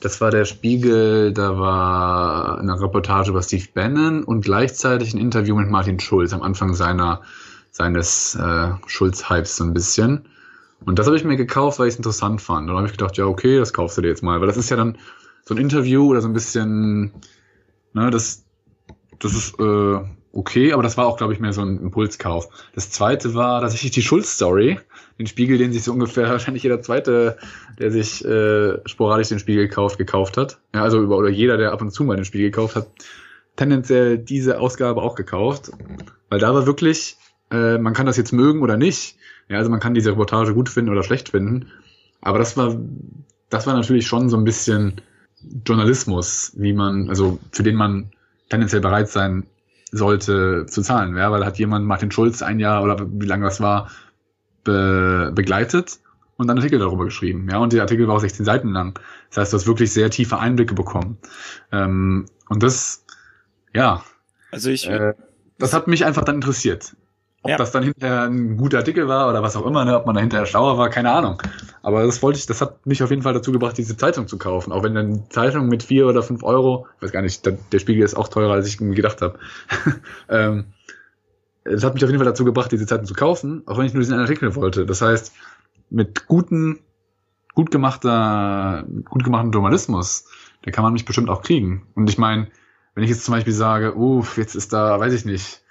das 0.00 0.20
war 0.20 0.30
der 0.30 0.44
Spiegel, 0.44 1.32
da 1.32 1.58
war 1.58 2.58
eine 2.58 2.80
Reportage 2.80 3.30
über 3.30 3.42
Steve 3.42 3.66
Bannon 3.74 4.24
und 4.24 4.42
gleichzeitig 4.44 5.14
ein 5.14 5.18
Interview 5.18 5.56
mit 5.56 5.70
Martin 5.70 5.98
Schulz 5.98 6.32
am 6.32 6.42
Anfang 6.42 6.74
seiner 6.74 7.22
seines 7.70 8.34
äh, 8.34 8.72
Schulz-Hypes 8.86 9.56
so 9.56 9.64
ein 9.64 9.72
bisschen. 9.72 10.26
Und 10.84 10.98
das 10.98 11.06
habe 11.06 11.16
ich 11.16 11.24
mir 11.24 11.36
gekauft, 11.36 11.78
weil 11.78 11.88
ich 11.88 11.94
es 11.94 11.98
interessant 11.98 12.40
fand. 12.40 12.62
Und 12.62 12.68
dann 12.68 12.76
habe 12.76 12.86
ich 12.86 12.92
gedacht, 12.92 13.16
ja, 13.16 13.26
okay, 13.26 13.58
das 13.58 13.72
kaufst 13.72 13.96
du 13.96 14.02
dir 14.02 14.08
jetzt 14.08 14.22
mal. 14.22 14.40
Weil 14.40 14.48
das 14.48 14.56
ist 14.56 14.70
ja 14.70 14.76
dann 14.76 14.98
so 15.44 15.54
ein 15.54 15.58
Interview 15.58 16.06
oder 16.06 16.20
so 16.20 16.28
ein 16.28 16.32
bisschen, 16.32 17.12
ne, 17.92 18.10
das, 18.10 18.44
das 19.20 19.34
ist 19.34 19.58
äh, 19.60 19.98
okay, 20.32 20.72
aber 20.72 20.82
das 20.82 20.96
war 20.96 21.06
auch, 21.06 21.16
glaube 21.16 21.32
ich, 21.32 21.40
mehr 21.40 21.52
so 21.52 21.62
ein 21.62 21.78
Impulskauf. 21.78 22.48
Das 22.74 22.90
zweite 22.90 23.34
war 23.34 23.60
tatsächlich 23.60 23.92
die 23.92 24.02
Schulz-Story, 24.02 24.78
den 25.18 25.26
Spiegel, 25.26 25.58
den 25.58 25.72
sich 25.72 25.84
so 25.84 25.92
ungefähr 25.92 26.28
wahrscheinlich 26.30 26.62
jeder 26.62 26.80
zweite, 26.80 27.36
der 27.78 27.90
sich 27.90 28.24
äh, 28.24 28.78
sporadisch 28.86 29.28
den 29.28 29.38
Spiegel 29.38 29.68
kauft, 29.68 29.98
gekauft 29.98 30.36
hat. 30.36 30.58
Ja, 30.74 30.82
also 30.82 31.02
über, 31.02 31.16
oder 31.16 31.28
jeder, 31.28 31.56
der 31.56 31.72
ab 31.72 31.82
und 31.82 31.92
zu 31.92 32.04
mal 32.04 32.16
den 32.16 32.24
Spiegel 32.24 32.50
gekauft 32.50 32.76
hat, 32.76 32.88
tendenziell 33.56 34.18
diese 34.18 34.60
Ausgabe 34.60 35.02
auch 35.02 35.14
gekauft, 35.14 35.70
weil 36.28 36.38
da 36.38 36.54
war 36.54 36.66
wirklich, 36.66 37.16
äh, 37.50 37.78
man 37.78 37.94
kann 37.94 38.06
das 38.06 38.16
jetzt 38.16 38.32
mögen 38.32 38.62
oder 38.62 38.76
nicht. 38.76 39.16
Ja, 39.48 39.58
also 39.58 39.70
man 39.70 39.80
kann 39.80 39.94
diese 39.94 40.12
Reportage 40.12 40.54
gut 40.54 40.68
finden 40.68 40.92
oder 40.92 41.02
schlecht 41.02 41.30
finden, 41.30 41.66
aber 42.20 42.38
das 42.38 42.56
war, 42.56 42.76
das 43.48 43.66
war 43.66 43.74
natürlich 43.74 44.06
schon 44.06 44.28
so 44.28 44.36
ein 44.36 44.44
bisschen 44.44 45.00
Journalismus, 45.66 46.52
wie 46.56 46.72
man, 46.72 47.08
also 47.08 47.40
für 47.50 47.64
den 47.64 47.74
man 47.74 48.12
tendenziell 48.50 48.82
bereit 48.82 49.08
sein 49.08 49.46
sollte 49.90 50.66
zu 50.66 50.82
zahlen, 50.82 51.16
ja, 51.16 51.32
weil 51.32 51.44
hat 51.44 51.58
jemand 51.58 51.86
Martin 51.86 52.10
Schulz 52.10 52.42
ein 52.42 52.60
Jahr 52.60 52.82
oder 52.82 53.06
wie 53.10 53.26
lange 53.26 53.44
das 53.44 53.60
war 53.60 53.90
be 54.62 55.32
begleitet 55.34 55.98
und 56.36 56.46
dann 56.46 56.58
Artikel 56.58 56.78
darüber 56.78 57.04
geschrieben, 57.04 57.48
ja, 57.50 57.58
und 57.58 57.72
der 57.72 57.82
Artikel 57.82 58.06
war 58.06 58.16
auch 58.16 58.20
16 58.20 58.44
Seiten 58.44 58.68
lang. 58.68 58.98
Das 59.30 59.38
heißt, 59.38 59.52
du 59.52 59.56
hast 59.56 59.66
wirklich 59.66 59.92
sehr 59.92 60.10
tiefe 60.10 60.38
Einblicke 60.38 60.74
bekommen. 60.74 61.18
Ähm, 61.72 62.26
und 62.48 62.62
das, 62.62 63.04
ja, 63.74 64.02
also 64.50 64.70
ich, 64.70 64.88
äh, 64.88 65.14
das 65.58 65.72
hat 65.72 65.86
mich 65.86 66.04
einfach 66.04 66.24
dann 66.24 66.36
interessiert. 66.36 66.96
Ob 67.42 67.50
ja. 67.50 67.56
das 67.56 67.70
dann 67.70 67.82
hinterher 67.82 68.24
ein 68.24 68.58
guter 68.58 68.78
Artikel 68.78 69.08
war 69.08 69.30
oder 69.30 69.42
was 69.42 69.56
auch 69.56 69.64
immer, 69.64 69.84
ne, 69.86 69.96
ob 69.96 70.04
man 70.04 70.14
da 70.14 70.20
hinterher 70.20 70.44
schlauer 70.44 70.76
war, 70.76 70.90
keine 70.90 71.10
Ahnung. 71.10 71.42
Aber 71.82 72.04
das 72.04 72.22
wollte 72.22 72.38
ich, 72.38 72.44
das 72.44 72.60
hat 72.60 72.86
mich 72.86 73.02
auf 73.02 73.08
jeden 73.08 73.22
Fall 73.22 73.32
dazu 73.32 73.50
gebracht, 73.50 73.78
diese 73.78 73.96
Zeitung 73.96 74.28
zu 74.28 74.36
kaufen. 74.36 74.72
Auch 74.72 74.82
wenn 74.82 74.94
dann 74.94 75.24
Zeitung 75.30 75.68
mit 75.68 75.82
vier 75.82 76.06
oder 76.06 76.22
fünf 76.22 76.42
Euro, 76.42 76.86
ich 76.96 77.02
weiß 77.02 77.12
gar 77.12 77.22
nicht, 77.22 77.46
der 77.46 77.78
Spiegel 77.78 78.04
ist 78.04 78.14
auch 78.14 78.28
teurer, 78.28 78.52
als 78.52 78.66
ich 78.66 78.76
gedacht 78.76 79.22
habe. 79.22 79.38
ähm, 80.28 80.66
das 81.64 81.82
hat 81.82 81.94
mich 81.94 82.04
auf 82.04 82.10
jeden 82.10 82.18
Fall 82.18 82.30
dazu 82.30 82.44
gebracht, 82.44 82.72
diese 82.72 82.86
Zeitung 82.86 83.06
zu 83.06 83.14
kaufen, 83.14 83.62
auch 83.66 83.78
wenn 83.78 83.86
ich 83.86 83.94
nur 83.94 84.02
diesen 84.02 84.18
Artikel 84.18 84.54
wollte. 84.54 84.84
Das 84.84 85.00
heißt, 85.00 85.32
mit 85.88 86.26
guten 86.26 86.80
gut 87.54 87.70
gemachter, 87.70 88.84
gut 89.08 89.24
gemachten 89.24 89.52
Journalismus, 89.52 90.26
der 90.64 90.72
kann 90.72 90.84
man 90.84 90.92
mich 90.92 91.04
bestimmt 91.04 91.30
auch 91.30 91.42
kriegen. 91.42 91.86
Und 91.94 92.08
ich 92.10 92.18
meine, 92.18 92.48
wenn 92.94 93.04
ich 93.04 93.10
jetzt 93.10 93.24
zum 93.24 93.34
Beispiel 93.34 93.52
sage, 93.52 93.96
uff, 93.96 94.36
jetzt 94.36 94.54
ist 94.54 94.72
da, 94.72 95.00
weiß 95.00 95.12
ich 95.12 95.24
nicht, 95.24 95.62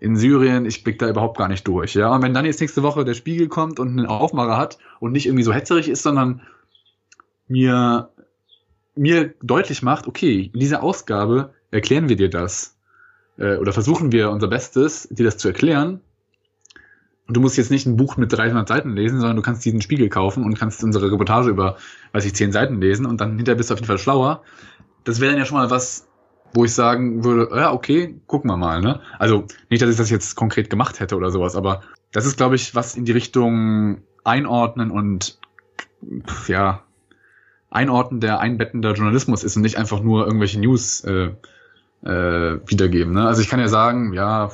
in 0.00 0.16
Syrien, 0.16 0.64
ich 0.64 0.84
blick 0.84 0.98
da 0.98 1.08
überhaupt 1.08 1.38
gar 1.38 1.48
nicht 1.48 1.66
durch. 1.66 1.94
Ja, 1.94 2.14
und 2.14 2.22
wenn 2.22 2.34
dann 2.34 2.44
jetzt 2.44 2.60
nächste 2.60 2.82
Woche 2.82 3.04
der 3.04 3.14
Spiegel 3.14 3.48
kommt 3.48 3.80
und 3.80 3.88
einen 3.88 4.06
Aufmacher 4.06 4.56
hat 4.56 4.78
und 5.00 5.12
nicht 5.12 5.26
irgendwie 5.26 5.42
so 5.42 5.52
hetzerig 5.52 5.88
ist, 5.88 6.02
sondern 6.02 6.42
mir, 7.48 8.10
mir 8.94 9.34
deutlich 9.42 9.82
macht, 9.82 10.06
okay, 10.06 10.50
in 10.52 10.60
dieser 10.60 10.82
Ausgabe 10.82 11.54
erklären 11.70 12.08
wir 12.08 12.16
dir 12.16 12.30
das. 12.30 12.76
Äh, 13.38 13.56
oder 13.56 13.72
versuchen 13.72 14.12
wir 14.12 14.30
unser 14.30 14.48
Bestes, 14.48 15.08
dir 15.10 15.24
das 15.24 15.36
zu 15.36 15.48
erklären. 15.48 16.00
Und 17.26 17.36
du 17.36 17.40
musst 17.40 17.58
jetzt 17.58 17.70
nicht 17.70 17.86
ein 17.86 17.96
Buch 17.96 18.16
mit 18.16 18.32
300 18.32 18.66
Seiten 18.66 18.94
lesen, 18.94 19.20
sondern 19.20 19.36
du 19.36 19.42
kannst 19.42 19.64
diesen 19.64 19.82
Spiegel 19.82 20.08
kaufen 20.08 20.44
und 20.44 20.58
kannst 20.58 20.82
unsere 20.82 21.10
Reportage 21.12 21.50
über, 21.50 21.76
weiß 22.12 22.24
ich, 22.24 22.34
10 22.34 22.52
Seiten 22.52 22.80
lesen 22.80 23.04
und 23.04 23.20
dann 23.20 23.36
hinterher 23.36 23.56
bist 23.56 23.68
du 23.68 23.74
auf 23.74 23.80
jeden 23.80 23.88
Fall 23.88 23.98
schlauer. 23.98 24.42
Das 25.04 25.20
wäre 25.20 25.32
dann 25.32 25.38
ja 25.38 25.44
schon 25.44 25.58
mal 25.58 25.70
was, 25.70 26.07
wo 26.54 26.64
ich 26.64 26.74
sagen 26.74 27.24
würde, 27.24 27.54
ja, 27.54 27.72
okay, 27.72 28.20
gucken 28.26 28.50
wir 28.50 28.56
mal, 28.56 28.80
ne? 28.80 29.00
Also 29.18 29.44
nicht, 29.70 29.82
dass 29.82 29.90
ich 29.90 29.96
das 29.96 30.10
jetzt 30.10 30.34
konkret 30.34 30.70
gemacht 30.70 31.00
hätte 31.00 31.16
oder 31.16 31.30
sowas, 31.30 31.56
aber 31.56 31.82
das 32.12 32.26
ist, 32.26 32.36
glaube 32.36 32.56
ich, 32.56 32.74
was 32.74 32.96
in 32.96 33.04
die 33.04 33.12
Richtung 33.12 34.02
einordnen 34.24 34.90
und 34.90 35.38
ja, 36.46 36.82
einordnen 37.70 38.20
der 38.20 38.40
einbettender 38.40 38.94
Journalismus 38.94 39.44
ist 39.44 39.56
und 39.56 39.62
nicht 39.62 39.76
einfach 39.76 40.00
nur 40.00 40.26
irgendwelche 40.26 40.60
News 40.60 41.02
äh, 41.04 41.30
äh, 42.02 42.60
wiedergeben. 42.66 43.12
Ne? 43.12 43.26
Also 43.26 43.42
ich 43.42 43.48
kann 43.48 43.60
ja 43.60 43.68
sagen, 43.68 44.12
ja, 44.12 44.50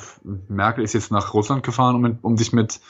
Merkel 0.48 0.84
ist 0.84 0.94
jetzt 0.94 1.12
nach 1.12 1.34
Russland 1.34 1.62
gefahren, 1.62 1.96
um, 1.96 2.02
mit, 2.02 2.18
um 2.22 2.36
sich 2.36 2.52
mit, 2.52 2.80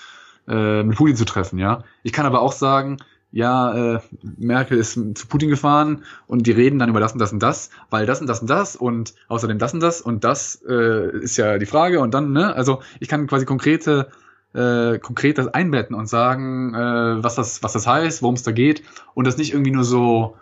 äh, 0.48 0.82
mit 0.82 0.96
Putin 0.96 1.16
zu 1.16 1.24
treffen, 1.24 1.58
ja. 1.58 1.84
Ich 2.02 2.12
kann 2.12 2.26
aber 2.26 2.40
auch 2.40 2.52
sagen, 2.52 2.98
ja, 3.34 3.96
äh, 3.96 4.00
Merkel 4.38 4.78
ist 4.78 4.92
zu 4.92 5.26
Putin 5.26 5.48
gefahren 5.48 6.04
und 6.28 6.46
die 6.46 6.52
reden 6.52 6.78
dann 6.78 6.88
über 6.88 7.00
das 7.00 7.14
und 7.14 7.18
das 7.18 7.32
und 7.32 7.42
das, 7.42 7.70
weil 7.90 8.06
das 8.06 8.20
und 8.20 8.28
das 8.28 8.40
und 8.40 8.48
das 8.48 8.76
und 8.76 9.14
außerdem 9.26 9.58
das 9.58 9.74
und 9.74 9.80
das 9.80 10.00
und 10.00 10.22
das 10.22 10.62
äh, 10.68 11.18
ist 11.18 11.36
ja 11.36 11.58
die 11.58 11.66
Frage 11.66 11.98
und 11.98 12.14
dann, 12.14 12.32
ne, 12.32 12.54
also 12.54 12.80
ich 13.00 13.08
kann 13.08 13.26
quasi 13.26 13.44
konkrete 13.44 14.08
äh, 14.54 15.00
konkret 15.00 15.38
das 15.38 15.48
einbetten 15.48 15.96
und 15.96 16.06
sagen, 16.06 16.74
äh, 16.74 17.24
was 17.24 17.34
das 17.34 17.60
was 17.64 17.72
das 17.72 17.88
heißt, 17.88 18.22
worum 18.22 18.36
es 18.36 18.44
da 18.44 18.52
geht 18.52 18.84
und 19.14 19.26
das 19.26 19.36
nicht 19.36 19.52
irgendwie 19.52 19.72
nur 19.72 19.84
so 19.84 20.36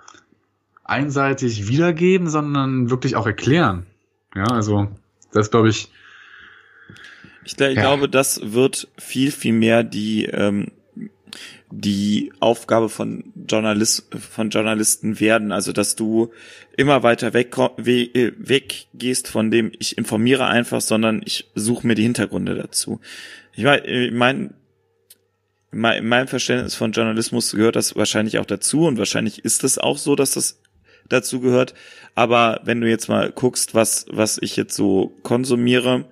einseitig 0.85 1.69
wiedergeben, 1.69 2.29
sondern 2.29 2.91
wirklich 2.91 3.17
auch 3.17 3.27
erklären. 3.27 3.87
Ja, 4.35 4.45
also 4.45 4.89
das 5.33 5.51
glaube 5.51 5.71
ich. 5.71 5.91
Ich, 7.45 7.59
ich 7.59 7.59
ja. 7.59 7.73
glaube, 7.73 8.11
das 8.11 8.53
wird 8.53 8.89
viel 8.99 9.31
viel 9.31 9.55
mehr 9.55 9.83
die 9.83 10.27
ähm, 10.27 10.67
die 11.71 12.33
Aufgabe 12.41 12.89
von 12.89 13.33
Journalist, 13.49 14.09
von 14.15 14.51
Journalisten 14.51 15.21
werden. 15.21 15.53
Also, 15.53 15.73
dass 15.73 15.97
du 15.97 16.33
immer 16.77 17.03
weiter 17.03 17.33
weg, 17.33 17.57
äh, 17.57 18.33
weggehst 18.37 19.29
von 19.29 19.51
dem, 19.51 19.73
ich 19.79 19.99
informiere 19.99 20.47
einfach, 20.47 20.81
sondern 20.81 21.23
ich 21.25 21.51
suche 21.55 21.87
mir 21.87 21.95
die 21.95 22.03
Hintergründe 22.03 22.55
dazu. 22.55 23.01
Ich 23.55 23.65
meine, 23.65 23.87
ich 23.87 24.13
mein, 24.13 24.55
in 25.71 25.81
meinem 26.09 26.29
Verständnis 26.29 26.75
von 26.75 26.93
Journalismus 26.93 27.53
gehört 27.53 27.77
das 27.77 27.97
wahrscheinlich 27.97 28.39
auch 28.39 28.47
dazu 28.47 28.87
und 28.87 28.99
wahrscheinlich 28.99 29.45
ist 29.45 29.65
es 29.65 29.79
auch 29.79 29.97
so, 29.97 30.17
dass 30.17 30.33
das 30.33 30.61
dazu 31.09 31.41
gehört. 31.41 31.75
Aber 32.15 32.61
wenn 32.65 32.81
du 32.81 32.89
jetzt 32.89 33.09
mal 33.09 33.33
guckst, 33.33 33.75
was, 33.75 34.07
was 34.11 34.39
ich 34.41 34.57
jetzt 34.57 34.75
so 34.75 35.15
konsumiere, 35.23 36.05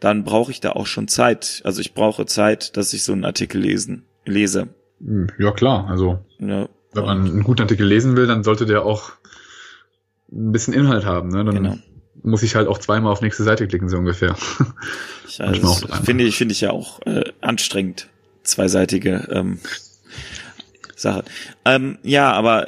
dann 0.00 0.24
brauche 0.24 0.50
ich 0.50 0.60
da 0.60 0.72
auch 0.72 0.86
schon 0.86 1.08
Zeit. 1.08 1.62
Also 1.64 1.80
ich 1.80 1.94
brauche 1.94 2.26
Zeit, 2.26 2.76
dass 2.76 2.92
ich 2.92 3.02
so 3.02 3.12
einen 3.12 3.24
Artikel 3.24 3.60
lesen, 3.60 4.04
lese. 4.26 4.68
Hm, 5.00 5.28
ja, 5.38 5.52
klar. 5.52 5.88
Also, 5.88 6.18
ja. 6.38 6.68
wenn 6.92 7.04
man 7.04 7.24
einen 7.24 7.44
guten 7.44 7.62
Artikel 7.62 7.86
lesen 7.86 8.16
will, 8.16 8.26
dann 8.26 8.44
sollte 8.44 8.66
der 8.66 8.84
auch 8.84 9.12
ein 10.30 10.52
bisschen 10.52 10.74
Inhalt 10.74 11.04
haben. 11.04 11.28
Ne? 11.28 11.44
Dann 11.44 11.54
genau. 11.54 11.78
muss 12.22 12.42
ich 12.42 12.54
halt 12.54 12.68
auch 12.68 12.78
zweimal 12.78 13.12
auf 13.12 13.22
nächste 13.22 13.44
Seite 13.44 13.66
klicken, 13.66 13.88
so 13.88 13.98
ungefähr. 13.98 14.36
Ich, 15.28 15.42
also, 15.42 15.74
finde 16.04 16.24
ich, 16.24 16.36
finde 16.36 16.52
ich 16.52 16.60
ja 16.62 16.70
auch 16.70 17.04
äh, 17.04 17.32
anstrengend, 17.40 18.08
zweiseitige 18.44 19.26
ähm, 19.30 19.58
Sache. 20.94 21.24
Ähm, 21.64 21.98
ja, 22.04 22.32
aber 22.32 22.66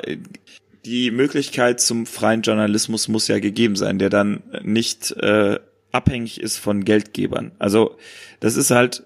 die 0.85 1.11
Möglichkeit 1.11 1.81
zum 1.81 2.05
freien 2.05 2.43
Journalismus 2.43 3.09
muss 3.09 3.29
ja 3.29 3.39
gegeben 3.39 3.77
sein, 3.77 3.99
der 3.99 4.11
dann 4.11 4.43
nicht 4.63 5.13
äh, 5.13 5.61
abhängig 5.93 6.41
ist 6.41 6.59
von 6.59 6.85
Geldgebern. 6.85 7.53
Also 7.59 7.97
das 8.41 8.57
ist 8.57 8.71
halt 8.71 9.05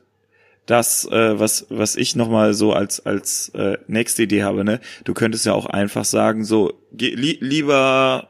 das, 0.67 1.05
äh, 1.07 1.39
was, 1.39 1.67
was 1.71 1.97
ich 1.97 2.15
nochmal 2.15 2.55
so 2.55 2.73
als, 2.73 3.05
als 3.05 3.49
äh, 3.51 3.79
nächste 3.89 4.23
Idee 4.23 4.45
habe, 4.45 4.65
ne? 4.65 4.81
Du 5.05 5.15
könntest 5.15 5.45
ja 5.45 5.55
auch 5.55 5.67
einfach 5.67 6.05
sagen, 6.05 6.45
so, 6.45 6.73
li 6.93 7.39
lieber, 7.41 8.29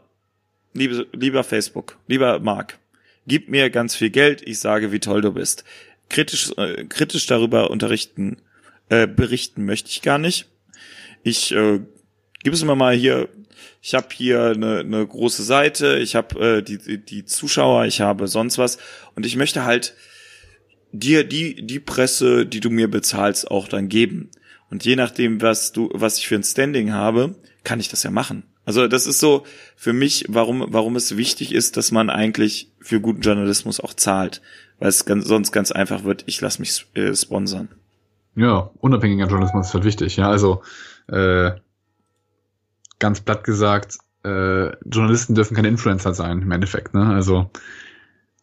liebe, 0.73 1.07
lieber 1.13 1.45
Facebook, 1.45 1.99
lieber 2.07 2.39
Mark, 2.39 2.79
gib 3.27 3.49
mir 3.49 3.71
ganz 3.71 3.95
viel 3.95 4.11
Geld, 4.11 4.47
ich 4.47 4.59
sage, 4.59 4.93
wie 4.93 5.01
toll 5.01 5.21
du 5.21 5.33
bist. 5.33 5.65
Kritisch, 6.09 6.53
äh, 6.57 6.85
kritisch 6.85 7.27
darüber 7.27 7.71
unterrichten, 7.71 8.39
äh, 8.89 9.07
berichten 9.07 9.65
möchte 9.65 9.91
ich 9.91 10.03
gar 10.03 10.19
nicht. 10.19 10.47
Ich 11.23 11.53
äh, 11.53 11.81
gib 12.43 12.55
es 12.55 12.65
mir 12.65 12.77
mal 12.77 12.95
hier, 12.95 13.29
ich 13.81 13.95
habe 13.95 14.09
hier 14.13 14.53
eine, 14.55 14.81
eine 14.81 15.07
große 15.07 15.43
Seite, 15.43 15.99
ich 15.99 16.15
habe 16.15 16.59
äh, 16.59 16.63
die, 16.63 16.99
die 16.99 17.25
Zuschauer, 17.25 17.85
ich 17.85 18.01
habe 18.01 18.27
sonst 18.27 18.59
was 18.59 18.79
und 19.15 19.27
ich 19.27 19.37
möchte 19.37 19.65
halt 19.65 19.95
dir 20.93 21.25
die, 21.25 21.67
die 21.67 21.81
Presse, 21.81 22.47
die 22.47 22.61
du 22.61 22.71
mir 22.71 22.89
bezahlst, 22.89 23.51
auch 23.51 23.69
dann 23.69 23.89
geben. 23.89 24.31
Und 24.71 24.85
je 24.85 24.97
nachdem, 24.97 25.43
was 25.43 25.73
du, 25.73 25.91
was 25.93 26.19
ich 26.19 26.29
für 26.29 26.37
ein 26.37 26.45
Standing 26.45 26.93
habe, 26.93 27.35
kann 27.65 27.81
ich 27.81 27.89
das 27.89 28.03
ja 28.03 28.11
machen. 28.11 28.45
Also 28.65 28.87
das 28.87 29.07
ist 29.07 29.19
so 29.19 29.45
für 29.77 29.93
mich, 29.93 30.27
warum, 30.29 30.65
warum 30.69 30.97
es 30.97 31.17
wichtig 31.17 31.53
ist, 31.53 31.77
dass 31.77 31.91
man 31.91 32.11
eigentlich 32.11 32.71
für 32.81 33.01
guten 33.01 33.23
Journalismus 33.23 33.81
auch 33.81 33.95
zahlt. 33.95 34.41
Weil 34.79 34.89
es 34.89 35.05
ganz, 35.05 35.27
sonst 35.27 35.53
ganz 35.53 35.73
einfach 35.73 36.05
wird, 36.05 36.25
ich 36.27 36.41
lasse 36.41 36.61
mich 36.61 36.87
äh, 36.95 37.15
sponsern. 37.15 37.69
Ja, 38.35 38.71
unabhängiger 38.81 39.27
Journalismus 39.27 39.69
ist 39.69 39.75
halt 39.75 39.85
wichtig. 39.85 40.17
Ja, 40.17 40.31
also 40.31 40.63
äh, 41.09 41.53
ganz 42.99 43.21
platt 43.21 43.45
gesagt, 43.45 43.99
äh, 44.25 44.71
Journalisten 44.89 45.35
dürfen 45.35 45.55
keine 45.55 45.69
Influencer 45.69 46.15
sein, 46.15 46.43
im 46.43 46.51
Endeffekt. 46.51 46.95
Ne? 46.95 47.07
Also 47.07 47.51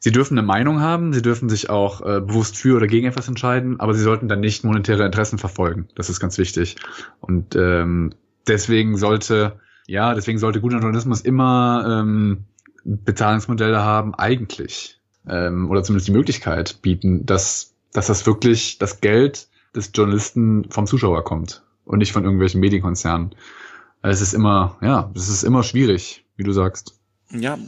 Sie 0.01 0.11
dürfen 0.11 0.37
eine 0.37 0.47
Meinung 0.47 0.79
haben, 0.79 1.11
sie 1.11 1.21
dürfen 1.21 1.49
sich 1.49 1.69
auch 1.69 2.01
äh, 2.01 2.21
bewusst 2.21 2.55
für 2.55 2.77
oder 2.77 2.87
gegen 2.87 3.07
etwas 3.07 3.27
entscheiden, 3.27 3.81
aber 3.81 3.93
sie 3.93 4.01
sollten 4.01 4.29
dann 4.29 4.39
nicht 4.39 4.63
monetäre 4.63 5.05
Interessen 5.05 5.37
verfolgen. 5.37 5.89
Das 5.95 6.09
ist 6.09 6.21
ganz 6.21 6.37
wichtig. 6.37 6.77
Und 7.19 7.55
ähm, 7.55 8.13
deswegen 8.47 8.97
sollte, 8.97 9.59
ja, 9.87 10.13
deswegen 10.13 10.39
sollte 10.39 10.61
guter 10.61 10.79
Journalismus 10.79 11.19
immer 11.19 11.99
ähm, 12.01 12.45
Bezahlungsmodelle 12.85 13.83
haben, 13.83 14.15
eigentlich. 14.15 14.99
Ähm, 15.27 15.69
oder 15.69 15.83
zumindest 15.83 16.07
die 16.07 16.13
Möglichkeit 16.13 16.81
bieten, 16.81 17.25
dass, 17.25 17.75
dass 17.91 18.07
das 18.07 18.25
wirklich 18.25 18.77
das 18.77 19.01
Geld 19.01 19.49
des 19.75 19.91
Journalisten 19.93 20.69
vom 20.69 20.87
Zuschauer 20.87 21.25
kommt 21.25 21.63
und 21.83 21.99
nicht 21.99 22.13
von 22.13 22.23
irgendwelchen 22.23 22.61
Medienkonzernen. 22.61 23.35
Es 24.01 24.21
ist 24.21 24.33
immer, 24.33 24.77
ja, 24.81 25.11
es 25.13 25.27
ist 25.27 25.43
immer 25.43 25.63
schwierig, 25.63 26.25
wie 26.37 26.43
du 26.43 26.53
sagst. 26.53 26.97
Ja, 27.31 27.59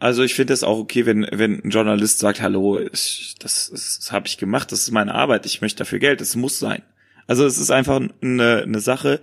also 0.00 0.22
ich 0.22 0.34
finde 0.34 0.54
es 0.54 0.64
auch 0.64 0.78
okay, 0.78 1.04
wenn, 1.04 1.26
wenn 1.30 1.62
ein 1.62 1.70
Journalist 1.70 2.18
sagt, 2.18 2.40
hallo, 2.40 2.78
ich, 2.78 3.34
das, 3.38 3.70
das, 3.70 3.98
das 3.98 4.12
habe 4.12 4.26
ich 4.26 4.38
gemacht, 4.38 4.72
das 4.72 4.80
ist 4.80 4.90
meine 4.90 5.14
Arbeit, 5.14 5.44
ich 5.44 5.60
möchte 5.60 5.78
dafür 5.78 5.98
Geld, 5.98 6.20
das 6.20 6.36
muss 6.36 6.58
sein. 6.58 6.82
Also 7.26 7.44
es 7.44 7.58
ist 7.58 7.70
einfach 7.70 8.00
eine, 8.22 8.62
eine 8.62 8.80
Sache, 8.80 9.20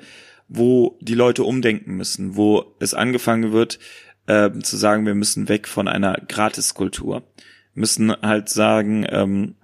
wo 0.48 0.98
die 1.02 1.16
Leute 1.16 1.44
umdenken 1.44 1.96
müssen, 1.96 2.36
wo 2.36 2.76
es 2.80 2.94
angefangen 2.94 3.52
wird 3.52 3.80
äh, 4.28 4.52
zu 4.60 4.78
sagen, 4.78 5.06
wir 5.08 5.16
müssen 5.16 5.50
weg 5.50 5.68
von 5.68 5.88
einer 5.88 6.22
Gratiskultur, 6.28 7.24
müssen 7.74 8.12
halt 8.22 8.48
sagen, 8.48 9.06
ähm, 9.10 9.56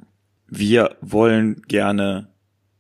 wir 0.48 0.98
wollen 1.00 1.62
gerne, 1.68 2.28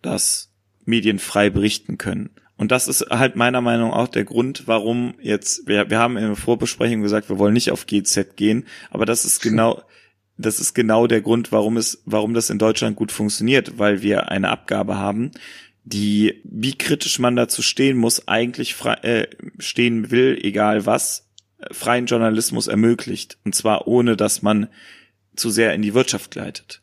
dass 0.01 0.51
Medien 0.85 1.19
frei 1.19 1.51
berichten 1.51 1.97
können. 1.99 2.31
Und 2.63 2.71
das 2.71 2.87
ist 2.87 3.07
halt 3.09 3.35
meiner 3.35 3.59
Meinung 3.59 3.89
nach 3.89 3.97
auch 3.97 4.07
der 4.07 4.23
Grund, 4.23 4.69
warum 4.69 5.15
jetzt, 5.19 5.67
wir, 5.67 5.89
wir 5.89 5.99
haben 5.99 6.15
in 6.15 6.27
der 6.27 6.37
Vorbesprechung 6.37 7.01
gesagt, 7.01 7.27
wir 7.27 7.37
wollen 7.37 7.51
nicht 7.51 7.71
auf 7.71 7.87
GZ 7.87 8.37
gehen, 8.37 8.67
aber 8.89 9.05
das 9.05 9.25
ist 9.25 9.41
genau, 9.41 9.81
das 10.37 10.61
ist 10.61 10.73
genau 10.73 11.05
der 11.05 11.19
Grund, 11.19 11.51
warum 11.51 11.75
es, 11.75 12.01
warum 12.05 12.33
das 12.33 12.49
in 12.49 12.59
Deutschland 12.59 12.95
gut 12.95 13.11
funktioniert, 13.11 13.79
weil 13.79 14.01
wir 14.01 14.31
eine 14.31 14.47
Abgabe 14.47 14.97
haben, 14.97 15.31
die, 15.83 16.39
wie 16.45 16.73
kritisch 16.77 17.19
man 17.19 17.35
dazu 17.35 17.61
stehen 17.61 17.97
muss, 17.97 18.29
eigentlich 18.29 18.75
frei, 18.75 18.93
äh, 19.01 19.27
stehen 19.59 20.09
will, 20.09 20.39
egal 20.41 20.85
was, 20.85 21.29
freien 21.69 22.05
Journalismus 22.05 22.67
ermöglicht. 22.67 23.39
Und 23.43 23.55
zwar 23.55 23.89
ohne, 23.89 24.15
dass 24.15 24.41
man 24.41 24.69
zu 25.35 25.49
sehr 25.49 25.73
in 25.73 25.81
die 25.81 25.95
Wirtschaft 25.95 26.31
gleitet. 26.31 26.81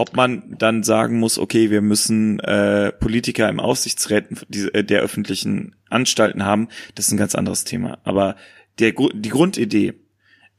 Ob 0.00 0.14
man 0.14 0.56
dann 0.56 0.84
sagen 0.84 1.18
muss, 1.18 1.38
okay, 1.38 1.70
wir 1.70 1.82
müssen 1.82 2.38
äh, 2.38 2.92
Politiker 2.92 3.48
im 3.48 3.58
Aufsichtsräten 3.58 4.38
äh, 4.72 4.84
der 4.84 5.00
öffentlichen 5.00 5.74
Anstalten 5.90 6.44
haben, 6.44 6.68
das 6.94 7.08
ist 7.08 7.12
ein 7.12 7.18
ganz 7.18 7.34
anderes 7.34 7.64
Thema. 7.64 7.98
Aber 8.04 8.36
der, 8.78 8.92
die 8.92 9.28
Grundidee, 9.28 9.94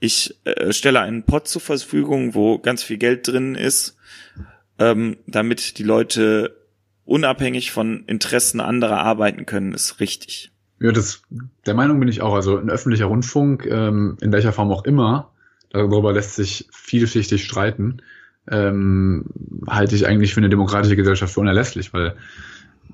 ich 0.02 0.38
äh, 0.44 0.74
stelle 0.74 1.00
einen 1.00 1.24
Pot 1.24 1.48
zur 1.48 1.62
Verfügung, 1.62 2.36
wo 2.36 2.60
ganz 2.60 2.84
viel 2.84 2.98
Geld 2.98 3.30
drin 3.30 3.56
ist, 3.56 3.96
ähm, 4.78 5.16
damit 5.26 5.78
die 5.78 5.84
Leute 5.84 6.58
unabhängig 7.06 7.72
von 7.72 8.04
Interessen 8.08 8.60
anderer 8.60 8.98
arbeiten 8.98 9.46
können, 9.46 9.74
ist 9.74 10.02
richtig. 10.02 10.52
Ja, 10.82 10.92
das, 10.92 11.22
der 11.66 11.76
Meinung 11.76 11.98
bin 12.02 12.10
ich 12.10 12.22
auch. 12.22 12.34
Also 12.34 12.58
ein 12.58 12.70
öffentlicher 12.70 13.06
Rundfunk, 13.06 13.66
ähm, 13.66 14.18
in 14.20 14.34
welcher 14.34 14.52
Form 14.52 14.70
auch 14.70 14.84
immer, 14.84 15.32
darüber 15.70 16.12
lässt 16.12 16.36
sich 16.36 16.68
vielschichtig 16.74 17.46
streiten, 17.46 18.02
ähm, 18.50 19.26
halte 19.68 19.95
ich 19.95 20.08
eigentlich 20.08 20.34
für 20.34 20.39
eine 20.39 20.50
demokratische 20.50 20.95
Gesellschaft 20.95 21.34
für 21.34 21.39
unerlässlich, 21.39 21.93
weil 21.93 22.16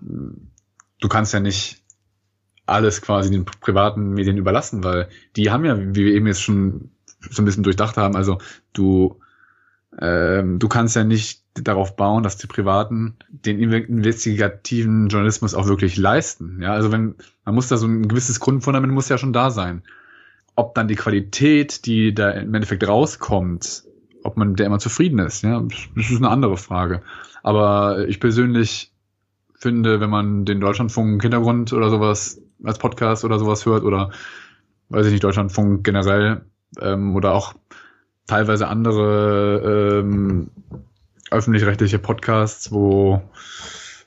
du 0.01 1.07
kannst 1.07 1.33
ja 1.33 1.39
nicht 1.39 1.81
alles 2.65 3.01
quasi 3.01 3.31
den 3.31 3.45
privaten 3.45 4.11
Medien 4.11 4.37
überlassen, 4.37 4.83
weil 4.83 5.07
die 5.35 5.51
haben 5.51 5.65
ja, 5.65 5.79
wie 5.79 5.95
wir 5.95 6.13
eben 6.13 6.27
jetzt 6.27 6.41
schon 6.41 6.91
so 7.29 7.41
ein 7.41 7.45
bisschen 7.45 7.63
durchdacht 7.63 7.97
haben, 7.97 8.15
also 8.15 8.39
du 8.73 9.19
ähm, 9.99 10.59
du 10.59 10.67
kannst 10.67 10.95
ja 10.95 11.03
nicht 11.03 11.41
darauf 11.53 11.95
bauen, 11.95 12.23
dass 12.23 12.37
die 12.37 12.47
Privaten 12.47 13.15
den 13.29 13.59
investigativen 13.59 15.07
Journalismus 15.07 15.53
auch 15.53 15.67
wirklich 15.67 15.95
leisten. 15.95 16.61
Ja, 16.61 16.73
also 16.73 16.91
wenn 16.91 17.15
man 17.45 17.55
muss 17.55 17.69
da 17.69 17.77
so 17.77 17.87
ein 17.87 18.07
gewisses 18.07 18.39
Grundfundament 18.39 18.91
muss 18.91 19.09
ja 19.09 19.17
schon 19.17 19.31
da 19.33 19.51
sein. 19.51 19.83
Ob 20.57 20.75
dann 20.75 20.87
die 20.87 20.95
Qualität, 20.95 21.85
die 21.85 22.13
da 22.13 22.31
im 22.31 22.53
Endeffekt 22.53 22.85
rauskommt, 22.87 23.83
ob 24.25 24.37
man 24.37 24.55
der 24.55 24.65
immer 24.65 24.79
zufrieden 24.79 25.19
ist, 25.19 25.43
ja, 25.43 25.61
das 25.95 26.09
ist 26.09 26.17
eine 26.17 26.29
andere 26.29 26.57
Frage. 26.57 27.01
Aber 27.43 28.07
ich 28.07 28.19
persönlich 28.19 28.91
finde, 29.53 29.99
wenn 29.99 30.09
man 30.09 30.45
den 30.45 30.59
Deutschlandfunk 30.59 31.21
Hintergrund 31.21 31.71
oder 31.73 31.89
sowas 31.89 32.41
als 32.63 32.77
Podcast 32.79 33.23
oder 33.23 33.39
sowas 33.39 33.65
hört 33.65 33.83
oder 33.83 34.11
weiß 34.89 35.05
ich 35.07 35.11
nicht, 35.11 35.23
Deutschlandfunk 35.23 35.83
generell 35.83 36.45
ähm, 36.81 37.15
oder 37.15 37.33
auch 37.33 37.53
teilweise 38.27 38.67
andere 38.67 40.01
ähm, 40.03 40.49
öffentlich-rechtliche 41.31 41.99
Podcasts, 41.99 42.71
wo 42.71 43.21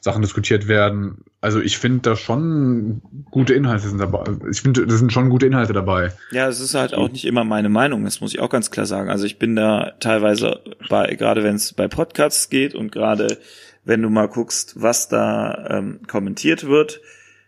Sachen 0.01 0.23
diskutiert 0.23 0.69
werden. 0.69 1.25
Also 1.41 1.61
ich 1.61 1.79
finde 1.79 2.01
da 2.03 2.17
schon 2.17 3.03
gute 3.31 3.55
Inhalte 3.55 3.89
sind 3.89 3.99
dabei. 3.99 4.25
Ich 4.51 4.63
finde, 4.63 4.87
da 4.87 4.97
sind 4.97 5.13
schon 5.13 5.29
gute 5.29 5.47
Inhalte 5.47 5.73
dabei. 5.73 6.13
Ja, 6.31 6.49
es 6.49 6.61
ist 6.61 6.75
halt 6.75 6.95
auch 6.95 7.11
nicht 7.11 7.25
immer 7.25 7.45
meine 7.45 7.69
Meinung, 7.69 8.05
das 8.05 8.21
muss 8.21 8.33
ich 8.33 8.41
auch 8.41 8.51
ganz 8.51 8.71
klar 8.71 8.87
sagen. 8.87 9.11
Also 9.11 9.25
ich 9.25 9.39
bin 9.39 9.57
da 9.57 9.93
teilweise 9.99 10.63
bei, 10.89 11.15
gerade 11.15 11.43
wenn 11.43 11.57
es 11.57 11.73
bei 11.73 11.89
Podcasts 11.89 12.49
geht 12.49 12.75
und 12.75 12.93
gerade 12.93 13.39
wenn 13.85 14.03
du 14.03 14.11
mal 14.11 14.29
guckst, 14.29 14.81
was 14.81 15.09
da 15.09 15.67
ähm, 15.71 16.01
kommentiert 16.07 16.67
wird, 16.67 17.01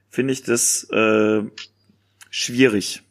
finde 0.08 0.32
ich 0.32 0.42
das 0.42 0.88
äh, 0.90 1.42
schwierig. 2.30 3.02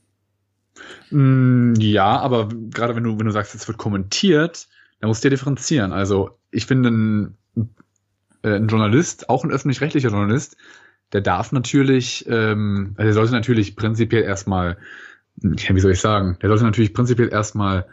Mm, 1.11 1.75
ja, 1.77 2.19
aber 2.19 2.49
gerade 2.49 2.95
wenn 2.95 3.03
du, 3.03 3.17
wenn 3.17 3.25
du 3.25 3.31
sagst, 3.31 3.55
es 3.55 3.67
wird 3.67 3.77
kommentiert, 3.77 4.67
dann 4.99 5.07
musst 5.07 5.23
du 5.23 5.27
ja 5.27 5.29
differenzieren. 5.29 5.93
Also 5.93 6.39
ich 6.51 6.65
finde, 6.65 6.89
ein, 6.89 7.37
äh, 8.43 8.55
ein 8.55 8.67
Journalist, 8.67 9.29
auch 9.29 9.43
ein 9.43 9.51
öffentlich-rechtlicher 9.51 10.09
Journalist, 10.09 10.57
der 11.13 11.21
darf 11.21 11.51
natürlich, 11.51 12.25
ähm, 12.27 12.93
also 12.97 13.05
der 13.05 13.13
sollte 13.13 13.33
natürlich 13.33 13.75
prinzipiell 13.75 14.23
erstmal, 14.23 14.77
ja, 15.41 15.75
wie 15.75 15.79
soll 15.79 15.91
ich 15.91 16.01
sagen, 16.01 16.37
der 16.41 16.49
sollte 16.49 16.63
natürlich 16.63 16.93
prinzipiell 16.93 17.29
erstmal 17.29 17.87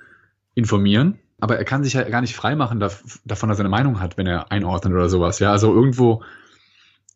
informieren, 0.55 1.19
aber 1.41 1.59
er 1.59 1.65
kann 1.65 1.85
sich 1.85 1.95
ja 1.95 2.09
gar 2.09 2.21
nicht 2.21 2.35
freimachen 2.35 2.81
davon, 2.81 3.49
dass 3.49 3.59
er 3.59 3.61
eine 3.61 3.69
Meinung 3.69 4.01
hat, 4.01 4.17
wenn 4.17 4.27
er 4.27 4.51
einordnet 4.51 4.93
oder 4.93 5.09
sowas. 5.09 5.39
Ja, 5.39 5.53
also 5.53 5.75
irgendwo 5.75 6.23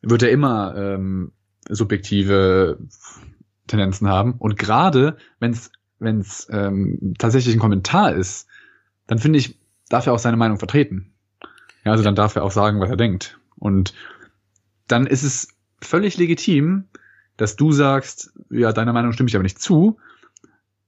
wird 0.02 0.22
er 0.22 0.30
immer 0.30 0.74
ähm, 0.76 1.32
subjektive 1.68 2.78
Tendenzen 3.66 4.08
haben. 4.08 4.34
Und 4.34 4.58
gerade 4.58 5.16
wenn 5.38 5.52
es 5.52 5.70
wenn 6.00 6.20
es 6.20 6.48
ähm, 6.50 7.14
tatsächlich 7.18 7.54
ein 7.54 7.60
Kommentar 7.60 8.14
ist, 8.14 8.48
dann 9.06 9.18
finde 9.18 9.38
ich, 9.38 9.58
darf 9.88 10.06
er 10.06 10.14
auch 10.14 10.18
seine 10.18 10.36
Meinung 10.36 10.58
vertreten. 10.58 11.09
Ja, 11.84 11.92
also 11.92 12.04
dann 12.04 12.14
darf 12.14 12.36
er 12.36 12.44
auch 12.44 12.50
sagen, 12.50 12.80
was 12.80 12.90
er 12.90 12.96
denkt. 12.96 13.38
Und 13.58 13.94
dann 14.86 15.06
ist 15.06 15.22
es 15.22 15.48
völlig 15.80 16.18
legitim, 16.18 16.84
dass 17.36 17.56
du 17.56 17.72
sagst, 17.72 18.32
ja, 18.50 18.72
deiner 18.72 18.92
Meinung 18.92 19.12
stimme 19.12 19.28
ich 19.28 19.34
aber 19.34 19.42
nicht 19.42 19.60
zu, 19.60 19.98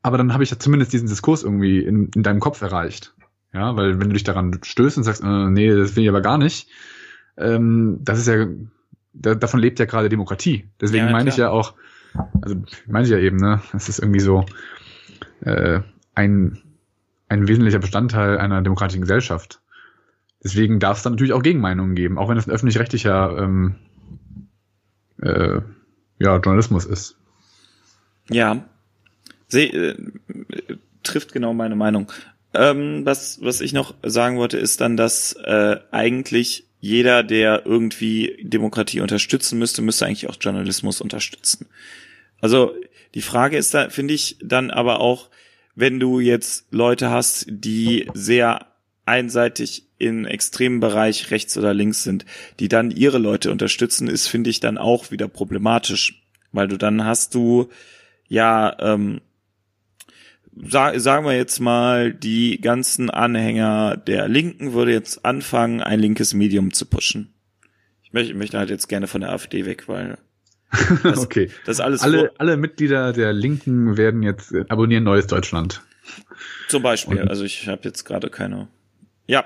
aber 0.03 0.19
dann 0.19 0.33
habe 0.33 0.43
ich 0.43 0.51
ja 0.51 0.59
zumindest 0.59 0.93
diesen 0.93 1.09
Diskurs 1.09 1.45
irgendwie 1.45 1.79
in, 1.79 2.11
in 2.15 2.23
deinem 2.23 2.41
Kopf 2.41 2.61
erreicht. 2.61 3.15
Ja, 3.55 3.77
weil 3.77 4.01
wenn 4.01 4.09
du 4.09 4.15
dich 4.15 4.25
daran 4.25 4.59
stößt 4.63 4.97
und 4.99 5.05
sagst, 5.05 5.23
äh, 5.23 5.51
nee, 5.51 5.75
das 5.75 5.95
will 5.95 6.03
ich 6.03 6.09
aber 6.09 6.21
gar 6.21 6.39
nicht, 6.39 6.69
ähm, 7.37 7.99
das 8.03 8.19
ist 8.19 8.29
ja, 8.29 8.47
da, 9.13 9.35
davon 9.35 9.61
lebt 9.61 9.79
ja 9.79 9.85
gerade 9.85 10.09
Demokratie. 10.09 10.69
Deswegen 10.81 11.07
ja, 11.07 11.13
meine 11.13 11.31
ich 11.31 11.37
ja 11.37 11.51
auch, 11.51 11.75
also 12.41 12.57
meine 12.87 13.05
ich 13.05 13.11
ja 13.11 13.19
eben, 13.19 13.37
ne, 13.37 13.63
das 13.73 13.89
ist 13.89 13.99
irgendwie 13.99 14.21
so 14.21 14.45
äh, 15.41 15.81
ein, 16.15 16.59
ein 17.29 17.49
wesentlicher 17.49 17.79
Bestandteil 17.79 18.39
einer 18.39 18.61
demokratischen 18.61 19.01
Gesellschaft. 19.01 19.62
Deswegen 20.43 20.81
darf 20.81 20.99
es 20.99 21.03
dann 21.03 21.13
natürlich 21.13 21.33
auch 21.33 21.43
Gegenmeinungen 21.43 21.95
geben, 21.95 22.19
auch 22.19 22.29
wenn 22.29 22.39
es 22.39 22.47
ein 22.47 22.53
öffentlich-rechtlicher 22.53 23.39
ähm, 23.39 23.77
äh, 25.21 25.61
ja, 26.19 26.37
Journalismus 26.37 26.85
ist. 26.85 27.17
Ja, 28.29 28.65
See, 29.53 29.67
äh, 29.67 29.95
trifft 31.03 31.35
genau 31.35 31.53
meine 31.53 31.77
Meinung. 31.77 32.11
Ähm, 32.55 33.05
was, 33.05 33.39
was 33.43 33.61
ich 33.61 33.75
noch 33.75 33.95
sagen 34.03 34.39
wollte, 34.39 34.57
ist 34.57 34.81
dann, 34.81 34.97
dass 34.97 35.35
äh, 35.45 35.77
eigentlich 35.91 36.65
jeder, 36.81 37.23
der 37.23 37.67
irgendwie 37.67 38.39
Demokratie 38.43 39.03
unterstützen 39.03 39.59
müsste, 39.59 39.83
müsste 39.83 40.07
eigentlich 40.07 40.31
auch 40.31 40.37
Journalismus 40.41 41.03
unterstützen. 41.03 41.67
Also 42.41 42.75
die 43.15 43.21
Frage 43.21 43.59
ist 43.59 43.75
da, 43.75 43.91
finde 43.91 44.15
ich, 44.15 44.39
dann 44.43 44.71
aber 44.71 45.01
auch, 45.01 45.29
wenn 45.75 46.01
du 46.01 46.19
jetzt 46.19 46.73
Leute 46.73 47.11
hast, 47.11 47.45
die 47.47 48.09
sehr 48.15 48.72
einseitig 49.05 49.89
in 49.99 50.25
extremen 50.25 50.81
Bereich 50.81 51.31
rechts 51.31 51.57
oder 51.57 51.75
links 51.75 52.03
sind, 52.03 52.25
die 52.61 52.69
dann 52.69 52.91
ihre 52.91 53.19
Leute 53.19 53.51
unterstützen, 53.51 54.09
ist, 54.09 54.27
finde 54.27 54.51
ich, 54.51 54.61
dann 54.61 54.79
auch 54.79 55.11
wieder 55.11 55.29
problematisch. 55.29 56.23
Weil 56.53 56.69
du 56.69 56.77
dann 56.77 57.05
hast 57.05 57.35
du, 57.35 57.69
ja, 58.29 58.77
ähm, 58.81 59.21
sag, 60.55 61.01
sagen 61.01 61.25
wir 61.25 61.37
jetzt 61.37 61.61
mal, 61.61 62.13
die 62.13 62.61
ganzen 62.61 63.11
Anhänger 63.11 63.97
der 63.97 64.29
Linken 64.29 64.73
würde 64.73 64.93
jetzt 64.93 65.25
anfangen, 65.25 65.81
ein 65.81 66.01
linkes 66.01 66.35
Medium 66.35 66.73
zu 66.73 66.87
pushen. 66.87 67.33
Ich 68.03 68.13
möchte, 68.13 68.35
möchte 68.35 68.59
halt 68.59 68.71
jetzt 68.71 68.89
gerne 68.89 69.07
von 69.07 69.23
der 69.23 69.31
AfD 69.31 69.65
weg, 69.65 69.89
weil 69.89 70.19
das, 71.03 71.19
okay. 71.19 71.51
Das 71.65 71.81
alles 71.81 72.03
alle, 72.03 72.33
alle 72.39 72.57
Mitglieder 72.57 73.13
der 73.13 73.33
Linken 73.33 73.97
werden 73.97 74.23
jetzt 74.23 74.55
abonnieren 74.69 75.05
Neues 75.05 75.27
Deutschland. 75.27 75.83
Zum 76.69 76.83
Beispiel. 76.83 77.21
Und 77.21 77.29
also 77.29 77.45
ich 77.45 77.69
habe 77.69 77.83
jetzt 77.85 78.05
gerade 78.05 78.31
keine. 78.31 78.69
Ja. 79.27 79.45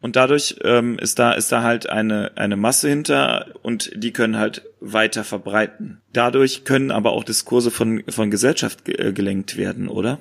Und 0.00 0.14
dadurch 0.14 0.56
ähm, 0.62 0.96
ist 0.98 1.18
da 1.18 1.32
ist 1.32 1.50
da 1.50 1.64
halt 1.64 1.88
eine 1.88 2.36
eine 2.36 2.56
Masse 2.56 2.88
hinter 2.88 3.46
und 3.62 3.90
die 3.96 4.12
können 4.12 4.36
halt 4.38 4.62
weiter 4.80 5.24
verbreiten. 5.24 6.00
Dadurch 6.12 6.64
können 6.64 6.92
aber 6.92 7.10
auch 7.10 7.24
Diskurse 7.24 7.72
von 7.72 8.04
von 8.08 8.30
Gesellschaft 8.30 8.84
ge 8.84 8.94
äh, 8.94 9.12
gelenkt 9.12 9.56
werden, 9.56 9.88
oder? 9.88 10.20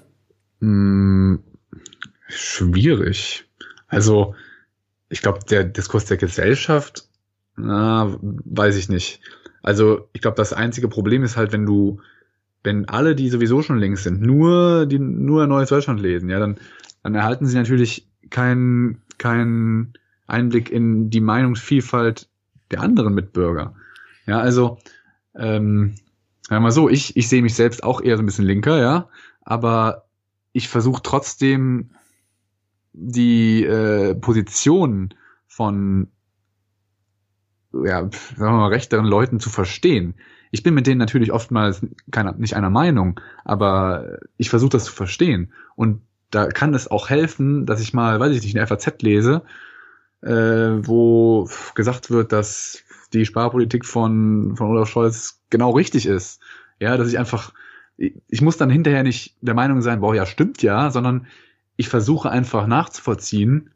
Hm, 0.62 1.44
schwierig. 2.28 3.46
Also 3.88 4.34
ich 5.10 5.22
glaube, 5.22 5.40
der 5.50 5.64
Diskurs 5.64 6.06
der 6.06 6.18
Gesellschaft, 6.18 7.08
na, 7.56 8.18
weiß 8.22 8.78
ich 8.78 8.90
nicht. 8.90 9.22
Also 9.62 10.10
ich 10.14 10.22
glaube, 10.22 10.38
das 10.38 10.54
einzige 10.54 10.88
Problem 10.88 11.24
ist 11.24 11.38
halt, 11.38 11.52
wenn 11.52 11.66
du, 11.66 12.00
wenn 12.64 12.88
alle, 12.90 13.16
die 13.16 13.30
sowieso 13.30 13.62
schon 13.62 13.80
links 13.80 14.04
sind, 14.04 14.22
nur 14.22 14.86
die 14.86 15.00
nur 15.00 15.48
Neues 15.48 15.70
Deutschland 15.70 16.00
lesen, 16.00 16.30
ja, 16.30 16.40
dann, 16.40 16.58
dann 17.04 17.16
erhalten 17.16 17.46
sie 17.46 17.58
natürlich 17.58 18.08
keinen 18.30 19.02
keinen 19.18 19.94
Einblick 20.28 20.70
in 20.70 21.10
die 21.10 21.22
Meinungsvielfalt 21.22 22.30
der 22.72 22.82
anderen 22.82 23.14
Mitbürger. 23.14 23.74
Ja, 24.26 24.40
also 24.40 24.78
ähm, 25.36 25.96
sagen 26.42 26.58
wir 26.58 26.60
mal 26.60 26.72
so, 26.72 26.90
ich, 26.90 27.16
ich 27.16 27.30
sehe 27.30 27.42
mich 27.42 27.56
selbst 27.56 27.84
auch 27.84 28.02
eher 28.02 28.18
so 28.18 28.24
ein 28.24 28.26
bisschen 28.26 28.46
linker, 28.46 28.80
ja, 28.80 29.10
aber 29.42 30.06
ich 30.52 30.68
versuche 30.68 31.02
trotzdem 31.02 31.92
die 32.94 33.64
äh, 33.64 34.16
Position 34.16 35.14
von 35.48 36.08
ja, 37.74 38.02
sagen 38.02 38.12
wir 38.38 38.52
mal, 38.52 38.70
rechteren 38.70 39.06
Leuten 39.06 39.40
zu 39.40 39.50
verstehen. 39.50 40.16
Ich 40.52 40.64
bin 40.64 40.74
mit 40.74 40.88
denen 40.88 41.00
natürlich 41.00 41.32
oftmals 41.32 41.86
keiner, 42.12 42.34
nicht 42.34 42.56
einer 42.56 42.70
Meinung, 42.70 43.20
aber 43.44 44.20
ich 44.38 44.50
versuche 44.50 44.72
das 44.72 44.86
zu 44.86 44.94
verstehen. 44.94 45.52
Und 45.76 46.02
da 46.32 46.48
kann 46.48 46.74
es 46.74 46.90
auch 46.90 47.10
helfen, 47.10 47.66
dass 47.66 47.82
ich 47.82 47.94
mal, 47.94 48.20
weiß 48.20 48.36
ich 48.36 48.44
nicht, 48.44 48.58
eine 48.58 48.68
FAZ 48.68 49.02
lese, 49.02 49.44
äh, 50.22 50.30
wo 50.30 51.50
gesagt 51.76 52.10
wird, 52.10 52.32
dass 52.32 52.84
die 53.14 53.26
Sparpolitik 53.26 53.86
von, 53.86 54.56
von 54.56 54.68
Olaf 54.68 54.90
Scholz 54.90 55.42
genau 55.50 55.72
richtig 55.72 56.06
ist. 56.06 56.42
Ja, 56.80 56.98
dass 56.98 57.10
ich 57.10 57.18
einfach, 57.18 57.54
ich 57.98 58.42
muss 58.42 58.58
dann 58.58 58.70
hinterher 58.70 59.04
nicht 59.04 59.38
der 59.42 59.54
Meinung 59.54 59.82
sein, 59.82 60.02
boah, 60.02 60.14
ja, 60.14 60.26
stimmt 60.26 60.62
ja, 60.62 60.92
sondern 60.92 61.28
ich 61.78 61.90
versuche 61.90 62.30
einfach 62.30 62.68
nachzuvollziehen, 62.68 63.72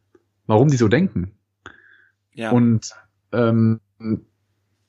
warum 0.47 0.67
die 0.67 0.77
so 0.77 0.87
denken. 0.87 1.31
Ja. 2.33 2.51
Und 2.51 2.91
ähm, 3.31 3.79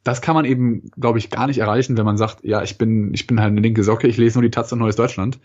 das 0.05 0.21
kann 0.21 0.35
man 0.35 0.45
eben, 0.45 0.91
glaube 0.99 1.19
ich, 1.19 1.31
gar 1.31 1.47
nicht 1.47 1.59
erreichen, 1.59 1.97
wenn 1.97 2.05
man 2.05 2.17
sagt, 2.17 2.45
ja, 2.45 2.63
ich 2.63 2.79
bin, 2.79 3.15
ich 3.15 3.27
bin 3.27 3.41
halt 3.41 3.53
eine 3.53 3.61
linke 3.61 3.85
Socke, 3.85 4.09
ich 4.09 4.17
lese 4.17 4.39
nur 4.39 4.43
die 4.43 4.51
Taz 4.51 4.73
und 4.73 4.81
Neues 4.81 4.97
Deutschland. 4.97 5.39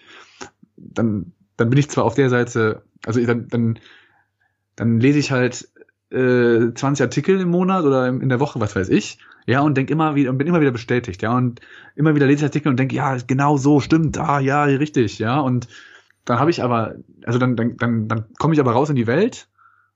Dann, 0.77 1.33
dann 1.57 1.69
bin 1.69 1.79
ich 1.79 1.89
zwar 1.89 2.05
auf 2.05 2.15
der 2.15 2.29
Seite, 2.29 2.83
also 3.05 3.23
dann, 3.25 3.47
dann, 3.47 3.79
dann 4.75 4.99
lese 4.99 5.19
ich 5.19 5.31
halt 5.31 5.69
äh, 6.11 6.73
20 6.73 7.01
Artikel 7.01 7.39
im 7.39 7.49
Monat 7.49 7.83
oder 7.83 8.07
in 8.07 8.29
der 8.29 8.39
Woche, 8.39 8.59
was 8.59 8.75
weiß 8.75 8.89
ich. 8.89 9.19
Ja, 9.45 9.61
und 9.61 9.75
denk 9.75 9.89
immer 9.89 10.15
wieder 10.15 10.29
und 10.29 10.37
bin 10.37 10.47
immer 10.47 10.59
wieder 10.59 10.71
bestätigt, 10.71 11.21
ja, 11.21 11.35
und 11.35 11.61
immer 11.95 12.15
wieder 12.15 12.27
lese 12.27 12.39
ich 12.39 12.43
Artikel 12.43 12.67
und 12.67 12.77
denke, 12.77 12.95
ja, 12.95 13.15
genau 13.25 13.55
so, 13.55 13.79
stimmt, 13.79 14.17
ah, 14.17 14.39
ja, 14.41 14.63
richtig, 14.65 15.19
ja, 15.19 15.39
und 15.39 15.69
dann 16.25 16.39
habe 16.39 16.51
ich 16.51 16.61
aber, 16.61 16.95
also 17.25 17.39
dann, 17.39 17.55
dann, 17.55 17.77
dann, 17.77 18.07
dann 18.09 18.25
komme 18.37 18.53
ich 18.53 18.59
aber 18.59 18.73
raus 18.73 18.89
in 18.89 18.97
die 18.97 19.07
Welt 19.07 19.47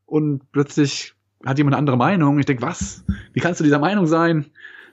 und 0.06 0.50
plötzlich 0.54 1.16
hat 1.46 1.58
jemand 1.58 1.74
eine 1.74 1.80
andere 1.80 1.98
Meinung. 1.98 2.40
Ich 2.40 2.46
denke, 2.46 2.62
was? 2.62 3.04
Wie 3.34 3.40
kannst 3.40 3.60
du 3.60 3.64
dieser 3.64 3.80
Meinung 3.80 4.08
sein? 4.08 4.46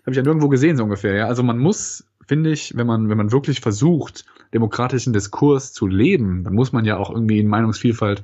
Habe 0.03 0.11
ich 0.11 0.17
ja 0.17 0.23
nirgendwo 0.23 0.49
gesehen, 0.49 0.77
so 0.77 0.83
ungefähr. 0.83 1.15
Ja? 1.15 1.27
Also 1.27 1.43
man 1.43 1.59
muss, 1.59 2.07
finde 2.27 2.51
ich, 2.51 2.77
wenn 2.77 2.87
man, 2.87 3.09
wenn 3.09 3.19
man 3.19 3.31
wirklich 3.31 3.61
versucht, 3.61 4.25
demokratischen 4.55 5.13
Diskurs 5.13 5.73
zu 5.73 5.87
leben, 5.87 6.45
dann 6.45 6.55
muss 6.55 6.73
man 6.73 6.85
ja 6.85 6.97
auch 6.97 7.11
irgendwie 7.11 7.39
in 7.39 7.49
Meinungsvielfalt 7.49 8.23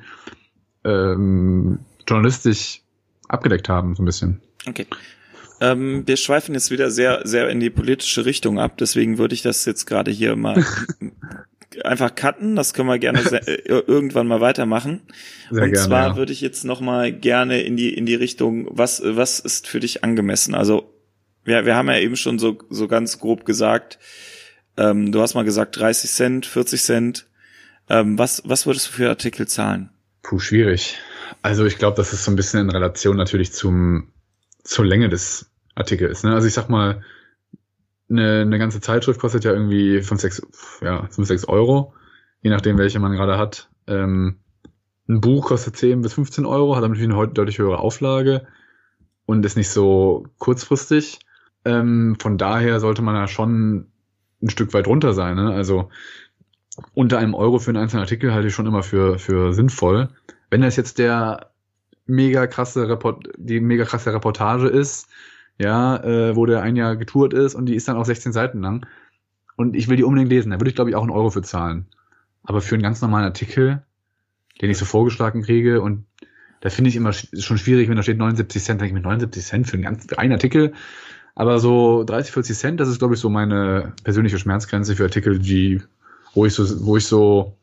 ähm, 0.85 1.81
journalistisch 2.07 2.83
abgedeckt 3.29 3.69
haben, 3.69 3.95
so 3.95 4.03
ein 4.03 4.07
bisschen. 4.07 4.41
Okay. 4.67 4.87
Ähm, 5.61 6.07
wir 6.07 6.17
schweifen 6.17 6.55
jetzt 6.55 6.71
wieder 6.71 6.91
sehr, 6.91 7.23
sehr 7.25 7.49
in 7.49 7.61
die 7.61 7.71
politische 7.71 8.25
Richtung 8.25 8.59
ab, 8.59 8.77
deswegen 8.79 9.19
würde 9.19 9.35
ich 9.35 9.43
das 9.43 9.65
jetzt 9.65 9.87
gerade 9.87 10.11
hier 10.11 10.37
mal 10.37 10.65
einfach 11.85 12.15
cutten. 12.15 12.57
Das 12.57 12.75
können 12.75 12.89
wir 12.89 12.99
gerne 12.99 13.21
äh, 13.47 13.63
irgendwann 13.65 14.27
mal 14.27 14.41
weitermachen. 14.41 15.03
Sehr 15.51 15.65
Und 15.65 15.73
gerne, 15.73 15.87
zwar 15.87 16.09
ja. 16.09 16.17
würde 16.17 16.33
ich 16.33 16.41
jetzt 16.41 16.65
noch 16.65 16.81
mal 16.81 17.13
gerne 17.13 17.63
in 17.63 17.77
die 17.77 17.95
in 17.95 18.07
die 18.07 18.15
Richtung, 18.15 18.69
was 18.71 19.03
was 19.05 19.41
ist 19.41 19.67
für 19.67 19.81
dich 19.81 20.05
angemessen? 20.05 20.55
Also 20.55 20.93
wir, 21.45 21.67
wir 21.67 21.77
haben 21.77 21.89
ja 21.89 21.99
eben 21.99 22.17
schon 22.17 22.39
so 22.39 22.59
so 22.71 22.89
ganz 22.89 23.19
grob 23.19 23.45
gesagt. 23.45 23.99
Ähm, 24.77 25.13
du 25.13 25.21
hast 25.21 25.35
mal 25.35 25.45
gesagt 25.45 25.79
30 25.79 26.11
Cent, 26.11 26.47
40 26.47 26.83
Cent. 26.83 27.27
Ähm, 27.89 28.19
was 28.19 28.43
was 28.45 28.67
würdest 28.67 28.89
du 28.89 28.93
für 28.93 29.09
Artikel 29.09 29.47
zahlen? 29.47 29.91
Puh, 30.23 30.39
schwierig. 30.39 30.99
Also 31.43 31.67
ich 31.67 31.79
glaube, 31.79 31.97
das 31.97 32.13
ist 32.13 32.25
so 32.25 32.31
ein 32.31 32.37
bisschen 32.37 32.61
in 32.61 32.71
Relation 32.71 33.17
natürlich 33.17 33.53
zum 33.53 34.13
zur 34.63 34.87
Länge 34.87 35.09
des 35.09 35.51
Artikels. 35.75 36.23
Ne? 36.23 36.35
Also 36.35 36.49
ich 36.49 36.55
sag 36.55 36.69
mal, 36.69 37.03
eine, 38.11 38.43
eine 38.43 38.59
ganze 38.59 38.81
Zeitschrift 38.81 39.21
kostet 39.21 39.45
ja 39.45 39.53
irgendwie 39.53 40.03
5, 40.03 40.21
6, 40.21 40.43
ja, 40.83 41.07
5, 41.09 41.29
6 41.29 41.45
Euro, 41.47 41.95
je 42.43 42.51
nachdem, 42.51 42.79
welche 42.79 42.99
man 42.99 43.13
gerade 43.13 43.39
hat. 43.39 43.69
Ähm, 43.87 44.41
ein 45.09 45.21
Buch 45.21 45.49
kostet 45.49 45.77
10 45.77 46.01
bis 46.01 46.15
15 46.15 46.47
Euro, 46.47 46.77
hat 46.77 46.83
damit 46.83 47.01
eine 47.01 47.29
deutlich 47.29 47.59
höhere 47.59 47.79
Auflage 47.79 48.47
und 49.27 49.45
ist 49.45 49.57
nicht 49.57 49.69
so 49.69 50.27
kurzfristig. 50.39 51.19
Ähm, 51.65 52.17
von 52.19 52.39
daher 52.39 52.81
sollte 52.81 53.03
man 53.03 53.15
ja 53.15 53.29
schon 53.29 53.89
ein 54.43 54.51
Stück 54.51 54.75
weit 54.75 54.87
runter 54.87 55.13
sein. 55.13 55.37
Ne? 55.37 55.53
Also 55.53 55.91
unter 56.95 57.19
einem 57.19 57.35
Euro 57.35 57.59
für 57.59 57.71
einen 57.71 57.79
einzelnen 57.79 58.03
Artikel 58.03 58.33
halte 58.33 58.49
ich 58.49 58.55
schon 58.55 58.67
immer 58.67 58.83
für, 58.83 59.19
für 59.19 59.53
sinnvoll. 59.53 60.09
Wenn 60.51 60.63
das 60.63 60.77
jetzt 60.77 60.99
der 60.99 61.51
mega 62.07 62.47
krasse 62.47 62.89
Report 62.89 63.29
die 63.37 63.61
mega 63.61 63.85
krasse 63.85 64.13
Reportage 64.13 64.69
ist, 64.69 65.09
ja, 65.59 65.97
äh, 66.03 66.37
wo 66.37 66.47
der 66.47 66.63
ein 66.63 66.77
Jahr 66.77 66.97
getourt 66.97 67.33
ist 67.33 67.55
und 67.55 67.67
die 67.67 67.75
ist 67.75 67.89
dann 67.89 67.97
auch 67.97 68.05
16 68.05 68.33
Seiten 68.33 68.61
lang. 68.61 68.87
Und 69.57 69.77
ich 69.77 69.89
will 69.89 69.97
die 69.97 70.03
unbedingt 70.03 70.31
lesen. 70.31 70.51
Da 70.51 70.59
würde 70.59 70.69
ich, 70.69 70.75
glaube 70.75 70.91
ich, 70.91 70.97
auch 70.97 71.03
einen 71.03 71.13
Euro 71.13 71.31
für 71.31 71.43
zahlen. 71.43 71.87
Aber 72.43 72.61
für 72.61 72.75
einen 72.75 72.83
ganz 72.83 73.01
normalen 73.01 73.25
Artikel, 73.25 73.83
den 74.61 74.71
ich 74.71 74.79
so 74.79 74.85
vorgeschlagen 74.85 75.43
kriege 75.43 75.81
und 75.81 76.07
da 76.61 76.71
finde 76.71 76.89
ich 76.89 76.97
immer 76.97 77.13
schon 77.13 77.59
schwierig, 77.59 77.91
wenn 77.91 77.97
da 77.97 78.03
steht 78.03 78.17
79 78.17 78.65
Cent, 78.65 78.81
denke 78.81 78.89
ich 78.89 78.95
mir 78.95 79.07
79 79.07 79.45
Cent 79.45 79.69
für 79.69 79.77
einen, 79.77 80.01
für 80.01 80.19
einen 80.19 80.33
Artikel. 80.33 80.73
Aber 81.35 81.59
so 81.59 82.05
30, 82.05 82.33
40 82.33 82.57
Cent, 82.57 82.81
das 82.81 82.89
ist, 82.89 82.99
glaube 82.99 83.15
ich, 83.15 83.21
so 83.21 83.29
meine 83.29 83.93
persönliche 84.05 84.39
Schmerzgrenze 84.39 84.95
für 84.95 85.05
Artikel, 85.05 85.39
die, 85.39 85.83
wo 86.35 86.47
ich 86.47 86.55
so, 86.55 86.87
wo 86.87 86.97
ich 86.97 87.07
so 87.07 87.57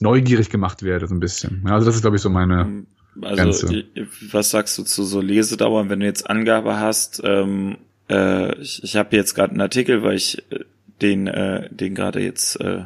neugierig 0.00 0.50
gemacht 0.50 0.82
werde, 0.82 1.06
so 1.06 1.14
ein 1.14 1.20
bisschen. 1.20 1.62
Also 1.66 1.86
das 1.86 1.94
ist, 1.94 2.00
glaube 2.00 2.16
ich, 2.16 2.22
so 2.22 2.30
meine, 2.30 2.64
hm. 2.64 2.86
Also, 3.20 3.36
Ganze. 3.36 3.84
was 4.30 4.50
sagst 4.50 4.78
du 4.78 4.84
zu 4.84 5.04
so 5.04 5.20
Lesedauern, 5.20 5.90
wenn 5.90 6.00
du 6.00 6.06
jetzt 6.06 6.30
Angabe 6.30 6.80
hast? 6.80 7.20
Ähm, 7.22 7.76
äh, 8.08 8.58
ich 8.58 8.82
ich 8.82 8.96
habe 8.96 9.14
jetzt 9.14 9.34
gerade 9.34 9.50
einen 9.50 9.60
Artikel, 9.60 10.02
weil 10.02 10.16
ich 10.16 10.38
äh, 10.50 10.60
den, 11.02 11.26
äh, 11.26 11.68
den 11.70 11.94
gerade 11.94 12.20
jetzt 12.20 12.58
äh, 12.60 12.84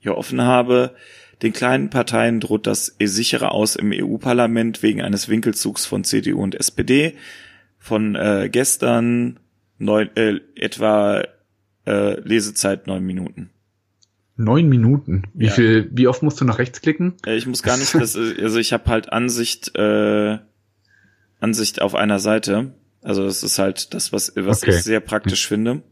hier 0.00 0.16
offen 0.16 0.42
habe. 0.42 0.96
Den 1.42 1.52
kleinen 1.52 1.88
Parteien 1.88 2.40
droht 2.40 2.66
das 2.66 2.96
sichere 3.00 3.52
Aus 3.52 3.76
im 3.76 3.92
EU-Parlament 3.94 4.82
wegen 4.82 5.02
eines 5.02 5.28
Winkelzugs 5.28 5.86
von 5.86 6.04
CDU 6.04 6.42
und 6.42 6.54
SPD. 6.56 7.14
Von 7.78 8.16
äh, 8.16 8.48
gestern 8.50 9.38
neun, 9.80 10.14
äh, 10.14 10.40
etwa 10.54 11.24
äh, 11.86 12.20
Lesezeit 12.20 12.86
neun 12.86 13.04
Minuten. 13.04 13.50
Neun 14.36 14.68
Minuten. 14.68 15.24
Wie 15.34 15.46
ja. 15.46 15.52
viel, 15.52 15.90
wie 15.92 16.06
oft 16.06 16.22
musst 16.22 16.40
du 16.40 16.44
nach 16.44 16.58
rechts 16.58 16.80
klicken? 16.80 17.14
Äh, 17.26 17.36
ich 17.36 17.46
muss 17.46 17.62
gar 17.62 17.76
nicht, 17.76 17.94
das, 17.94 18.16
also 18.16 18.58
ich 18.58 18.72
habe 18.72 18.88
halt 18.88 19.12
Ansicht, 19.12 19.74
äh, 19.74 20.38
Ansicht 21.40 21.82
auf 21.82 21.94
einer 21.94 22.20
Seite. 22.20 22.74
Also 23.02 23.24
das 23.24 23.42
ist 23.42 23.58
halt 23.58 23.94
das, 23.94 24.12
was, 24.12 24.32
was 24.36 24.62
okay. 24.62 24.72
ich 24.72 24.82
sehr 24.82 25.00
praktisch 25.00 25.48
finde. 25.48 25.82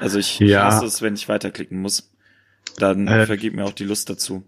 Also 0.00 0.18
ich 0.18 0.38
ja. 0.40 0.64
hasse 0.64 0.86
es, 0.86 1.02
wenn 1.02 1.14
ich 1.14 1.28
weiterklicken 1.28 1.80
muss. 1.80 2.10
Dann 2.78 3.06
äh, 3.06 3.26
vergibt 3.26 3.54
mir 3.54 3.64
auch 3.64 3.72
die 3.72 3.84
Lust 3.84 4.10
dazu. 4.10 4.42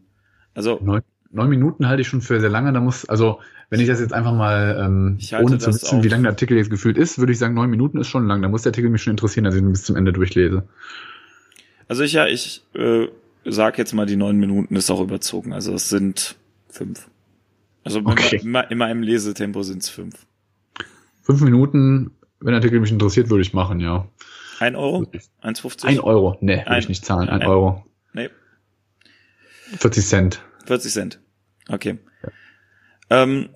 Also 0.54 0.80
neun, 0.82 1.02
neun 1.30 1.50
Minuten 1.50 1.86
halte 1.86 2.00
ich 2.00 2.08
schon 2.08 2.22
für 2.22 2.40
sehr 2.40 2.50
lange. 2.50 2.72
Da 2.72 2.80
muss, 2.80 3.06
also 3.08 3.40
wenn 3.68 3.80
ich 3.80 3.88
das 3.88 4.00
jetzt 4.00 4.12
einfach 4.12 4.32
mal 4.32 4.76
ähm, 4.80 5.18
ohne 5.42 5.58
zu 5.58 5.68
wissen, 5.68 6.04
wie 6.04 6.08
lange 6.08 6.22
der 6.22 6.32
Artikel 6.32 6.56
jetzt 6.56 6.70
gefühlt 6.70 6.96
ist, 6.96 7.18
würde 7.18 7.32
ich 7.32 7.38
sagen, 7.38 7.54
neun 7.54 7.70
Minuten 7.70 7.98
ist 7.98 8.08
schon 8.08 8.26
lang. 8.26 8.42
Da 8.42 8.48
muss 8.48 8.62
der 8.62 8.70
Artikel 8.70 8.90
mich 8.90 9.02
schon 9.02 9.12
interessieren, 9.12 9.44
dass 9.44 9.54
ich 9.54 9.62
ihn 9.62 9.72
bis 9.72 9.82
zum 9.82 9.96
Ende 9.96 10.12
durchlese. 10.12 10.68
Also 11.88 12.02
ich 12.02 12.12
ja, 12.12 12.26
ich 12.26 12.62
äh, 12.74 13.08
sag 13.44 13.78
jetzt 13.78 13.92
mal, 13.92 14.06
die 14.06 14.16
neun 14.16 14.36
Minuten 14.38 14.76
ist 14.76 14.90
auch 14.90 15.00
überzogen. 15.00 15.52
Also 15.52 15.74
es 15.74 15.88
sind 15.88 16.36
fünf. 16.68 17.08
Also 17.84 18.00
okay. 18.04 18.40
immer, 18.42 18.70
in 18.70 18.78
meinem 18.78 19.02
Lesetempo 19.02 19.62
sind 19.62 19.82
es 19.82 19.88
fünf. 19.88 20.26
Fünf 21.22 21.40
Minuten, 21.40 22.12
wenn 22.40 22.48
der 22.48 22.56
Artikel 22.56 22.80
mich 22.80 22.92
interessiert, 22.92 23.30
würde 23.30 23.42
ich 23.42 23.52
machen, 23.52 23.80
ja. 23.80 24.08
Ein 24.58 24.74
Euro? 24.74 25.06
1,50? 25.42 25.84
Ein 25.84 26.00
Euro, 26.00 26.38
ne, 26.40 26.64
würde 26.66 26.78
ich 26.78 26.88
nicht 26.88 27.04
zahlen. 27.04 27.28
Ein, 27.28 27.42
ein 27.42 27.48
Euro. 27.48 27.84
Nee. 28.12 28.30
40 29.78 30.06
Cent. 30.06 30.42
40 30.66 30.92
Cent. 30.92 31.20
Okay. 31.68 31.98
Ja. 32.22 32.28
Ähm, 33.10 33.48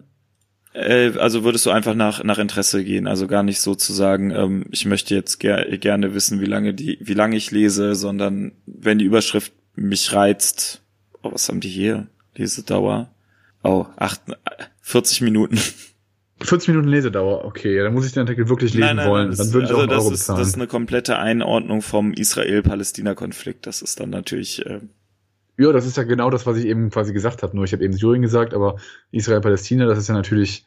äh, 0.72 1.12
also 1.18 1.44
würdest 1.44 1.66
du 1.66 1.70
einfach 1.70 1.94
nach, 1.94 2.22
nach 2.22 2.38
Interesse 2.38 2.84
gehen, 2.84 3.06
also 3.06 3.26
gar 3.26 3.42
nicht 3.42 3.60
so 3.60 3.74
zu 3.74 3.92
sagen, 3.92 4.30
ähm, 4.30 4.66
ich 4.70 4.86
möchte 4.86 5.14
jetzt 5.14 5.38
ger 5.38 5.64
gerne 5.78 6.14
wissen, 6.14 6.40
wie 6.40 6.46
lange 6.46 6.74
die, 6.74 6.98
wie 7.00 7.14
lange 7.14 7.36
ich 7.36 7.50
lese, 7.50 7.94
sondern 7.94 8.52
wenn 8.66 8.98
die 8.98 9.04
Überschrift 9.04 9.52
mich 9.74 10.12
reizt, 10.12 10.82
oh, 11.22 11.32
was 11.32 11.48
haben 11.48 11.60
die 11.60 11.68
hier? 11.68 12.08
Lesedauer. 12.36 13.10
Oh, 13.62 13.86
acht, 13.96 14.22
40 14.82 15.20
Minuten. 15.22 15.58
40 16.42 16.68
Minuten 16.68 16.88
Lesedauer, 16.88 17.44
okay, 17.44 17.82
dann 17.82 17.92
muss 17.92 18.06
ich 18.06 18.12
den 18.12 18.20
Artikel 18.20 18.48
wirklich 18.48 18.72
lesen 18.72 18.86
nein, 18.86 18.96
nein, 18.96 19.08
wollen. 19.08 19.36
Dann 19.36 19.52
würde 19.52 19.66
ich 19.66 19.72
also 19.72 19.82
auch 19.82 19.86
das 19.86 20.04
Euro 20.04 20.14
ist, 20.14 20.28
Das 20.28 20.48
ist 20.48 20.54
eine 20.54 20.66
komplette 20.66 21.18
Einordnung 21.18 21.82
vom 21.82 22.14
Israel-Palästina-Konflikt. 22.14 23.66
Das 23.66 23.82
ist 23.82 24.00
dann 24.00 24.10
natürlich. 24.10 24.64
Äh, 24.64 24.80
ja, 25.60 25.72
das 25.72 25.86
ist 25.86 25.96
ja 25.96 26.04
genau 26.04 26.30
das, 26.30 26.46
was 26.46 26.56
ich 26.56 26.66
eben 26.66 26.90
quasi 26.90 27.12
gesagt 27.12 27.42
habe. 27.42 27.54
Nur 27.54 27.64
ich 27.64 27.72
habe 27.72 27.84
eben 27.84 27.92
Syrien 27.92 28.22
gesagt, 28.22 28.54
aber 28.54 28.76
Israel-Palästina, 29.10 29.86
das 29.86 29.98
ist 29.98 30.08
ja 30.08 30.14
natürlich, 30.14 30.64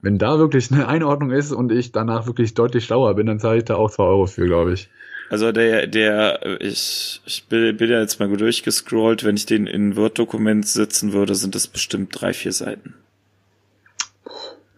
wenn 0.00 0.18
da 0.18 0.38
wirklich 0.38 0.70
eine 0.70 0.86
Einordnung 0.86 1.32
ist 1.32 1.52
und 1.52 1.72
ich 1.72 1.90
danach 1.90 2.26
wirklich 2.26 2.54
deutlich 2.54 2.84
schlauer 2.84 3.14
bin, 3.14 3.26
dann 3.26 3.40
zahle 3.40 3.58
ich 3.58 3.64
da 3.64 3.74
auch 3.74 3.90
zwei 3.90 4.04
Euro 4.04 4.26
für, 4.26 4.46
glaube 4.46 4.72
ich. 4.72 4.88
Also 5.30 5.50
der, 5.52 5.86
der, 5.88 6.60
ich, 6.60 7.20
ich 7.24 7.44
bin, 7.46 7.76
bin 7.76 7.90
ja 7.90 8.00
jetzt 8.00 8.20
mal 8.20 8.28
gut 8.28 8.40
durchgescrollt. 8.40 9.24
Wenn 9.24 9.36
ich 9.36 9.46
den 9.46 9.66
in 9.66 9.96
Word-Dokument 9.96 10.66
setzen 10.66 11.12
würde, 11.12 11.34
sind 11.34 11.54
das 11.54 11.66
bestimmt 11.66 12.20
drei, 12.20 12.32
vier 12.32 12.52
Seiten. 12.52 12.94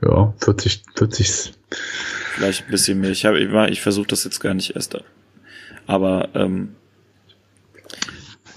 Ja, 0.02 0.34
40, 0.38 0.82
40. 0.96 1.52
Vielleicht 2.34 2.64
ein 2.64 2.70
bisschen 2.70 3.00
mehr. 3.00 3.10
Ich 3.10 3.24
habe, 3.24 3.38
ich, 3.38 3.50
ich 3.70 3.80
versuche 3.82 4.08
das 4.08 4.24
jetzt 4.24 4.40
gar 4.40 4.54
nicht 4.54 4.74
erst. 4.74 4.98
Aber 5.86 6.28
ähm, 6.34 6.74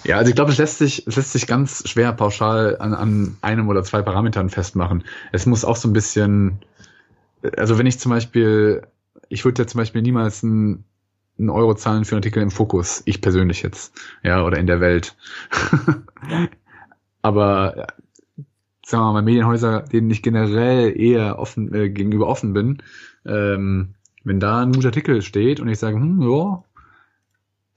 ja, 0.05 0.17
also 0.17 0.29
ich 0.29 0.35
glaube, 0.35 0.51
es 0.51 0.57
lässt 0.57 0.77
sich, 0.77 1.05
es 1.07 1.15
lässt 1.15 1.33
sich 1.33 1.47
ganz 1.47 1.87
schwer 1.89 2.13
pauschal 2.13 2.77
an, 2.79 2.93
an 2.93 3.37
einem 3.41 3.69
oder 3.69 3.83
zwei 3.83 4.01
Parametern 4.01 4.49
festmachen. 4.49 5.03
Es 5.31 5.45
muss 5.45 5.65
auch 5.65 5.75
so 5.75 5.87
ein 5.87 5.93
bisschen, 5.93 6.59
also 7.57 7.77
wenn 7.77 7.87
ich 7.87 7.99
zum 7.99 8.11
Beispiel, 8.11 8.83
ich 9.29 9.43
würde 9.45 9.63
ja 9.63 9.67
zum 9.67 9.79
Beispiel 9.79 10.01
niemals 10.01 10.43
einen, 10.43 10.83
einen 11.39 11.49
Euro 11.49 11.73
zahlen 11.73 12.05
für 12.05 12.15
einen 12.15 12.19
Artikel 12.19 12.43
im 12.43 12.51
Fokus, 12.51 13.01
ich 13.05 13.21
persönlich 13.21 13.63
jetzt, 13.63 13.93
ja, 14.23 14.43
oder 14.43 14.57
in 14.57 14.67
der 14.67 14.79
Welt. 14.79 15.15
Aber 17.21 17.87
sagen 18.85 19.03
wir 19.03 19.13
mal, 19.13 19.21
Medienhäuser, 19.23 19.81
denen 19.81 20.11
ich 20.11 20.21
generell 20.21 20.97
eher 20.97 21.39
offen 21.39 21.73
äh, 21.73 21.89
gegenüber 21.89 22.27
offen 22.27 22.53
bin, 22.53 22.77
ähm, 23.25 23.95
wenn 24.23 24.39
da 24.39 24.61
ein 24.61 24.73
guter 24.73 24.89
Artikel 24.89 25.23
steht 25.23 25.59
und 25.59 25.67
ich 25.67 25.79
sage, 25.79 25.97
hm, 25.97 26.21
ja, 26.21 26.63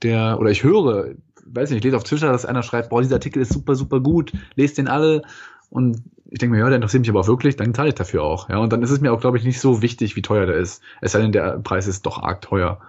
der, 0.02 0.38
oder 0.38 0.50
ich 0.50 0.62
höre, 0.62 1.14
weiß 1.52 1.70
nicht, 1.70 1.78
ich 1.78 1.84
lese 1.84 1.96
auf 1.96 2.04
Twitter, 2.04 2.30
dass 2.30 2.44
einer 2.44 2.62
schreibt, 2.62 2.90
boah, 2.90 3.02
dieser 3.02 3.16
Artikel 3.16 3.42
ist 3.42 3.52
super, 3.52 3.74
super 3.74 4.00
gut, 4.00 4.32
lest 4.54 4.78
den 4.78 4.88
alle. 4.88 5.22
Und 5.70 6.02
ich 6.30 6.38
denke 6.38 6.54
mir, 6.54 6.60
ja, 6.60 6.66
der 6.66 6.76
interessiert 6.76 7.02
mich 7.02 7.10
aber 7.10 7.20
auch 7.20 7.28
wirklich, 7.28 7.56
dann 7.56 7.74
zahle 7.74 7.88
ich 7.88 7.94
dafür 7.94 8.22
auch. 8.22 8.48
Ja, 8.48 8.58
und 8.58 8.72
dann 8.72 8.82
ist 8.82 8.90
es 8.90 9.00
mir 9.00 9.12
auch, 9.12 9.20
glaube 9.20 9.38
ich, 9.38 9.44
nicht 9.44 9.60
so 9.60 9.82
wichtig, 9.82 10.16
wie 10.16 10.22
teuer 10.22 10.46
der 10.46 10.56
ist. 10.56 10.82
Es 11.00 11.12
sei 11.12 11.20
denn, 11.20 11.32
der 11.32 11.58
Preis 11.58 11.86
ist 11.86 12.06
doch 12.06 12.22
arg 12.22 12.42
teuer. 12.42 12.80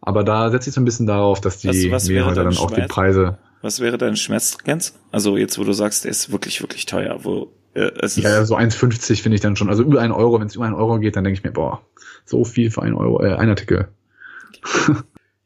Aber 0.00 0.24
da 0.24 0.50
setze 0.50 0.68
ich 0.68 0.74
so 0.74 0.80
ein 0.80 0.84
bisschen 0.84 1.06
darauf, 1.06 1.40
dass 1.40 1.58
die 1.58 1.68
was, 1.68 1.90
was 1.90 2.08
Mehrhäuser 2.08 2.44
dann 2.44 2.56
auch 2.56 2.70
die 2.70 2.82
Preise. 2.82 3.38
Was 3.62 3.78
wäre 3.80 3.96
deine 3.96 4.16
Schmerzgrenze? 4.16 4.94
Also 5.12 5.36
jetzt, 5.36 5.58
wo 5.58 5.64
du 5.64 5.72
sagst, 5.72 6.04
der 6.04 6.10
ist 6.10 6.32
wirklich, 6.32 6.60
wirklich 6.60 6.86
teuer. 6.86 7.20
Wo, 7.22 7.52
äh, 7.74 7.90
es 8.00 8.16
ja, 8.16 8.40
ist 8.40 8.48
so 8.48 8.56
1,50 8.56 9.22
finde 9.22 9.36
ich 9.36 9.40
dann 9.40 9.54
schon. 9.54 9.68
Also 9.68 9.84
über 9.84 10.00
einen 10.00 10.12
Euro, 10.12 10.40
wenn 10.40 10.48
es 10.48 10.56
über 10.56 10.64
einen 10.64 10.74
Euro 10.74 10.98
geht, 10.98 11.14
dann 11.14 11.22
denke 11.22 11.38
ich 11.38 11.44
mir, 11.44 11.52
boah, 11.52 11.80
so 12.24 12.44
viel 12.44 12.72
für 12.72 12.82
einen 12.82 12.94
Euro, 12.94 13.22
äh, 13.22 13.34
ein 13.34 13.48
Artikel. 13.48 13.88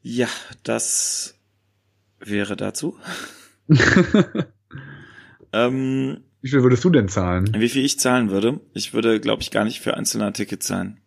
ja, 0.01 0.27
das 0.63 1.36
wäre 2.19 2.55
dazu. 2.55 2.97
ähm, 5.53 6.17
wie 6.41 6.49
viel 6.49 6.63
würdest 6.63 6.83
du 6.83 6.89
denn 6.89 7.09
zahlen? 7.09 7.51
Wie 7.57 7.69
viel 7.69 7.83
ich 7.83 7.99
zahlen 7.99 8.29
würde? 8.29 8.59
Ich 8.73 8.93
würde, 8.93 9.19
glaube 9.19 9.41
ich, 9.41 9.51
gar 9.51 9.65
nicht 9.65 9.81
für 9.81 9.95
einzelne 9.95 10.25
Artikel 10.25 10.59
zahlen. 10.59 10.99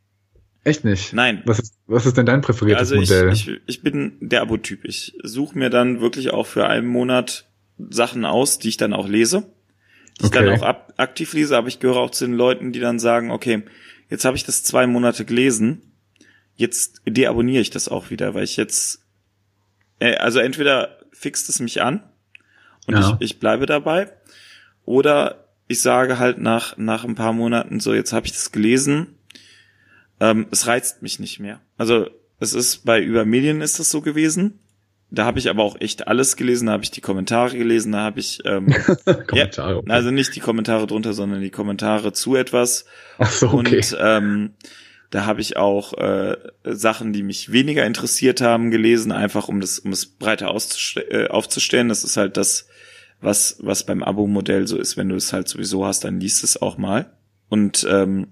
Echt 0.63 0.85
nicht? 0.85 1.13
Nein. 1.15 1.43
Was 1.47 1.59
ist, 1.59 1.79
was 1.87 2.05
ist 2.05 2.17
denn 2.17 2.27
dein 2.27 2.43
präferiertes 2.43 2.93
also 2.93 2.97
Modell? 3.01 3.33
Ich, 3.33 3.49
ich, 3.49 3.61
ich 3.67 3.83
bin 3.83 4.19
der 4.21 4.43
Abo-Typ. 4.43 4.85
Ich 4.85 5.17
suche 5.23 5.59
mir 5.59 5.71
dann 5.71 6.01
wirklich 6.01 6.31
auch 6.31 6.47
für 6.47 6.67
einen 6.67 6.87
Monat 6.87 7.49
Sachen 7.89 8.25
aus, 8.25 8.59
die 8.59 8.69
ich 8.69 8.77
dann 8.77 8.93
auch 8.93 9.09
lese. 9.09 9.51
Die 10.21 10.27
okay. 10.27 10.41
ich 10.41 10.51
dann 10.51 10.59
auch 10.59 10.63
ab, 10.63 10.93
aktiv 10.99 11.33
lese, 11.33 11.57
aber 11.57 11.69
ich 11.69 11.81
gehöre 11.81 11.97
auch 11.97 12.11
zu 12.11 12.27
den 12.27 12.35
Leuten, 12.35 12.73
die 12.73 12.81
dann 12.81 12.99
sagen, 12.99 13.31
okay, 13.31 13.63
jetzt 14.11 14.27
habe 14.27 14.37
ich 14.37 14.45
das 14.45 14.63
zwei 14.63 14.87
Monate 14.87 15.25
gelesen, 15.25 15.95
jetzt 16.57 17.01
deabonniere 17.07 17.63
ich 17.63 17.71
das 17.71 17.89
auch 17.89 18.11
wieder, 18.11 18.35
weil 18.35 18.45
ich 18.45 18.59
jetzt, 18.59 19.07
äh, 19.99 20.17
also 20.17 20.41
entweder 20.41 20.99
fixt 21.21 21.49
es 21.49 21.61
mich 21.61 21.83
an 21.83 22.03
und 22.87 22.95
ja. 22.95 23.19
ich, 23.21 23.33
ich 23.33 23.39
bleibe 23.39 23.67
dabei, 23.67 24.11
oder 24.85 25.45
ich 25.69 25.83
sage 25.83 26.19
halt 26.19 26.39
nach, 26.39 26.77
nach 26.79 27.05
ein 27.05 27.15
paar 27.15 27.33
Monaten 27.33 27.79
so, 27.79 27.95
jetzt 27.95 28.13
habe 28.13 28.27
ich 28.27 28.33
das 28.33 28.51
gelesen, 28.51 29.19
ähm, 30.19 30.47
es 30.51 30.67
reizt 30.67 31.03
mich 31.03 31.21
nicht 31.21 31.39
mehr. 31.39 31.61
Also 31.77 32.09
es 32.41 32.55
ist 32.55 32.85
bei 32.85 33.01
über 33.01 33.25
Medien 33.25 33.61
ist 33.61 33.79
das 33.79 33.91
so 33.91 34.01
gewesen. 34.01 34.59
Da 35.13 35.25
habe 35.25 35.41
ich 35.41 35.51
aber 35.51 35.65
auch 35.65 35.81
echt 35.81 36.07
alles 36.07 36.37
gelesen, 36.37 36.67
da 36.67 36.73
habe 36.73 36.85
ich 36.85 36.93
die 36.93 37.01
Kommentare 37.01 37.57
gelesen, 37.57 37.93
da 37.93 37.99
habe 37.99 38.21
ich 38.21 38.39
ähm, 38.45 38.73
Kommentare. 39.27 39.83
Ja, 39.87 39.95
also 39.95 40.11
nicht 40.11 40.35
die 40.37 40.41
Kommentare 40.41 40.87
drunter, 40.87 41.13
sondern 41.13 41.41
die 41.41 41.51
Kommentare 41.51 42.13
zu 42.13 42.37
etwas. 42.37 42.85
Ach 43.19 43.31
so, 43.31 43.49
okay. 43.49 43.77
Und 43.77 43.99
ähm, 44.01 44.55
da 45.11 45.27
habe 45.27 45.41
ich 45.41 45.57
auch 45.57 45.93
äh, 45.99 46.37
Sachen, 46.65 47.13
die 47.13 47.25
mich 47.25 47.51
weniger 47.51 47.85
interessiert 47.85 48.41
haben, 48.41 48.71
gelesen, 48.71 49.11
einfach 49.11 49.49
um 49.49 49.61
das, 49.61 49.81
um 49.81 49.93
es 49.93 50.07
breiter 50.07 50.55
äh, 51.11 51.27
aufzustellen. 51.27 51.89
Das 51.89 52.05
ist 52.05 52.17
halt 52.17 52.37
das, 52.37 52.69
was, 53.21 53.57
was 53.61 53.85
beim 53.85 54.05
Abo-Modell 54.05 54.69
so 54.69 54.79
ist. 54.79 54.97
Wenn 54.97 55.09
du 55.09 55.17
es 55.17 55.33
halt 55.33 55.49
sowieso 55.49 55.85
hast, 55.85 56.05
dann 56.05 56.21
liest 56.21 56.45
es 56.45 56.63
auch 56.63 56.79
mal. 56.79 57.13
Und 57.49 57.85
ähm, 57.91 58.29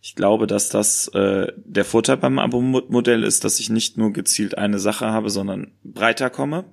ich 0.00 0.14
glaube, 0.14 0.46
dass 0.46 0.68
das 0.68 1.08
äh, 1.08 1.52
der 1.56 1.84
Vorteil 1.84 2.18
beim 2.18 2.38
Abo-Modell 2.38 3.24
ist, 3.24 3.42
dass 3.42 3.58
ich 3.58 3.68
nicht 3.68 3.98
nur 3.98 4.12
gezielt 4.12 4.56
eine 4.56 4.78
Sache 4.78 5.06
habe, 5.06 5.30
sondern 5.30 5.72
breiter 5.82 6.30
komme. 6.30 6.64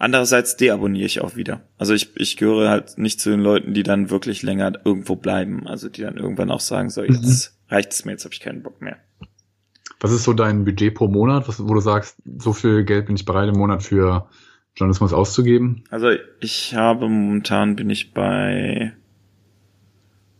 Andererseits 0.00 0.56
deabonniere 0.56 1.06
ich 1.06 1.20
auch 1.20 1.36
wieder. 1.36 1.60
Also 1.76 1.94
ich, 1.94 2.16
ich 2.16 2.36
gehöre 2.36 2.68
halt 2.68 2.98
nicht 2.98 3.20
zu 3.20 3.30
den 3.30 3.40
Leuten, 3.40 3.74
die 3.74 3.82
dann 3.84 4.10
wirklich 4.10 4.42
länger 4.42 4.72
irgendwo 4.84 5.14
bleiben. 5.14 5.68
Also 5.68 5.88
die 5.88 6.02
dann 6.02 6.16
irgendwann 6.16 6.50
auch 6.50 6.60
sagen, 6.60 6.90
so 6.90 7.02
jetzt 7.02 7.52
mhm. 7.52 7.57
Reicht 7.68 7.92
es 7.92 8.04
mir, 8.04 8.12
jetzt 8.12 8.24
habe 8.24 8.34
ich 8.34 8.40
keinen 8.40 8.62
Bock 8.62 8.80
mehr. 8.80 8.96
Was 10.00 10.12
ist 10.12 10.24
so 10.24 10.32
dein 10.32 10.64
Budget 10.64 10.94
pro 10.94 11.08
Monat, 11.08 11.48
was, 11.48 11.60
wo 11.60 11.74
du 11.74 11.80
sagst, 11.80 12.16
so 12.38 12.52
viel 12.52 12.84
Geld 12.84 13.06
bin 13.06 13.16
ich 13.16 13.24
bereit 13.24 13.48
im 13.48 13.58
Monat 13.58 13.82
für 13.82 14.28
Journalismus 14.76 15.12
auszugeben? 15.12 15.84
Also 15.90 16.10
ich 16.40 16.74
habe 16.74 17.08
momentan 17.08 17.74
bin 17.74 17.90
ich 17.90 18.14
bei 18.14 18.92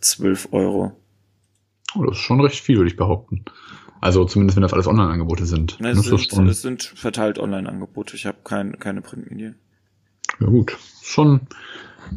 12 0.01 0.49
Euro. 0.53 0.93
Oh, 1.95 2.05
das 2.05 2.19
ist 2.19 2.23
schon 2.23 2.41
recht 2.41 2.61
viel, 2.61 2.77
würde 2.77 2.91
ich 2.91 2.97
behaupten. 2.97 3.45
Also 4.01 4.25
zumindest, 4.25 4.57
wenn 4.57 4.63
das 4.63 4.73
alles 4.73 4.87
Online-Angebote 4.87 5.45
sind. 5.45 5.79
Es, 5.81 6.03
sind, 6.05 6.31
schon... 6.31 6.49
es 6.49 6.63
sind 6.63 6.83
verteilt 6.85 7.41
Online-Angebote. 7.41 8.15
Ich 8.15 8.27
habe 8.27 8.39
kein, 8.45 8.79
keine 8.79 9.01
Printmedien. 9.01 9.57
Ja 10.39 10.47
gut, 10.47 10.77
schon, 11.03 11.41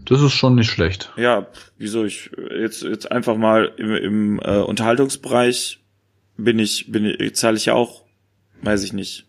das 0.06 0.22
ist 0.22 0.34
schon 0.34 0.56
nicht 0.56 0.70
schlecht. 0.70 1.12
Ja, 1.18 1.48
wieso 1.78 2.06
ich 2.06 2.32
jetzt 2.58 2.84
jetzt 2.84 3.12
einfach 3.12 3.38
mal 3.38 3.72
im, 3.78 3.96
im 3.96 4.40
äh, 4.40 4.60
Unterhaltungsbereich 4.60 5.80
bin 6.38 6.60
ich 6.60 6.92
bin 6.92 7.06
ich 7.06 7.36
zahle 7.36 7.58
ich 7.58 7.66
ja 7.66 7.74
auch, 7.74 8.04
weiß 8.62 8.84
ich 8.84 8.94
nicht, 8.94 9.26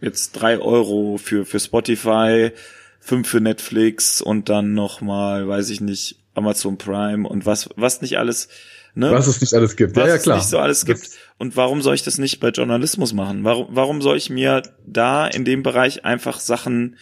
jetzt 0.00 0.32
drei 0.32 0.58
Euro 0.58 1.18
für 1.18 1.44
für 1.44 1.60
Spotify, 1.60 2.50
fünf 2.98 3.28
für 3.28 3.40
Netflix 3.40 4.20
und 4.22 4.48
dann 4.48 4.74
noch 4.74 5.00
mal, 5.00 5.48
weiß 5.48 5.70
ich 5.70 5.80
nicht, 5.80 6.20
Amazon 6.34 6.78
Prime 6.78 7.28
und 7.28 7.46
was 7.46 7.70
was 7.76 8.02
nicht 8.02 8.18
alles 8.18 8.48
Ne? 8.94 9.12
Was 9.12 9.28
es 9.28 9.40
nicht 9.40 9.54
alles 9.54 9.76
gibt. 9.76 9.94
Was 9.94 10.06
ja, 10.08 10.14
ja, 10.14 10.18
klar. 10.18 10.36
es 10.36 10.44
nicht 10.44 10.50
so 10.50 10.58
alles 10.58 10.84
gibt. 10.84 11.10
Und 11.38 11.56
warum 11.56 11.80
soll 11.80 11.94
ich 11.94 12.02
das 12.02 12.18
nicht 12.18 12.40
bei 12.40 12.48
Journalismus 12.48 13.12
machen? 13.12 13.44
Warum, 13.44 13.68
warum 13.70 14.02
soll 14.02 14.16
ich 14.16 14.30
mir 14.30 14.62
da 14.84 15.28
in 15.28 15.44
dem 15.44 15.62
Bereich 15.62 16.04
einfach 16.04 16.40
Sachen, 16.40 16.96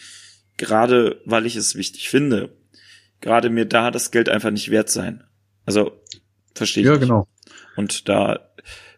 gerade 0.57 1.19
weil 1.25 1.47
ich 1.47 1.55
es 1.55 1.75
wichtig 1.75 2.09
finde, 2.09 2.51
gerade 3.21 3.49
mir 3.49 3.65
da 3.65 3.91
das 3.91 4.11
Geld 4.11 4.29
einfach 4.29 4.51
nicht 4.51 4.71
wert 4.71 4.89
sein? 4.89 5.23
Also, 5.65 5.91
verstehe 6.55 6.83
ich. 6.83 6.87
Ja, 6.87 6.93
nicht. 6.93 7.01
genau. 7.01 7.27
Und 7.75 8.09
da 8.09 8.39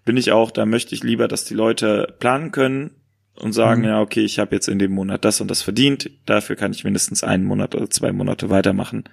bin 0.06 0.18
ich 0.18 0.32
auch, 0.32 0.52
da 0.52 0.66
möchte 0.66 0.96
ich 0.96 1.04
lieber, 1.04 1.28
dass 1.28 1.46
die 1.46 1.54
Leute 1.54 2.16
planen 2.20 2.52
können 2.52 2.92
und 3.36 3.54
sagen, 3.54 3.82
mhm. 3.82 3.88
ja, 3.88 4.02
okay, 4.02 4.22
ich 4.22 4.40
habe 4.40 4.56
jetzt 4.56 4.68
in 4.68 4.80
dem 4.80 4.92
Monat 4.92 5.26
das 5.26 5.42
und 5.42 5.50
das 5.50 5.62
verdient, 5.62 6.10
dafür 6.26 6.56
kann 6.56 6.72
ich 6.72 6.84
mindestens 6.84 7.24
einen 7.24 7.46
Monat 7.46 7.76
oder 7.76 7.90
zwei 7.90 8.12
Monate 8.12 8.50
weitermachen. 8.50 9.06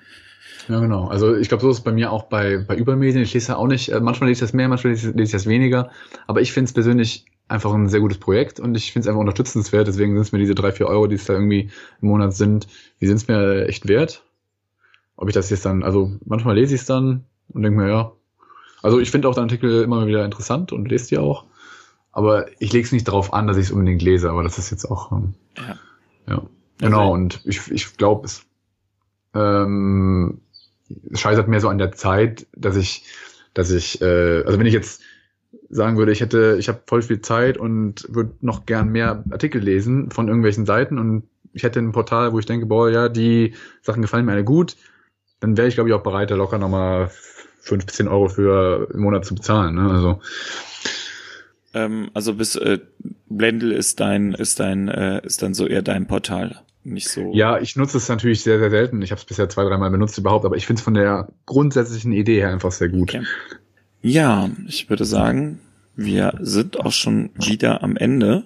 Ja, 0.69 0.81
genau. 0.81 1.09
Also 1.09 1.35
ich 1.35 1.49
glaube, 1.49 1.63
so 1.63 1.71
ist 1.71 1.79
es 1.79 1.85
bei 1.85 1.93
mir 1.93 2.13
auch 2.13 2.25
bei, 2.25 2.59
bei 2.59 2.77
Übermedien. 2.77 3.23
Ich 3.23 3.33
lese 3.33 3.53
ja 3.53 3.57
auch 3.57 3.67
nicht, 3.67 3.91
äh, 3.91 4.01
manchmal 4.01 4.29
lese 4.29 4.45
ich 4.45 4.49
das 4.49 4.53
mehr, 4.53 4.69
manchmal 4.69 4.93
lese 4.93 5.15
ich 5.17 5.31
das 5.31 5.47
weniger. 5.47 5.91
Aber 6.27 6.43
ich 6.43 6.53
finde 6.53 6.69
es 6.69 6.75
persönlich 6.75 7.25
einfach 7.49 7.73
ein 7.73 7.89
sehr 7.89 8.01
gutes 8.01 8.19
Projekt 8.19 8.61
und 8.61 8.77
ich 8.77 8.93
finde 8.93 9.05
es 9.05 9.09
einfach 9.09 9.21
unterstützenswert. 9.21 9.89
Deswegen 9.89 10.15
sind 10.15 10.23
es 10.23 10.33
mir 10.33 10.39
diese 10.39 10.55
drei, 10.55 10.73
vier 10.73 10.87
Euro, 10.87 11.07
die 11.07 11.15
es 11.15 11.25
da 11.25 11.33
irgendwie 11.33 11.71
im 12.03 12.09
Monat 12.09 12.35
sind, 12.35 12.69
die 13.01 13.07
sind 13.07 13.17
es 13.17 13.29
mir 13.29 13.67
echt 13.67 13.89
wert. 13.89 14.23
Ob 15.19 15.29
ich 15.29 15.35
das 15.35 15.51
jetzt 15.51 15.67
dann, 15.67 15.83
also 15.83 16.13
manchmal 16.25 16.55
lese 16.55 16.77
ich 16.77 16.83
es 16.83 16.87
dann 16.87 17.25
und 17.49 17.63
denke 17.65 17.77
mir, 17.77 17.89
ja. 17.89 18.13
Also 18.83 19.01
ich 19.01 19.11
finde 19.11 19.29
auch 19.29 19.35
den 19.35 19.43
Artikel 19.43 19.83
immer 19.83 20.07
wieder 20.07 20.25
interessant 20.25 20.71
und 20.71 20.89
lese 20.89 21.09
die 21.09 21.19
auch. 21.19 21.45
Aber 22.13 22.47
ich 22.61 22.73
lege 22.73 22.87
es 22.87 22.93
nicht 22.93 23.09
darauf 23.09 23.33
an, 23.33 23.49
dass 23.49 23.57
ich 23.57 23.65
es 23.65 23.73
unbedingt 23.73 24.01
lese, 24.01 24.31
aber 24.31 24.45
das 24.45 24.59
ist 24.59 24.71
jetzt 24.71 24.85
auch. 24.85 25.11
Ähm, 25.11 25.35
ja. 25.57 25.77
ja. 26.29 26.43
Genau, 26.79 27.13
und 27.13 27.41
ich, 27.45 27.69
ich 27.69 27.97
glaube, 27.97 28.27
es 28.27 28.47
ähm, 29.35 30.41
scheitert 31.13 31.49
mehr 31.49 31.61
so 31.61 31.69
an 31.69 31.79
der 31.79 31.91
Zeit, 31.91 32.47
dass 32.55 32.77
ich, 32.77 33.05
dass 33.55 33.73
ich, 33.73 34.01
äh, 34.01 34.45
also 34.45 34.57
wenn 34.57 34.67
ich 34.67 34.73
jetzt 34.73 35.03
sagen 35.69 35.97
würde, 35.97 36.13
ich 36.13 36.21
hätte, 36.21 36.57
ich 36.61 36.69
habe 36.69 36.83
voll 36.87 37.03
viel 37.03 37.21
Zeit 37.23 37.59
und 37.59 38.07
würde 38.09 38.35
noch 38.41 38.67
gern 38.67 38.91
mehr 38.91 39.25
Artikel 39.31 39.61
lesen 39.61 40.13
von 40.13 40.29
irgendwelchen 40.29 40.65
Seiten 40.65 40.97
und 40.97 41.25
ich 41.53 41.65
hätte 41.65 41.81
ein 41.81 41.91
Portal, 41.91 42.33
wo 42.33 42.39
ich 42.39 42.47
denke, 42.47 42.67
boah, 42.67 42.89
ja, 42.89 43.09
die 43.09 43.55
Sachen 43.83 44.03
gefallen 44.03 44.25
mir 44.25 44.33
alle 44.33 44.45
gut, 44.45 44.77
dann 45.41 45.57
wäre 45.57 45.69
ich, 45.69 45.75
glaube 45.75 45.89
ich, 45.91 45.95
auch 45.95 46.03
bereit, 46.03 46.31
da 46.31 46.35
locker 46.35 46.59
nochmal 46.59 47.11
15 47.61 48.09
Euro 48.09 48.29
für 48.29 48.89
im 48.93 49.01
Monat 49.01 49.25
zu 49.25 49.35
bezahlen. 49.35 49.75
Ne? 49.75 49.91
Also 49.91 50.21
ähm, 51.75 52.11
also 52.15 52.35
bis 52.35 52.57
äh, 52.57 52.79
Blendl 53.29 53.73
ist 53.73 54.01
dein, 54.01 54.35
ist 54.35 54.61
dein, 54.61 54.89
äh, 54.89 55.25
ist 55.25 55.43
dann 55.43 55.55
so 55.55 55.67
eher 55.67 55.83
dein 55.83 56.07
Portal 56.07 56.63
nicht 56.85 57.09
so. 57.09 57.33
Ja, 57.35 57.59
ich 57.59 57.77
nutze 57.77 57.99
es 57.99 58.09
natürlich 58.09 58.43
sehr, 58.43 58.59
sehr 58.59 58.71
selten. 58.71 59.03
Ich 59.03 59.11
habe 59.11 59.21
es 59.21 59.25
bisher 59.25 59.49
zwei, 59.49 59.65
dreimal 59.65 59.91
benutzt 59.91 60.17
überhaupt, 60.19 60.45
aber 60.45 60.57
ich 60.57 60.67
finde 60.67 60.81
es 60.81 60.85
von 60.85 60.95
der 60.95 61.29
grundsätzlichen 61.47 62.13
Idee 62.13 62.41
her 62.41 62.51
einfach 62.51 62.73
sehr 62.73 62.89
gut. 62.89 63.15
Okay. 63.15 63.23
Ja, 64.01 64.49
ich 64.67 64.89
würde 64.89 65.05
sagen, 65.05 65.61
wir 65.97 66.35
sind 66.41 66.81
auch 66.81 66.93
schon 66.93 67.31
wieder 67.35 67.83
am 67.83 67.97
Ende. 67.97 68.45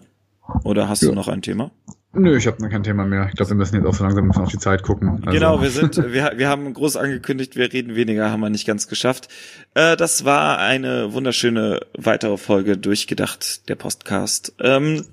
Oder 0.65 0.89
hast 0.89 1.03
ja. 1.03 1.11
du 1.11 1.15
noch 1.15 1.29
ein 1.29 1.43
Thema? 1.43 1.71
Nö, 2.15 2.37
ich 2.37 2.47
habe 2.47 2.63
noch 2.63 2.69
kein 2.69 2.83
Thema 2.83 3.07
mehr. 3.07 3.27
Ich 3.29 3.37
glaube, 3.37 3.51
wir 3.53 3.57
müssen 3.57 3.77
jetzt 3.77 3.87
auch 3.87 3.95
so 3.95 4.05
langsam 4.05 4.31
auf 4.31 4.51
die 4.51 4.59
Zeit 4.59 4.83
gucken. 4.83 5.23
Also. 5.25 5.31
Genau, 5.31 5.63
wir 5.63 5.71
sind, 5.71 5.97
wir, 5.97 6.33
wir 6.37 6.49
haben 6.49 6.73
groß 6.75 6.97
angekündigt, 6.97 7.57
wir 7.57 7.73
reden 7.73 7.95
weniger, 7.95 8.31
haben 8.31 8.41
wir 8.41 8.51
nicht 8.51 8.67
ganz 8.67 8.87
geschafft. 8.87 9.29
Äh, 9.75 9.97
das 9.97 10.25
war 10.27 10.59
eine 10.59 11.15
wunderschöne 11.15 11.81
weitere 11.97 12.37
Folge 12.37 12.77
durchgedacht, 12.77 13.69
der 13.69 13.77
Podcast. 13.77 14.55
Ähm, 14.61 15.05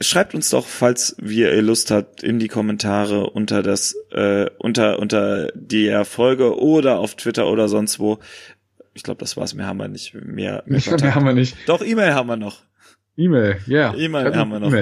Schreibt 0.00 0.34
uns 0.34 0.50
doch, 0.50 0.66
falls 0.66 1.16
ihr 1.18 1.62
Lust 1.62 1.90
habt, 1.90 2.22
in 2.22 2.38
die 2.38 2.48
Kommentare 2.48 3.30
unter 3.30 3.62
das, 3.62 3.96
äh, 4.12 4.46
unter, 4.58 4.98
unter 4.98 5.50
die 5.54 6.02
Folge 6.04 6.60
oder 6.60 6.98
auf 6.98 7.14
Twitter 7.14 7.48
oder 7.48 7.68
sonst 7.68 7.98
wo. 7.98 8.18
Ich 8.92 9.02
glaube, 9.02 9.20
das 9.20 9.36
war's. 9.36 9.54
Mehr 9.54 9.66
haben 9.66 9.78
wir 9.78 9.88
nicht. 9.88 10.12
Mehr, 10.14 10.62
mehr, 10.66 10.78
ich 10.78 10.84
glaub, 10.84 11.00
mehr 11.00 11.14
haben 11.14 11.24
wir 11.24 11.32
nicht. 11.32 11.56
Doch, 11.66 11.82
E-Mail 11.82 12.14
haben 12.14 12.28
wir 12.28 12.36
noch. 12.36 12.67
E-Mail, 13.18 13.58
ja. 13.66 13.92
Yeah. 13.92 13.96
E-Mail 13.96 14.36
haben 14.36 14.50
wir 14.50 14.60
noch. 14.60 14.72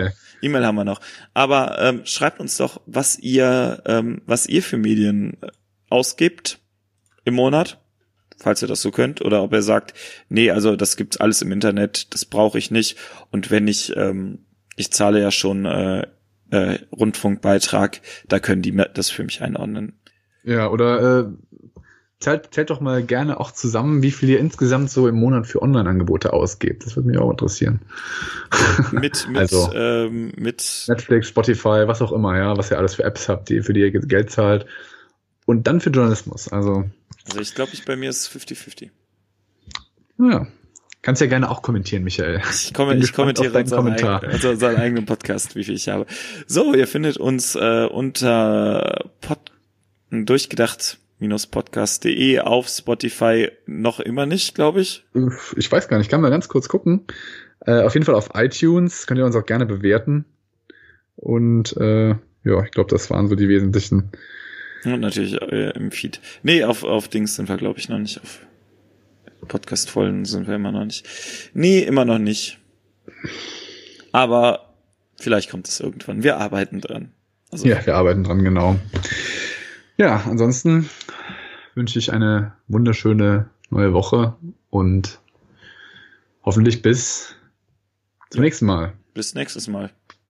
E-Mail 0.43 0.62
e 0.62 0.66
haben 0.66 0.76
wir 0.76 0.84
noch. 0.84 1.01
Aber 1.34 1.78
ähm, 1.80 2.03
schreibt 2.05 2.39
uns 2.39 2.57
doch, 2.57 2.80
was 2.87 3.18
ihr, 3.18 3.82
ähm, 3.87 4.22
was 4.26 4.47
ihr 4.47 4.62
für 4.62 4.76
Medien 4.76 5.39
äh, 5.43 5.49
ausgibt 5.91 6.61
im 7.24 7.34
Monat, 7.34 7.80
falls 8.37 8.62
ihr 8.62 8.68
das 8.68 8.82
so 8.82 8.91
könnt, 8.93 9.22
oder 9.22 9.43
ob 9.43 9.53
ihr 9.53 9.62
sagt, 9.62 9.95
nee, 10.28 10.51
also 10.51 10.76
das 10.76 10.97
gibt's 10.97 11.16
alles 11.16 11.43
im 11.43 11.51
Internet, 11.51 12.14
das 12.14 12.24
brauche 12.26 12.59
ich 12.59 12.70
nicht. 12.70 12.97
Und 13.30 13.51
wenn 13.51 13.66
ich 13.66 13.97
ähm, 13.97 14.47
ich 14.76 14.93
zahle 14.93 15.20
ja 15.20 15.30
schon 15.30 15.64
äh, 15.64 16.07
äh, 16.51 16.78
Rundfunkbeitrag, 16.93 18.01
da 18.28 18.39
können 18.39 18.62
die 18.62 18.76
das 18.95 19.11
für 19.11 19.24
mich 19.24 19.43
einordnen. 19.43 19.99
Ja, 20.45 20.68
oder 20.68 21.20
äh, 21.20 21.24
zählt, 22.21 22.53
zählt 22.55 22.71
doch 22.71 22.81
mal 22.81 23.03
gerne 23.03 23.39
auch 23.41 23.51
zusammen, 23.53 24.03
wie 24.03 24.11
viel 24.11 24.29
ihr 24.31 24.39
insgesamt 24.41 24.91
so 24.91 25.09
im 25.09 25.17
Monat 25.17 25.47
für 25.47 25.62
Online-Angebote 25.62 26.33
ausgebt. 26.33 26.85
Das 26.87 26.97
würde 26.97 27.09
mich 27.09 27.19
auch 27.19 27.31
interessieren. 27.31 27.81
Mit, 28.93 29.29
mit, 29.29 29.37
also, 29.37 29.71
ähm, 29.75 30.33
mit 30.37 30.85
Netflix, 30.89 31.29
Spotify, 31.29 31.85
was 31.87 32.01
auch 32.03 32.12
immer, 32.12 32.37
ja, 32.37 32.57
was 32.57 32.71
ihr 32.71 32.79
alles 32.79 32.95
für 32.95 33.05
Apps 33.05 33.29
habt, 33.29 33.49
die, 33.49 33.62
für 33.62 33.73
die 33.73 33.81
ihr 33.81 33.91
Geld 33.91 34.31
zahlt. 34.31 34.67
und 35.47 35.67
dann 35.67 35.81
für 35.81 35.91
Journalismus. 35.91 36.49
Also, 36.49 36.85
Also 37.27 37.41
ich 37.41 37.55
glaube, 37.55 37.73
ich 37.75 37.85
bei 37.85 37.97
mir 37.97 38.11
ist 38.11 38.29
50-50. 38.29 38.91
naja. 40.17 40.47
Kannst 41.03 41.21
ja 41.21 41.29
gerne 41.29 41.51
auch 41.51 41.62
kommentieren, 41.62 42.03
Michael. 42.03 42.43
Ich, 42.51 42.75
komme, 42.75 42.97
ich 42.97 43.12
kommentiere 43.12 43.53
deinen 43.53 43.62
unseren, 43.64 43.85
Kommentar. 43.85 44.23
eigen, 44.25 44.33
also 44.33 44.51
unseren 44.51 44.77
eigenen 44.77 45.07
Podcast, 45.07 45.55
wie 45.55 45.62
viel 45.62 45.75
ich 45.75 45.89
habe. 45.89 46.07
So, 46.49 46.75
ihr 46.75 46.89
findet 46.89 47.17
uns 47.17 47.55
äh, 47.55 47.87
unter 47.87 49.05
pod, 49.21 49.39
durchgedacht-podcast.de 51.19 52.41
auf 52.41 52.69
Spotify 52.69 53.51
noch 53.67 54.01
immer 54.01 54.27
nicht, 54.27 54.55
glaube 54.55 54.81
ich. 54.81 55.05
Ich 55.57 55.71
weiß 55.71 55.89
gar 55.89 55.99
nicht, 55.99 56.11
kann 56.11 56.21
mal 56.21 56.31
ganz 56.31 56.49
kurz 56.49 56.69
gucken. 56.69 57.07
Äh, 57.61 57.83
auf 57.83 57.95
jeden 57.95 58.05
Fall 58.05 58.14
auf 58.14 58.31
iTunes 58.35 59.07
könnt 59.07 59.19
ihr 59.19 59.25
uns 59.27 59.37
auch 59.37 59.47
gerne 59.47 59.67
bewerten. 59.67 60.25
Und 61.17 61.77
äh, 61.79 62.11
ja, 62.45 62.62
ich 62.64 62.71
glaube, 62.71 62.91
das 62.91 63.11
waren 63.11 63.29
so 63.29 63.35
die 63.35 63.49
wesentlichen. 63.49 64.11
Und 64.85 65.01
natürlich 65.01 65.41
äh, 65.41 65.71
im 65.71 65.91
Feed. 65.91 66.21
Nee, 66.43 66.64
auf, 66.64 66.85
auf 66.85 67.09
Dings 67.09 67.35
sind 67.35 67.49
wir, 67.49 67.57
glaube 67.57 67.79
ich, 67.79 67.89
noch 67.89 67.99
nicht. 67.99 68.21
Auf 68.23 68.41
Podcast-Folgen 69.49 70.25
sind 70.25 70.47
wir 70.47 70.57
immer 70.57 70.73
noch 70.73 70.85
nicht. 70.85 71.07
Nee, 71.55 71.81
immer 71.81 72.05
noch 72.05 72.19
nicht. 72.19 72.59
Aber 74.12 74.75
vielleicht 75.19 75.51
kommt 75.51 75.69
es 75.69 75.81
irgendwann. 75.81 76.23
Wir 76.23 76.37
arbeiten 76.37 76.81
dran. 76.81 77.12
Also, 77.51 77.67
Ja, 77.67 77.85
wir 77.85 77.95
arbeiten 77.95 78.25
dran, 78.25 78.43
genau. 78.45 78.77
Ja, 79.97 80.22
ansonsten 80.26 80.88
wünsche 81.74 81.99
ich 81.99 82.12
eine 82.12 82.53
wunderschöne 82.68 83.49
neue 83.70 83.92
Woche 83.92 84.34
und 84.70 85.20
hoffentlich 86.44 86.82
bis 86.82 87.34
zum 88.30 88.40
Ja. 88.40 88.44
nächsten 88.44 88.66
Mal. 88.66 88.92
Bis 89.14 89.34
nächstes 89.34 89.68
Mal. 89.68 89.90